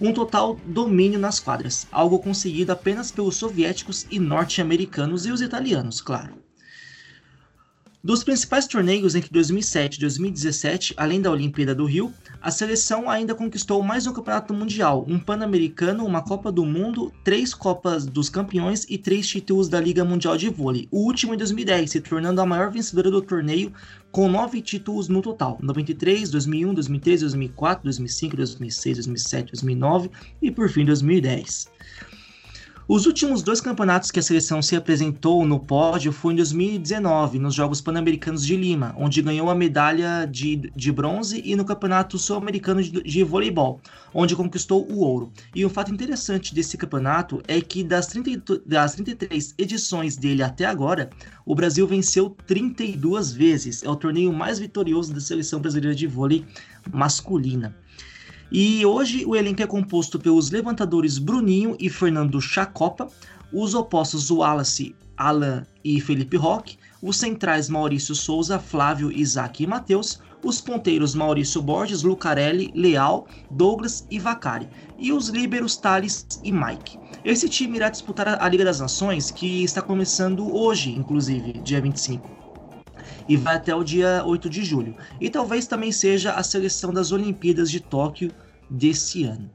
Um 0.00 0.12
total 0.12 0.60
domínio 0.64 1.18
nas 1.18 1.40
quadras, 1.40 1.88
algo 1.90 2.20
conseguido 2.20 2.70
apenas 2.70 3.10
pelos 3.10 3.34
soviéticos 3.34 4.06
e 4.08 4.20
norte-americanos 4.20 5.26
e 5.26 5.32
os 5.32 5.40
italianos, 5.40 6.00
claro. 6.00 6.45
Dos 8.06 8.22
principais 8.22 8.68
torneios 8.68 9.16
entre 9.16 9.32
2007 9.32 9.96
e 9.96 10.00
2017, 10.00 10.94
além 10.96 11.20
da 11.20 11.28
Olimpíada 11.28 11.74
do 11.74 11.84
Rio, 11.84 12.14
a 12.40 12.52
seleção 12.52 13.10
ainda 13.10 13.34
conquistou 13.34 13.82
mais 13.82 14.06
um 14.06 14.12
campeonato 14.12 14.54
mundial, 14.54 15.04
um 15.08 15.18
pan-americano, 15.18 16.06
uma 16.06 16.22
Copa 16.22 16.52
do 16.52 16.64
Mundo, 16.64 17.12
três 17.24 17.52
Copas 17.52 18.06
dos 18.06 18.28
Campeões 18.28 18.86
e 18.88 18.96
três 18.96 19.26
títulos 19.26 19.68
da 19.68 19.80
Liga 19.80 20.04
Mundial 20.04 20.36
de 20.36 20.48
Vôlei, 20.48 20.86
o 20.92 21.00
último 21.00 21.34
em 21.34 21.36
2010, 21.36 21.90
se 21.90 22.00
tornando 22.00 22.40
a 22.40 22.46
maior 22.46 22.70
vencedora 22.70 23.10
do 23.10 23.20
torneio 23.20 23.72
com 24.12 24.28
nove 24.28 24.62
títulos 24.62 25.08
no 25.08 25.20
total: 25.20 25.58
93, 25.60 26.30
2001, 26.30 26.74
2013, 26.74 27.22
2004, 27.22 27.84
2005, 27.86 28.36
2006, 28.36 28.96
2007, 28.98 29.50
2009 29.50 30.10
e 30.40 30.52
por 30.52 30.68
fim 30.68 30.84
2010. 30.84 31.74
Os 32.88 33.04
últimos 33.04 33.42
dois 33.42 33.60
campeonatos 33.60 34.12
que 34.12 34.20
a 34.20 34.22
seleção 34.22 34.62
se 34.62 34.76
apresentou 34.76 35.44
no 35.44 35.58
pódio 35.58 36.12
foi 36.12 36.34
em 36.34 36.36
2019, 36.36 37.36
nos 37.36 37.52
Jogos 37.52 37.80
Pan-Americanos 37.80 38.46
de 38.46 38.56
Lima, 38.56 38.94
onde 38.96 39.20
ganhou 39.20 39.50
a 39.50 39.56
medalha 39.56 40.24
de, 40.24 40.54
de 40.54 40.92
bronze, 40.92 41.42
e 41.44 41.56
no 41.56 41.64
Campeonato 41.64 42.16
Sul-Americano 42.16 42.80
de, 42.80 43.02
de, 43.02 43.24
Voleibol, 43.24 43.80
onde 44.14 44.36
conquistou 44.36 44.88
o 44.88 45.00
ouro. 45.00 45.32
E 45.52 45.66
um 45.66 45.68
fato 45.68 45.92
interessante 45.92 46.54
desse 46.54 46.76
campeonato 46.76 47.42
é 47.48 47.60
que 47.60 47.82
das, 47.82 48.06
30, 48.06 48.62
das 48.64 48.94
33 48.94 49.56
edições 49.58 50.16
dele 50.16 50.44
até 50.44 50.64
agora, 50.64 51.10
o 51.44 51.56
Brasil 51.56 51.88
venceu 51.88 52.36
32 52.46 53.32
vezes. 53.32 53.82
É 53.82 53.90
o 53.90 53.96
torneio 53.96 54.32
mais 54.32 54.60
vitorioso 54.60 55.12
da 55.12 55.20
seleção 55.20 55.58
brasileira 55.58 55.96
de 55.96 56.06
vôlei 56.06 56.44
masculina. 56.92 57.74
E 58.50 58.86
hoje 58.86 59.24
o 59.26 59.34
elenco 59.34 59.62
é 59.62 59.66
composto 59.66 60.20
pelos 60.20 60.50
levantadores 60.50 61.18
Bruninho 61.18 61.76
e 61.80 61.90
Fernando 61.90 62.40
Chacopa, 62.40 63.08
os 63.52 63.74
opostos 63.74 64.30
Wallace, 64.30 64.94
Alan 65.16 65.66
e 65.84 66.00
Felipe 66.00 66.36
Roque, 66.36 66.78
os 67.02 67.16
centrais 67.16 67.68
Maurício 67.68 68.14
Souza, 68.14 68.58
Flávio, 68.58 69.10
Isaac 69.10 69.62
e 69.62 69.66
Matheus, 69.66 70.20
os 70.44 70.60
ponteiros 70.60 71.14
Maurício 71.14 71.60
Borges, 71.60 72.04
Lucarelli, 72.04 72.70
Leal, 72.72 73.26
Douglas 73.50 74.06
e 74.08 74.18
Vacari, 74.18 74.68
e 74.96 75.12
os 75.12 75.28
líberos 75.28 75.76
Thales 75.76 76.24
e 76.44 76.52
Mike. 76.52 76.98
Esse 77.24 77.48
time 77.48 77.76
irá 77.76 77.88
disputar 77.88 78.40
a 78.40 78.48
Liga 78.48 78.64
das 78.64 78.78
Nações, 78.78 79.30
que 79.30 79.64
está 79.64 79.82
começando 79.82 80.54
hoje, 80.54 80.92
inclusive, 80.92 81.54
dia 81.54 81.80
25 81.80 82.35
e 83.28 83.36
vai 83.36 83.56
até 83.56 83.74
o 83.74 83.82
dia 83.82 84.22
8 84.24 84.48
de 84.48 84.64
julho. 84.64 84.94
E 85.20 85.28
talvez 85.28 85.66
também 85.66 85.92
seja 85.92 86.32
a 86.32 86.42
seleção 86.42 86.92
das 86.92 87.12
Olimpíadas 87.12 87.70
de 87.70 87.80
Tóquio 87.80 88.30
desse 88.70 89.24
ano. 89.24 89.50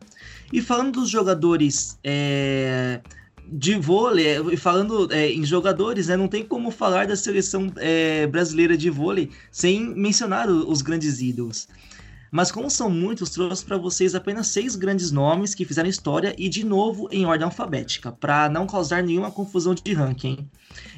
E 0.52 0.62
falando 0.62 0.94
dos 0.94 1.10
jogadores 1.10 1.98
é, 2.04 3.00
de 3.48 3.76
vôlei, 3.76 4.58
falando 4.58 5.12
é, 5.12 5.32
em 5.32 5.46
jogadores, 5.46 6.08
né, 6.08 6.18
não 6.18 6.28
tem 6.28 6.44
como 6.44 6.72
falar 6.72 7.08
da 7.08 7.16
seleção 7.16 7.72
é, 7.78 8.28
brasileira 8.28 8.78
de 8.78 8.90
vôlei 8.90 9.30
sem 9.52 9.94
mencionar 9.96 10.50
os 10.50 10.82
grandes 10.82 11.22
ídolos. 11.22 11.68
Mas 12.32 12.50
como 12.50 12.70
são 12.70 12.90
muitos, 12.90 13.30
trouxe 13.32 13.64
para 13.66 13.76
vocês 13.78 14.16
apenas 14.16 14.48
seis 14.48 14.78
grandes 14.78 15.12
nomes 15.12 15.54
que 15.54 15.66
fizeram 15.66 15.90
história 15.90 16.34
e 16.38 16.48
de 16.48 16.66
novo 16.66 17.10
em 17.12 17.26
ordem 17.26 17.44
alfabética, 17.44 18.10
para 18.10 18.48
não 18.48 18.66
causar 18.66 19.04
nenhuma 19.04 19.30
confusão 19.30 19.76
de 19.76 19.94
ranking. 19.94 20.48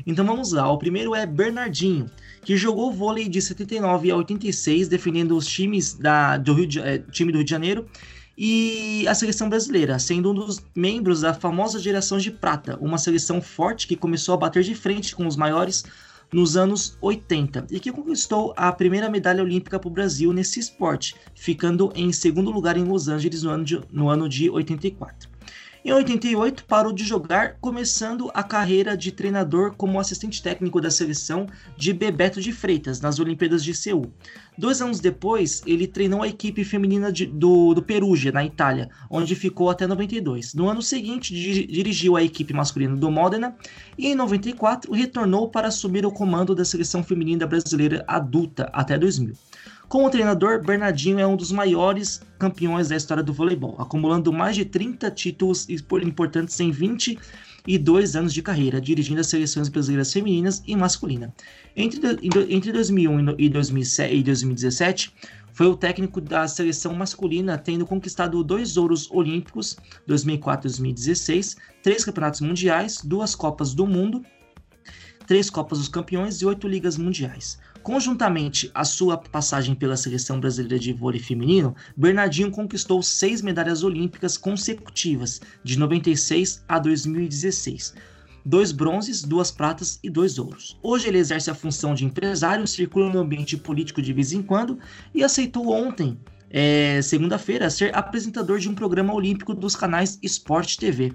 Então 0.05 0.23
vamos 0.23 0.51
lá, 0.51 0.71
o 0.71 0.77
primeiro 0.77 1.15
é 1.15 1.25
Bernardinho, 1.25 2.05
que 2.43 2.57
jogou 2.57 2.91
vôlei 2.91 3.27
de 3.27 3.41
79 3.41 4.11
a 4.11 4.17
86, 4.17 4.87
defendendo 4.87 5.35
os 5.35 5.47
times 5.47 5.93
da, 5.93 6.37
do 6.37 6.53
Rio 6.53 6.67
de, 6.67 6.79
é, 6.79 6.97
time 6.99 7.31
do 7.31 7.37
Rio 7.37 7.45
de 7.45 7.51
Janeiro 7.51 7.85
e 8.37 9.05
a 9.07 9.13
seleção 9.13 9.47
brasileira, 9.47 9.99
sendo 9.99 10.31
um 10.31 10.33
dos 10.33 10.61
membros 10.75 11.21
da 11.21 11.33
famosa 11.33 11.79
geração 11.79 12.17
de 12.17 12.31
prata, 12.31 12.77
uma 12.81 12.97
seleção 12.97 13.41
forte 13.41 13.87
que 13.87 13.95
começou 13.95 14.33
a 14.33 14.37
bater 14.37 14.63
de 14.63 14.73
frente 14.73 15.15
com 15.15 15.27
os 15.27 15.35
maiores 15.35 15.83
nos 16.31 16.57
anos 16.57 16.97
80 16.99 17.67
e 17.69 17.79
que 17.79 17.91
conquistou 17.91 18.53
a 18.57 18.71
primeira 18.71 19.09
medalha 19.09 19.43
olímpica 19.43 19.79
para 19.79 19.87
o 19.87 19.91
Brasil 19.91 20.33
nesse 20.33 20.59
esporte, 20.59 21.15
ficando 21.35 21.91
em 21.95 22.11
segundo 22.11 22.49
lugar 22.49 22.75
em 22.75 22.83
Los 22.83 23.07
Angeles 23.07 23.43
no 23.43 23.51
ano 23.51 23.63
de, 23.63 23.81
no 23.91 24.09
ano 24.09 24.27
de 24.27 24.49
84. 24.49 25.32
Em 25.85 25.91
88, 25.91 26.63
parou 26.63 26.93
de 26.93 27.03
jogar, 27.03 27.57
começando 27.59 28.31
a 28.33 28.41
carreira 28.41 28.95
de 28.95 29.11
treinador 29.11 29.75
como 29.75 29.99
assistente 29.99 30.41
técnico 30.41 30.79
da 30.79 30.89
seleção 30.89 31.45
de 31.75 31.91
Bebeto 31.91 32.39
de 32.39 32.53
Freitas 32.53 33.01
nas 33.01 33.19
Olimpíadas 33.19 33.61
de 33.61 33.75
Seul. 33.75 34.09
Dois 34.57 34.81
anos 34.81 35.01
depois, 35.01 35.61
ele 35.65 35.85
treinou 35.85 36.23
a 36.23 36.27
equipe 36.29 36.63
feminina 36.63 37.11
de, 37.11 37.25
do, 37.25 37.73
do 37.73 37.83
Perugia, 37.83 38.31
na 38.31 38.45
Itália, 38.45 38.89
onde 39.09 39.35
ficou 39.35 39.69
até 39.69 39.85
92. 39.85 40.53
No 40.53 40.69
ano 40.69 40.81
seguinte, 40.81 41.33
di, 41.33 41.67
dirigiu 41.67 42.15
a 42.15 42.23
equipe 42.23 42.53
masculina 42.53 42.95
do 42.95 43.11
Modena 43.11 43.53
e 43.97 44.07
em 44.07 44.15
94 44.15 44.93
retornou 44.93 45.49
para 45.49 45.67
assumir 45.67 46.05
o 46.05 46.11
comando 46.13 46.55
da 46.55 46.63
seleção 46.63 47.03
feminina 47.03 47.45
brasileira 47.45 48.05
adulta 48.07 48.69
até 48.71 48.97
2000. 48.97 49.35
Como 49.93 50.09
treinador, 50.09 50.59
Bernardinho 50.59 51.19
é 51.19 51.27
um 51.27 51.35
dos 51.35 51.51
maiores 51.51 52.19
campeões 52.39 52.89
da 52.89 52.95
história 52.95 53.21
do 53.21 53.31
voleibol, 53.31 53.75
acumulando 53.77 54.33
mais 54.33 54.55
de 54.55 54.65
30 54.65 55.11
títulos 55.11 55.69
importantes 55.69 56.59
em 56.59 56.71
22 56.71 58.15
anos 58.15 58.33
de 58.33 58.41
carreira, 58.41 58.81
dirigindo 58.81 59.21
as 59.21 59.27
seleções 59.27 59.69
brasileiras 59.69 60.11
femininas 60.11 60.63
e 60.65 60.75
masculina. 60.75 61.31
Entre, 61.75 62.01
entre 62.49 62.71
2001 62.71 63.35
e 63.37 63.47
2017, 63.47 65.13
foi 65.53 65.67
o 65.67 65.77
técnico 65.77 66.19
da 66.19 66.47
seleção 66.47 66.95
masculina, 66.95 67.55
tendo 67.55 67.85
conquistado 67.85 68.43
dois 68.43 68.77
ouros 68.77 69.07
olímpicos, 69.11 69.77
2004 70.07 70.69
e 70.69 70.71
2016, 70.71 71.55
três 71.83 72.03
campeonatos 72.03 72.41
mundiais, 72.41 72.99
duas 73.03 73.35
Copas 73.35 73.75
do 73.75 73.85
Mundo, 73.85 74.25
três 75.27 75.51
Copas 75.51 75.77
dos 75.77 75.87
Campeões 75.87 76.41
e 76.41 76.47
oito 76.47 76.67
Ligas 76.67 76.97
Mundiais. 76.97 77.59
Conjuntamente 77.83 78.71
à 78.73 78.85
sua 78.85 79.17
passagem 79.17 79.75
pela 79.75 79.97
seleção 79.97 80.39
brasileira 80.39 80.79
de 80.79 80.93
vôlei 80.93 81.19
feminino, 81.19 81.75
Bernardinho 81.97 82.49
conquistou 82.49 83.03
seis 83.03 83.41
medalhas 83.41 83.83
olímpicas 83.83 84.37
consecutivas, 84.37 85.41
de 85.65 85.77
96 85.77 86.63
a 86.65 86.79
2016. 86.79 87.93
Dois 88.45 88.71
bronzes, 88.71 89.21
duas 89.21 89.51
pratas 89.51 89.99
e 90.01 90.09
dois 90.09 90.39
ouros. 90.39 90.79
Hoje 90.81 91.09
ele 91.09 91.17
exerce 91.17 91.51
a 91.51 91.55
função 91.55 91.93
de 91.93 92.05
empresário, 92.05 92.65
circula 92.65 93.11
no 93.11 93.19
ambiente 93.19 93.57
político 93.57 94.01
de 94.01 94.13
vez 94.13 94.31
em 94.31 94.41
quando 94.41 94.79
e 95.13 95.21
aceitou 95.21 95.69
ontem, 95.69 96.17
é, 96.49 97.01
segunda-feira, 97.01 97.69
ser 97.69 97.93
apresentador 97.93 98.59
de 98.59 98.69
um 98.69 98.75
programa 98.75 99.13
olímpico 99.13 99.53
dos 99.53 99.75
canais 99.75 100.17
Sport 100.23 100.77
TV. 100.77 101.11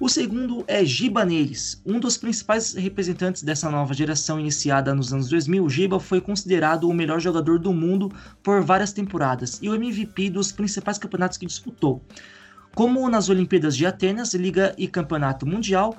O 0.00 0.08
segundo 0.08 0.64
é 0.66 0.82
Giba 0.82 1.26
Neres, 1.26 1.78
um 1.84 2.00
dos 2.00 2.16
principais 2.16 2.72
representantes 2.72 3.42
dessa 3.42 3.70
nova 3.70 3.92
geração 3.92 4.40
iniciada 4.40 4.94
nos 4.94 5.12
anos 5.12 5.28
2000. 5.28 5.68
Giba 5.68 6.00
foi 6.00 6.22
considerado 6.22 6.88
o 6.88 6.94
melhor 6.94 7.20
jogador 7.20 7.58
do 7.58 7.70
mundo 7.70 8.10
por 8.42 8.62
várias 8.62 8.94
temporadas 8.94 9.58
e 9.60 9.68
o 9.68 9.74
MVP 9.74 10.30
dos 10.30 10.52
principais 10.52 10.96
campeonatos 10.96 11.36
que 11.36 11.44
disputou, 11.44 12.02
como 12.74 13.06
nas 13.10 13.28
Olimpíadas 13.28 13.76
de 13.76 13.84
Atenas, 13.84 14.32
Liga 14.32 14.74
e 14.78 14.88
Campeonato 14.88 15.44
Mundial 15.44 15.94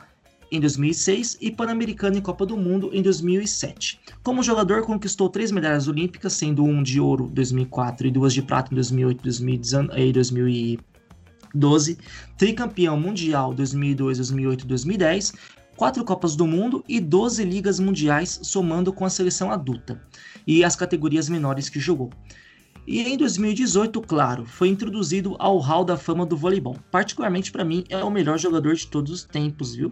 em 0.52 0.60
2006 0.60 1.38
e 1.40 1.52
Pan-Americano 1.52 2.18
e 2.18 2.22
Copa 2.22 2.44
do 2.44 2.58
Mundo 2.58 2.90
em 2.92 3.04
2007. 3.04 4.00
Como 4.24 4.42
jogador, 4.42 4.82
conquistou 4.82 5.30
três 5.30 5.52
medalhas 5.52 5.88
olímpicas, 5.88 6.34
sendo 6.34 6.64
um 6.64 6.82
de 6.82 7.00
ouro 7.00 7.28
em 7.30 7.36
2004 7.36 8.08
e 8.08 8.12
duas 8.12 8.34
de 8.34 8.42
prata 8.42 8.74
em 8.74 8.76
2008 8.76 9.20
e 9.20 9.24
2019 9.24 10.80
12, 11.54 11.98
tricampeão 12.38 13.00
mundial 13.00 13.54
2002, 13.54 14.18
2008 14.18 14.64
e 14.64 14.68
2010, 14.68 15.34
quatro 15.76 16.04
Copas 16.04 16.36
do 16.36 16.46
Mundo 16.46 16.84
e 16.88 17.00
12 17.00 17.44
ligas 17.44 17.80
mundiais, 17.80 18.40
somando 18.44 18.94
com 18.94 19.06
a 19.06 19.10
seleção 19.10 19.52
adulta 19.52 20.02
e 20.46 20.64
as 20.64 20.76
categorias 20.76 21.30
menores 21.30 21.70
que 21.70 21.80
jogou. 21.80 22.12
E 22.88 23.02
em 23.02 23.16
2018, 23.16 24.02
claro, 24.02 24.46
foi 24.46 24.68
introduzido 24.68 25.36
ao 25.38 25.60
Hall 25.60 25.86
da 25.86 25.98
Fama 25.98 26.26
do 26.26 26.36
voleibol. 26.36 26.78
Particularmente 26.90 27.52
para 27.52 27.64
mim, 27.64 27.84
é 27.90 28.04
o 28.04 28.10
melhor 28.10 28.40
jogador 28.40 28.74
de 28.74 28.88
todos 28.88 29.12
os 29.12 29.24
tempos, 29.24 29.76
viu? 29.76 29.92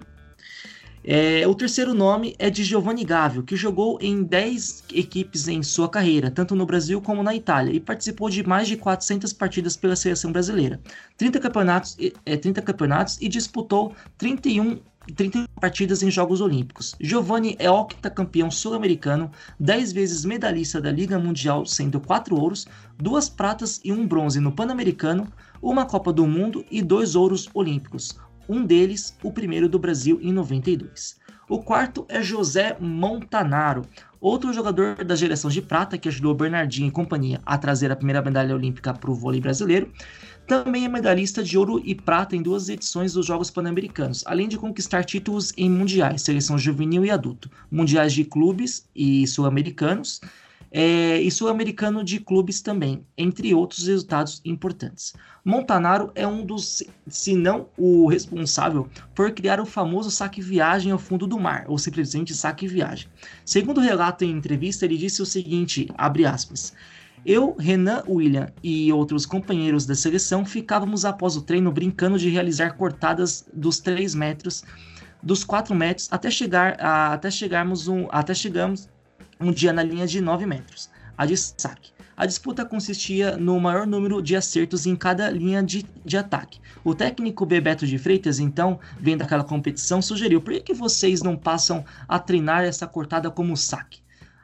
É, 1.04 1.47
o 1.47 1.56
terceiro 1.56 1.93
nome 1.93 2.36
é 2.38 2.50
de 2.50 2.64
Giovanni 2.64 3.06
Gávio, 3.06 3.43
que 3.43 3.56
jogou 3.56 3.97
em 4.02 4.22
10 4.22 4.84
equipes 4.93 5.47
em 5.47 5.64
sua 5.64 5.88
carreira, 5.88 6.30
tanto 6.30 6.56
no 6.56 6.66
Brasil 6.66 7.02
como 7.02 7.24
na 7.24 7.34
Itália, 7.34 7.74
e 7.74 7.80
participou 7.80 8.30
de 8.30 8.45
mais 8.45 8.68
de 8.68 8.76
400 8.76 9.32
partidas 9.32 9.78
pela 9.78 9.95
seleção 9.95 10.32
brasileira, 10.32 10.80
30 11.18 11.39
campeonatos, 11.39 11.97
é, 12.26 12.36
30 12.36 12.62
campeonatos 12.62 13.18
e 13.22 13.30
disputou 13.30 13.93
31 14.18 14.80
30 15.16 15.47
partidas 15.60 16.04
em 16.04 16.12
Jogos 16.12 16.39
Olímpicos. 16.39 16.95
Giovanni 17.00 17.56
é 17.58 17.72
octacampeão 17.72 18.52
sul-americano, 18.52 19.32
10 19.60 19.91
vezes 19.91 20.24
medalhista 20.24 20.80
da 20.80 20.91
Liga 20.91 21.18
Mundial, 21.18 21.66
sendo 21.66 22.00
4 22.00 22.39
ouros, 22.39 22.68
2 22.97 23.30
pratas 23.30 23.82
e 23.84 23.91
1 23.91 24.06
bronze 24.06 24.39
no 24.39 24.52
Pan-Americano, 24.52 25.28
uma 25.60 25.86
Copa 25.86 26.14
do 26.14 26.28
Mundo 26.28 26.64
e 26.70 26.84
2 26.84 27.16
ouros 27.16 27.50
olímpicos 27.56 28.20
um 28.50 28.66
deles, 28.66 29.16
o 29.24 29.32
primeiro 29.32 29.70
do 29.70 29.78
Brasil 29.78 30.20
em 30.22 30.34
92. 30.34 31.18
O 31.47 31.60
quarto 31.60 32.06
é 32.10 32.22
José 32.22 32.76
Montanaro, 32.80 33.84
outro 34.20 34.52
jogador 34.52 35.04
da 35.04 35.16
geração 35.16 35.50
de 35.50 35.62
prata 35.62 35.97
que 35.97 36.10
ajudou 36.10 36.34
Bernardinho 36.34 36.88
e 36.88 36.91
companhia 36.91 37.39
a 37.45 37.58
trazer 37.58 37.91
a 37.91 37.95
primeira 37.95 38.22
medalha 38.22 38.56
olímpica 38.56 38.93
para 38.93 39.10
o 39.10 39.16
vôlei 39.16 39.39
brasileiro. 39.39 39.91
Também 40.47 40.86
é 40.86 40.88
medalhista 40.88 41.43
de 41.43 41.58
ouro 41.58 41.82
e 41.86 41.93
prata 41.93 42.36
em 42.36 42.41
duas 42.41 42.70
edições 42.70 43.14
dos 43.14 43.26
Jogos 43.26 43.52
Pan-Americanos, 43.52 44.24
além 44.26 44.47
de 44.47 44.58
conquistar 44.58 45.04
títulos 45.04 45.54
em 45.56 45.70
mundiais, 45.70 46.24
seleção 46.24 46.58
juvenil 46.58 47.06
e 47.06 47.12
adulto, 47.12 47.50
mundiais 47.72 48.14
de 48.14 48.26
clubes 48.26 48.88
e 48.95 49.28
sul-americanos, 49.28 50.22
é, 50.72 51.20
e 51.20 51.32
sul-americano 51.32 52.03
de 52.03 52.20
clubes 52.20 52.61
também, 52.61 53.03
entre 53.17 53.53
outros 53.53 53.88
resultados 53.88 54.41
importantes. 54.45 55.13
Montanaro 55.43 56.11
é 56.13 56.28
um 56.28 56.45
dos, 56.45 56.84
se 57.07 57.36
não 57.36 57.67
o 57.78 58.07
responsável, 58.07 58.88
por 59.15 59.32
criar 59.32 59.59
o 59.59 59.65
famoso 59.65 60.11
saque 60.11 60.41
viagem 60.41 60.91
ao 60.91 60.99
fundo 60.99 61.26
do 61.26 61.39
mar, 61.39 61.65
ou 61.67 61.78
simplesmente 61.78 62.36
saque 62.36 62.67
viagem. 62.67 63.07
Segundo 63.43 63.80
o 63.80 63.84
relato 63.84 64.24
em 64.24 64.32
entrevista, 64.32 64.86
ele 64.86 64.97
disse 64.97 65.22
o 65.22 65.26
seguinte, 65.26 65.89
abre 65.97 66.26
aspas, 66.26 66.74
eu, 67.26 67.55
Renan, 67.59 68.03
William 68.07 68.47
e 68.63 68.91
outros 68.93 69.26
companheiros 69.26 69.86
da 69.86 69.95
seleção 69.95 70.45
ficávamos 70.45 71.03
após 71.03 71.36
o 71.36 71.41
treino 71.41 71.72
brincando 71.72 72.17
de 72.17 72.30
realizar 72.30 72.78
cortadas 72.78 73.45
dos 73.53 73.80
3 73.80 74.15
metros, 74.15 74.63
dos 75.22 75.43
4 75.43 75.76
metros, 75.76 76.07
até 76.11 76.32
chegar 76.32 76.80
a, 76.80 77.13
até 77.13 77.30
chegarmos 77.30 77.88
um, 77.89 78.07
até 78.09 78.34
chegamos 78.34 78.88
um 79.40 79.52
dia 79.52 79.72
na 79.72 79.82
linha 79.82 80.06
de 80.06 80.20
9 80.20 80.46
metros, 80.46 80.90
a 81.18 81.26
de 81.26 81.38
saque. 81.38 81.92
A 82.16 82.26
disputa 82.26 82.66
consistia 82.66 83.38
no 83.38 83.58
maior 83.62 83.88
número 83.88 84.22
de 84.22 84.36
acertos 84.36 84.86
em 84.86 84.94
cada 84.94 85.30
linha 85.30 85.64
de, 85.64 85.86
de 86.04 86.18
ataque. 86.18 86.60
O 86.84 86.94
técnico 86.94 87.46
Bebeto 87.46 87.88
de 87.88 87.98
Freitas, 87.98 88.40
então, 88.40 88.78
vendo 89.00 89.22
aquela 89.22 89.44
competição, 89.44 90.02
sugeriu: 90.02 90.42
por 90.42 90.54
que 90.60 90.74
vocês 90.74 91.22
não 91.22 91.38
passam 91.38 91.86
a 92.06 92.20
treinar 92.20 92.66
essa 92.66 92.86
cortada 92.86 93.32
como 93.32 93.56
saque? 93.56 94.02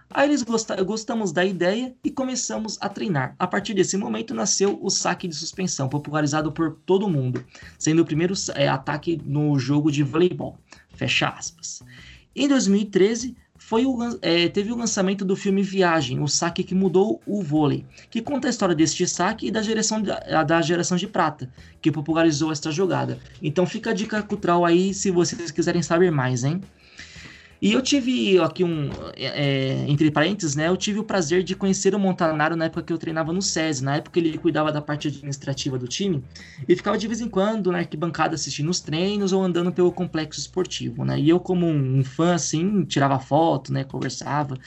Aí 0.09 0.29
eles 0.29 0.43
gostamos 0.43 1.33
da 1.33 1.43
ideia 1.43 1.93
e 2.01 2.09
começamos 2.09 2.77
a 2.79 2.87
treinar. 2.87 3.35
A 3.37 3.45
partir 3.45 3.73
desse 3.73 3.97
momento 3.97 4.33
nasceu 4.33 4.79
o 4.81 4.89
saque 4.89 5.27
de 5.27 5.35
suspensão, 5.35 5.89
popularizado 5.89 6.53
por 6.53 6.77
todo 6.85 7.09
mundo, 7.09 7.43
sendo 7.77 8.01
o 8.01 8.05
primeiro 8.05 8.33
é, 8.53 8.69
ataque 8.69 9.21
no 9.25 9.59
jogo 9.59 9.91
de 9.91 10.03
voleibol. 10.03 10.57
Fecha 10.93 11.27
aspas. 11.27 11.83
Em 12.33 12.47
2013, 12.47 13.35
foi 13.67 13.83
o, 13.83 13.97
é, 14.21 14.47
teve 14.47 14.71
o 14.71 14.77
lançamento 14.77 15.25
do 15.25 15.35
filme 15.35 15.63
Viagem, 15.63 16.21
o 16.21 16.27
saque 16.27 16.63
que 16.63 16.75
mudou 16.75 17.19
o 17.25 17.41
vôlei, 17.41 17.83
que 18.11 18.21
conta 18.21 18.47
a 18.47 18.51
história 18.51 18.75
deste 18.75 19.07
saque 19.07 19.47
e 19.47 19.51
da 19.51 19.59
geração, 19.59 19.99
da, 20.03 20.43
da 20.43 20.61
geração 20.61 20.95
de 20.95 21.07
prata, 21.07 21.49
que 21.81 21.91
popularizou 21.91 22.51
esta 22.51 22.71
jogada. 22.71 23.17
Então 23.41 23.65
fica 23.65 23.89
a 23.89 23.93
dica 23.93 24.21
cultural 24.21 24.63
aí 24.63 24.93
se 24.93 25.09
vocês 25.09 25.49
quiserem 25.49 25.81
saber 25.81 26.11
mais, 26.11 26.43
hein? 26.43 26.61
E 27.65 27.73
eu 27.73 27.81
tive 27.81 28.37
aqui 28.37 28.63
um, 28.63 28.95
é, 29.15 29.85
entre 29.87 30.11
parênteses, 30.11 30.55
né? 30.55 30.67
Eu 30.67 30.77
tive 30.77 30.99
o 30.99 31.03
prazer 31.03 31.41
de 31.41 31.55
conhecer 31.55 31.95
o 31.95 31.99
Montanaro 31.99 32.55
na 32.55 32.65
época 32.65 32.83
que 32.83 32.93
eu 32.93 32.97
treinava 32.99 33.33
no 33.33 33.41
SESI. 33.41 33.83
Na 33.83 33.95
época 33.95 34.19
ele 34.19 34.37
cuidava 34.37 34.71
da 34.71 34.83
parte 34.83 35.07
administrativa 35.07 35.75
do 35.75 35.87
time 35.87 36.23
e 36.69 36.75
ficava 36.75 36.95
de 36.95 37.07
vez 37.07 37.21
em 37.21 37.27
quando 37.27 37.71
na 37.71 37.79
arquibancada 37.79 38.35
assistindo 38.35 38.69
os 38.69 38.81
treinos 38.81 39.33
ou 39.33 39.41
andando 39.41 39.73
pelo 39.73 39.91
complexo 39.91 40.39
esportivo, 40.39 41.03
né? 41.03 41.19
E 41.19 41.27
eu, 41.27 41.39
como 41.39 41.65
um, 41.65 41.97
um 41.97 42.03
fã, 42.03 42.35
assim, 42.35 42.85
tirava 42.85 43.17
foto, 43.17 43.73
né? 43.73 43.83
Conversava, 43.83 44.59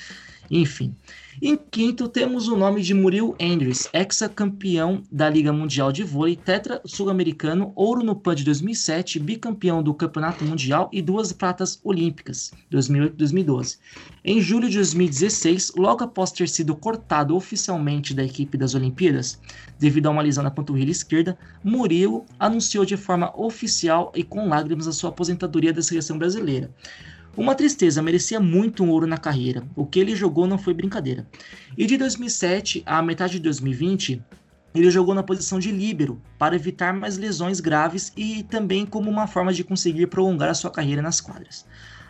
enfim. 0.50 0.94
Em 1.40 1.56
quinto, 1.56 2.08
temos 2.08 2.48
o 2.48 2.56
nome 2.56 2.82
de 2.82 2.92
Muril 2.92 3.36
Andrews, 3.40 3.88
ex-campeão 3.92 5.04
da 5.10 5.30
Liga 5.30 5.52
Mundial 5.52 5.92
de 5.92 6.02
Vôlei, 6.02 6.34
tetra 6.34 6.80
sul-americano, 6.84 7.72
ouro 7.76 8.02
no 8.02 8.16
PAN 8.16 8.34
de 8.34 8.42
2007, 8.42 9.20
bicampeão 9.20 9.80
do 9.80 9.94
Campeonato 9.94 10.44
Mundial 10.44 10.90
e 10.92 11.00
duas 11.00 11.32
pratas 11.32 11.80
olímpicas, 11.84 12.50
2008 12.70 13.12
e 13.12 13.16
2012. 13.16 13.78
Em 14.24 14.40
julho 14.40 14.68
de 14.68 14.78
2016, 14.78 15.74
logo 15.76 16.02
após 16.02 16.32
ter 16.32 16.48
sido 16.48 16.74
cortado 16.74 17.36
oficialmente 17.36 18.12
da 18.12 18.24
equipe 18.24 18.58
das 18.58 18.74
Olimpíadas, 18.74 19.38
devido 19.78 20.06
a 20.06 20.10
uma 20.10 20.22
lesão 20.22 20.42
na 20.42 20.50
panturrilha 20.50 20.90
esquerda, 20.90 21.38
Murilo 21.62 22.26
anunciou 22.36 22.84
de 22.84 22.96
forma 22.96 23.32
oficial 23.40 24.10
e 24.12 24.24
com 24.24 24.48
lágrimas 24.48 24.88
a 24.88 24.92
sua 24.92 25.10
aposentadoria 25.10 25.72
da 25.72 25.82
seleção 25.82 26.18
brasileira. 26.18 26.68
Uma 27.36 27.54
tristeza, 27.54 28.02
merecia 28.02 28.40
muito 28.40 28.82
um 28.82 28.90
ouro 28.90 29.06
na 29.06 29.16
carreira. 29.16 29.62
O 29.76 29.86
que 29.86 30.00
ele 30.00 30.16
jogou 30.16 30.46
não 30.46 30.58
foi 30.58 30.74
brincadeira. 30.74 31.26
E 31.76 31.86
de 31.86 31.96
2007 31.96 32.82
à 32.84 33.00
metade 33.00 33.34
de 33.34 33.40
2020, 33.40 34.20
ele 34.74 34.90
jogou 34.90 35.14
na 35.14 35.22
posição 35.22 35.58
de 35.58 35.70
líbero 35.70 36.20
para 36.38 36.56
evitar 36.56 36.92
mais 36.92 37.16
lesões 37.16 37.60
graves 37.60 38.12
e 38.16 38.42
também 38.44 38.84
como 38.84 39.10
uma 39.10 39.26
forma 39.26 39.52
de 39.52 39.64
conseguir 39.64 40.06
prolongar 40.08 40.50
a 40.50 40.54
sua 40.54 40.70
carreira 40.70 41.00
nas 41.00 41.20
quadras. 41.20 41.64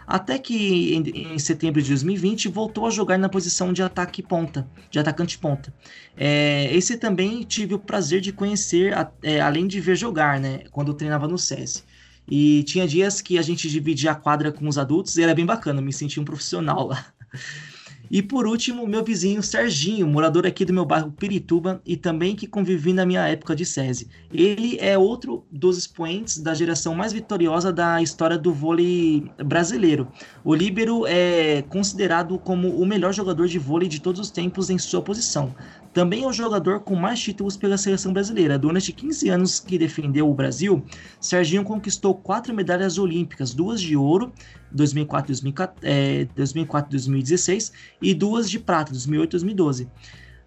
Até 0.07 0.39
que 0.39 0.95
em, 0.95 1.35
em 1.35 1.39
setembro 1.39 1.83
de 1.83 1.89
2020 1.89 2.49
voltou 2.49 2.87
a 2.87 2.91
jogar 2.91 3.19
na 3.19 3.29
posição 3.29 3.75
de 3.75 3.83
ataque 3.83 4.23
ponta, 4.23 4.67
de 4.91 4.99
atacante 4.99 5.37
ponta. 5.37 5.73
É, 6.17 6.75
esse 6.75 6.97
também 6.97 7.43
tive 7.43 7.75
o 7.75 7.79
prazer 7.79 8.23
de 8.23 8.33
conhecer, 8.33 8.95
é, 9.23 9.39
além 9.39 9.67
de 9.67 9.79
ver 9.81 9.97
jogar, 9.97 10.41
né, 10.41 10.61
quando 10.71 10.95
treinava 10.95 11.29
no 11.29 11.37
SESI. 11.37 11.85
E 12.31 12.63
tinha 12.65 12.87
dias 12.87 13.21
que 13.21 13.39
a 13.39 13.43
gente 13.43 13.69
dividia 13.69 14.13
a 14.13 14.15
quadra 14.15 14.53
com 14.53 14.69
os 14.69 14.79
adultos 14.79 15.17
e 15.17 15.23
era 15.23 15.35
bem 15.35 15.47
bacana, 15.47 15.81
me 15.81 15.93
sentia 15.93 16.23
um 16.23 16.27
profissional 16.27 16.87
lá. 16.87 17.07
E 18.11 18.23
por 18.23 18.47
último, 18.47 18.87
meu 18.87 19.05
vizinho 19.05 19.43
Serginho, 19.43 20.07
morador 20.07 20.47
aqui 20.47 20.65
do 20.65 20.73
meu 20.73 20.85
bairro 20.85 21.13
Pirituba 21.13 21.83
e 21.85 21.97
também 21.97 22.35
que 22.35 22.47
convivi 22.47 22.93
na 22.93 23.05
minha 23.05 23.27
época 23.29 23.55
de 23.55 23.67
SESI. 23.67 24.09
Ele 24.33 24.79
é 24.81 24.97
outro 24.97 25.45
dos 25.51 25.77
expoentes 25.77 26.39
da 26.39 26.55
geração 26.55 26.95
mais 26.95 27.13
vitoriosa 27.13 27.71
da 27.71 28.01
história 28.01 28.39
do 28.39 28.53
vôlei 28.53 29.31
brasileiro. 29.45 30.09
O 30.43 30.55
líbero 30.55 31.07
é 31.07 31.63
considerado 31.69 32.39
como 32.39 32.69
o 32.69 32.87
melhor 32.87 33.13
jogador 33.13 33.47
de 33.47 33.59
vôlei 33.59 33.89
de 33.89 34.01
todos 34.01 34.21
os 34.21 34.31
tempos 34.31 34.71
em 34.71 34.79
sua 34.79 35.03
posição. 35.03 35.55
Também 35.99 36.23
é 36.23 36.29
o 36.29 36.33
jogador 36.33 36.79
com 36.79 36.95
mais 36.95 37.19
títulos 37.19 37.57
pela 37.57 37.77
seleção 37.77 38.13
brasileira. 38.13 38.57
Durante 38.57 38.93
15 38.93 39.31
anos 39.31 39.59
que 39.59 39.77
defendeu 39.77 40.31
o 40.31 40.33
Brasil, 40.33 40.81
Serginho 41.21 41.65
conquistou 41.65 42.15
quatro 42.15 42.55
medalhas 42.55 42.99
olímpicas, 42.99 43.53
duas 43.53 43.81
de 43.81 43.97
ouro 43.97 44.33
2004 44.71 45.33
e 45.83 46.29
2016 46.89 47.73
e 48.01 48.15
duas 48.15 48.49
de 48.49 48.61
prata, 48.61 48.93
2008 48.93 49.29
e 49.29 49.31
2012. 49.33 49.89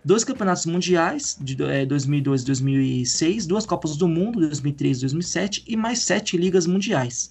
Dois 0.05 0.23
campeonatos 0.23 0.65
mundiais, 0.65 1.37
de 1.41 1.61
é, 1.63 1.85
2002 1.85 2.43
e 2.43 2.45
2006, 2.45 3.45
duas 3.45 3.65
Copas 3.65 3.97
do 3.97 4.07
Mundo, 4.07 4.39
2003 4.39 4.99
e 4.99 5.01
2007, 5.01 5.65
e 5.67 5.75
mais 5.75 5.99
sete 5.99 6.37
ligas 6.37 6.65
mundiais. 6.65 7.29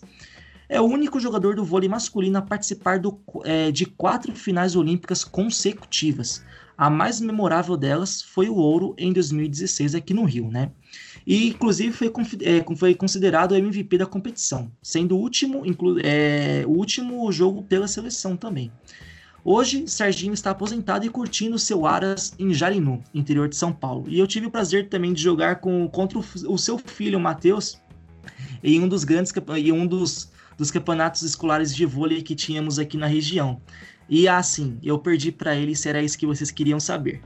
É 0.69 0.79
o 0.79 0.85
único 0.85 1.19
jogador 1.19 1.57
do 1.57 1.65
vôlei 1.65 1.89
masculino 1.89 2.37
a 2.37 2.43
participar 2.43 2.99
do, 2.99 3.19
é, 3.45 3.73
de 3.73 3.87
quatro 3.87 4.37
finais 4.37 4.77
olímpicas 4.77 5.25
consecutivas. 5.25 6.45
A 6.81 6.89
mais 6.89 7.21
memorável 7.21 7.77
delas 7.77 8.23
foi 8.23 8.49
o 8.49 8.55
ouro 8.55 8.95
em 8.97 9.13
2016 9.13 9.95
aqui 9.95 10.15
no 10.15 10.25
Rio, 10.25 10.51
né? 10.51 10.71
E 11.27 11.49
inclusive 11.49 11.93
foi, 11.93 12.11
é, 12.41 12.75
foi 12.75 12.95
considerado 12.95 13.53
o 13.53 13.55
MVP 13.55 13.99
da 13.99 14.07
competição, 14.07 14.73
sendo 14.83 15.15
o 15.15 15.21
último, 15.21 15.63
é, 16.03 16.65
o 16.67 16.71
último 16.71 17.31
jogo 17.31 17.63
pela 17.65 17.87
seleção 17.87 18.35
também. 18.35 18.73
Hoje, 19.45 19.87
Serginho 19.87 20.33
está 20.33 20.53
aposentado 20.53 21.05
e 21.05 21.11
curtindo 21.11 21.59
seu 21.59 21.85
Aras 21.85 22.33
em 22.39 22.55
Jarinu, 22.55 23.05
interior 23.13 23.47
de 23.47 23.57
São 23.57 23.75
Paulo. 23.75 24.07
E 24.09 24.19
eu 24.19 24.27
tive 24.27 24.47
o 24.47 24.51
prazer 24.51 24.89
também 24.89 25.13
de 25.13 25.23
jogar 25.23 25.57
com, 25.57 25.87
contra 25.87 26.19
o, 26.19 26.25
o 26.49 26.57
seu 26.57 26.79
filho, 26.79 27.21
Matheus, 27.21 27.79
em 28.65 28.81
um 28.81 28.89
dos 28.89 29.05
grandes 29.05 29.35
em 29.59 29.71
um 29.71 29.87
dos, 29.87 30.33
dos 30.57 30.71
campeonatos 30.71 31.21
escolares 31.21 31.77
de 31.77 31.85
vôlei 31.85 32.23
que 32.23 32.35
tínhamos 32.35 32.79
aqui 32.79 32.97
na 32.97 33.07
região. 33.07 33.61
E 34.11 34.27
assim, 34.27 34.77
eu 34.83 34.99
perdi 34.99 35.31
para 35.31 35.55
ele 35.55 35.77
se 35.77 35.89
era 35.89 36.03
isso 36.03 36.19
que 36.19 36.27
vocês 36.27 36.51
queriam 36.51 36.81
saber. 36.81 37.21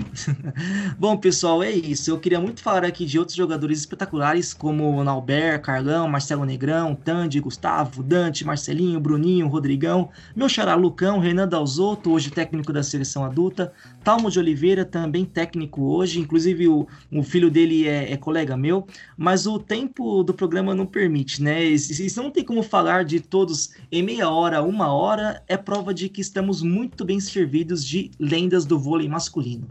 Bom, 1.01 1.16
pessoal, 1.16 1.62
é 1.62 1.70
isso. 1.70 2.11
Eu 2.11 2.20
queria 2.20 2.39
muito 2.39 2.61
falar 2.61 2.85
aqui 2.85 3.07
de 3.07 3.18
outros 3.18 3.35
jogadores 3.35 3.78
espetaculares, 3.78 4.53
como 4.53 5.03
Nalber, 5.03 5.62
Carlão, 5.62 6.07
Marcelo 6.07 6.45
Negrão, 6.45 6.95
Tandy, 6.95 7.41
Gustavo, 7.41 8.03
Dante, 8.03 8.45
Marcelinho, 8.45 9.01
Bruninho, 9.01 9.49
Rodrigão, 9.49 10.11
meu 10.37 10.47
xará 10.47 10.74
Lucão, 10.74 11.18
Renan 11.20 11.49
Dalzotto, 11.49 12.12
hoje 12.12 12.30
técnico 12.30 12.70
da 12.70 12.82
seleção 12.82 13.24
adulta, 13.24 13.72
Talmo 14.05 14.30
de 14.30 14.39
Oliveira, 14.39 14.85
também 14.85 15.24
técnico 15.24 15.85
hoje, 15.85 16.20
inclusive 16.20 16.68
o, 16.68 16.87
o 17.11 17.22
filho 17.22 17.51
dele 17.51 17.89
é, 17.89 18.12
é, 18.12 18.16
colega 18.18 18.59
meu, 18.59 18.87
mas 19.16 19.47
o 19.47 19.59
tempo 19.59 20.22
do 20.22 20.35
programa 20.35 20.74
não 20.74 20.85
permite, 20.85 21.43
né? 21.43 21.64
Isso 21.64 22.22
não 22.22 22.30
tem 22.30 22.45
como 22.45 22.62
falar 22.62 23.07
de 23.07 23.20
todos 23.20 23.70
em 23.91 24.03
meia 24.03 24.28
hora, 24.28 24.62
uma 24.62 24.93
hora, 24.93 25.43
é 25.49 25.57
prova 25.57 25.95
de 25.95 26.11
que 26.11 26.20
estamos 26.20 26.61
muito 26.61 26.74
bem 27.05 27.20
servidos 27.20 27.85
de 27.85 28.11
lendas 28.18 28.64
do 28.64 28.79
vôlei 28.79 29.09
masculino. 29.09 29.68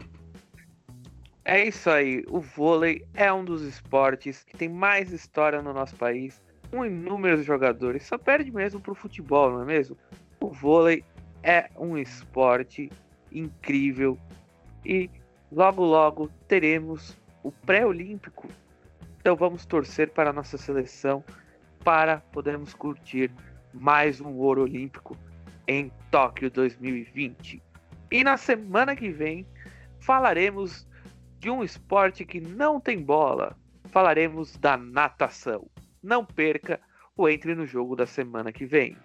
É 1.44 1.66
isso 1.66 1.90
aí, 1.90 2.24
o 2.28 2.40
vôlei 2.40 3.04
é 3.12 3.30
um 3.30 3.44
dos 3.44 3.62
esportes 3.62 4.42
que 4.44 4.56
tem 4.56 4.68
mais 4.68 5.12
história 5.12 5.60
no 5.60 5.74
nosso 5.74 5.94
país, 5.96 6.42
com 6.70 6.86
inúmeros 6.86 7.44
jogadores, 7.44 8.04
só 8.04 8.16
perde 8.16 8.50
mesmo 8.50 8.80
pro 8.80 8.94
futebol, 8.94 9.52
não 9.52 9.62
é 9.62 9.64
mesmo? 9.66 9.96
O 10.40 10.48
vôlei 10.48 11.04
é 11.42 11.68
um 11.76 11.98
esporte 11.98 12.90
incrível 13.30 14.18
e 14.84 15.10
logo 15.52 15.84
logo 15.84 16.30
teremos 16.48 17.14
o 17.42 17.52
pré-olímpico. 17.52 18.48
Então 19.20 19.36
vamos 19.36 19.66
torcer 19.66 20.10
para 20.10 20.30
a 20.30 20.32
nossa 20.32 20.56
seleção 20.56 21.22
para 21.84 22.18
podermos 22.32 22.72
curtir 22.72 23.30
mais 23.72 24.20
um 24.20 24.32
ouro 24.36 24.62
olímpico 24.62 25.16
em 25.66 25.90
Tóquio 26.10 26.50
2020. 26.50 27.62
E 28.10 28.24
na 28.24 28.36
semana 28.36 28.94
que 28.94 29.10
vem 29.10 29.46
falaremos 30.00 30.86
de 31.38 31.50
um 31.50 31.62
esporte 31.62 32.24
que 32.24 32.40
não 32.40 32.80
tem 32.80 33.02
bola. 33.02 33.56
Falaremos 33.90 34.56
da 34.56 34.76
natação. 34.76 35.66
Não 36.02 36.24
perca 36.24 36.80
o 37.16 37.28
Entre 37.28 37.54
no 37.54 37.66
Jogo 37.66 37.96
da 37.96 38.06
semana 38.06 38.52
que 38.52 38.66
vem. 38.66 38.96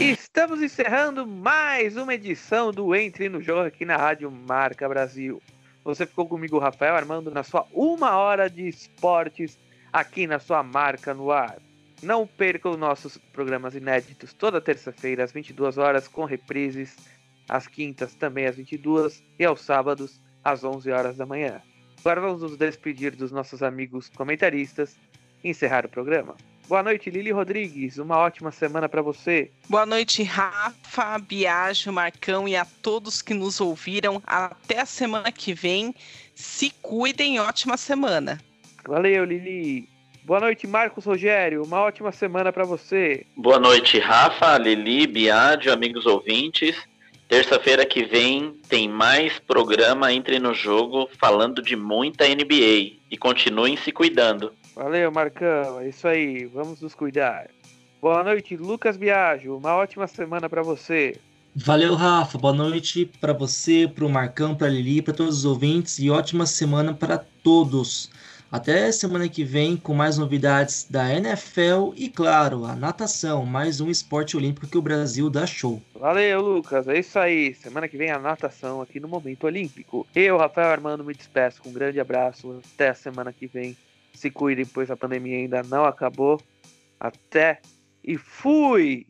Estamos 0.00 0.60
encerrando 0.60 1.26
mais 1.26 1.96
uma 1.96 2.14
edição 2.14 2.70
do 2.70 2.94
Entre 2.94 3.28
no 3.28 3.40
Jogo 3.40 3.66
aqui 3.66 3.84
na 3.84 3.96
Rádio 3.96 4.30
Marca 4.30 4.88
Brasil. 4.88 5.40
Você 5.84 6.06
ficou 6.06 6.26
comigo, 6.26 6.58
Rafael 6.58 6.96
Armando, 6.96 7.30
na 7.30 7.42
sua 7.42 7.66
uma 7.72 8.16
hora 8.16 8.48
de 8.48 8.66
esportes 8.66 9.58
aqui 9.92 10.26
na 10.26 10.38
sua 10.38 10.62
marca 10.62 11.12
no 11.12 11.30
ar. 11.30 11.58
Não 12.02 12.26
perca 12.26 12.70
os 12.70 12.78
nossos 12.78 13.18
programas 13.32 13.74
inéditos 13.74 14.32
toda 14.32 14.60
terça-feira 14.60 15.22
às 15.22 15.32
22 15.32 15.78
horas 15.78 16.08
com 16.08 16.24
reprises, 16.24 16.96
às 17.48 17.66
quintas 17.66 18.14
também 18.14 18.46
às 18.46 18.56
22 18.56 19.22
e 19.38 19.44
aos 19.44 19.60
sábados 19.60 20.20
às 20.42 20.64
11 20.64 20.90
horas 20.90 21.16
da 21.16 21.26
manhã. 21.26 21.60
Agora 22.00 22.20
vamos 22.20 22.42
nos 22.42 22.56
despedir 22.56 23.14
dos 23.14 23.30
nossos 23.30 23.62
amigos 23.62 24.08
comentaristas 24.08 24.96
e 25.42 25.50
encerrar 25.50 25.86
o 25.86 25.88
programa. 25.88 26.34
Boa 26.66 26.82
noite, 26.82 27.10
Lili 27.10 27.30
Rodrigues. 27.30 27.98
Uma 27.98 28.16
ótima 28.16 28.50
semana 28.50 28.88
para 28.88 29.02
você. 29.02 29.50
Boa 29.68 29.84
noite, 29.84 30.22
Rafa, 30.22 31.18
Biagio, 31.18 31.92
Marcão 31.92 32.48
e 32.48 32.56
a 32.56 32.64
todos 32.82 33.20
que 33.20 33.34
nos 33.34 33.60
ouviram. 33.60 34.22
Até 34.26 34.80
a 34.80 34.86
semana 34.86 35.30
que 35.30 35.52
vem. 35.52 35.94
Se 36.34 36.70
cuidem, 36.80 37.38
ótima 37.38 37.76
semana. 37.76 38.40
Valeu, 38.86 39.24
Lili. 39.24 39.88
Boa 40.24 40.40
noite, 40.40 40.66
Marcos 40.66 41.04
Rogério. 41.04 41.62
Uma 41.62 41.80
ótima 41.80 42.10
semana 42.10 42.50
para 42.50 42.64
você. 42.64 43.26
Boa 43.36 43.58
noite, 43.58 43.98
Rafa, 43.98 44.56
Lili, 44.56 45.06
Biagio, 45.06 45.70
amigos 45.70 46.06
ouvintes. 46.06 46.76
Terça-feira 47.28 47.84
que 47.84 48.04
vem 48.04 48.56
tem 48.68 48.88
mais 48.88 49.38
programa 49.38 50.12
Entre 50.12 50.38
no 50.38 50.54
Jogo 50.54 51.10
falando 51.18 51.60
de 51.60 51.76
muita 51.76 52.26
NBA. 52.26 52.96
E 53.10 53.16
continuem 53.18 53.76
se 53.76 53.92
cuidando. 53.92 54.52
Valeu, 54.74 55.10
Marcão. 55.12 55.80
É 55.80 55.88
isso 55.88 56.06
aí. 56.08 56.44
Vamos 56.46 56.80
nos 56.80 56.94
cuidar. 56.94 57.48
Boa 58.00 58.22
noite, 58.22 58.56
Lucas 58.56 58.96
Biagio. 58.96 59.56
Uma 59.56 59.74
ótima 59.76 60.06
semana 60.06 60.48
para 60.48 60.62
você. 60.62 61.16
Valeu, 61.56 61.94
Rafa. 61.94 62.36
Boa 62.36 62.52
noite 62.52 63.06
para 63.20 63.32
você, 63.32 63.86
para 63.86 64.04
o 64.04 64.10
Marcão, 64.10 64.54
para 64.54 64.68
Lili, 64.68 65.00
para 65.00 65.14
todos 65.14 65.38
os 65.38 65.44
ouvintes 65.44 65.98
e 66.00 66.10
ótima 66.10 66.46
semana 66.46 66.92
para 66.92 67.16
todos. 67.16 68.10
Até 68.50 68.92
semana 68.92 69.28
que 69.28 69.42
vem 69.42 69.76
com 69.76 69.94
mais 69.94 70.16
novidades 70.16 70.86
da 70.88 71.12
NFL 71.12 71.92
e, 71.96 72.08
claro, 72.08 72.64
a 72.64 72.76
natação, 72.76 73.44
mais 73.44 73.80
um 73.80 73.90
esporte 73.90 74.36
olímpico 74.36 74.66
que 74.66 74.78
o 74.78 74.82
Brasil 74.82 75.28
dá 75.28 75.44
show. 75.46 75.82
Valeu, 75.94 76.40
Lucas. 76.40 76.86
É 76.86 76.98
isso 76.98 77.18
aí. 77.18 77.54
Semana 77.54 77.88
que 77.88 77.96
vem 77.96 78.10
a 78.10 78.18
natação 78.18 78.80
aqui 78.80 79.00
no 79.00 79.08
Momento 79.08 79.44
Olímpico. 79.44 80.06
Eu, 80.14 80.36
Rafael 80.36 80.70
Armando, 80.70 81.04
me 81.04 81.14
despeço 81.14 81.62
com 81.62 81.70
um 81.70 81.72
grande 81.72 81.98
abraço. 81.98 82.60
Até 82.74 82.90
a 82.90 82.94
semana 82.94 83.32
que 83.32 83.46
vem. 83.46 83.76
Se 84.14 84.30
cuidem, 84.30 84.64
pois 84.64 84.90
a 84.90 84.96
pandemia 84.96 85.36
ainda 85.36 85.62
não 85.62 85.84
acabou. 85.84 86.40
Até 86.98 87.60
e 88.02 88.16
fui! 88.16 89.06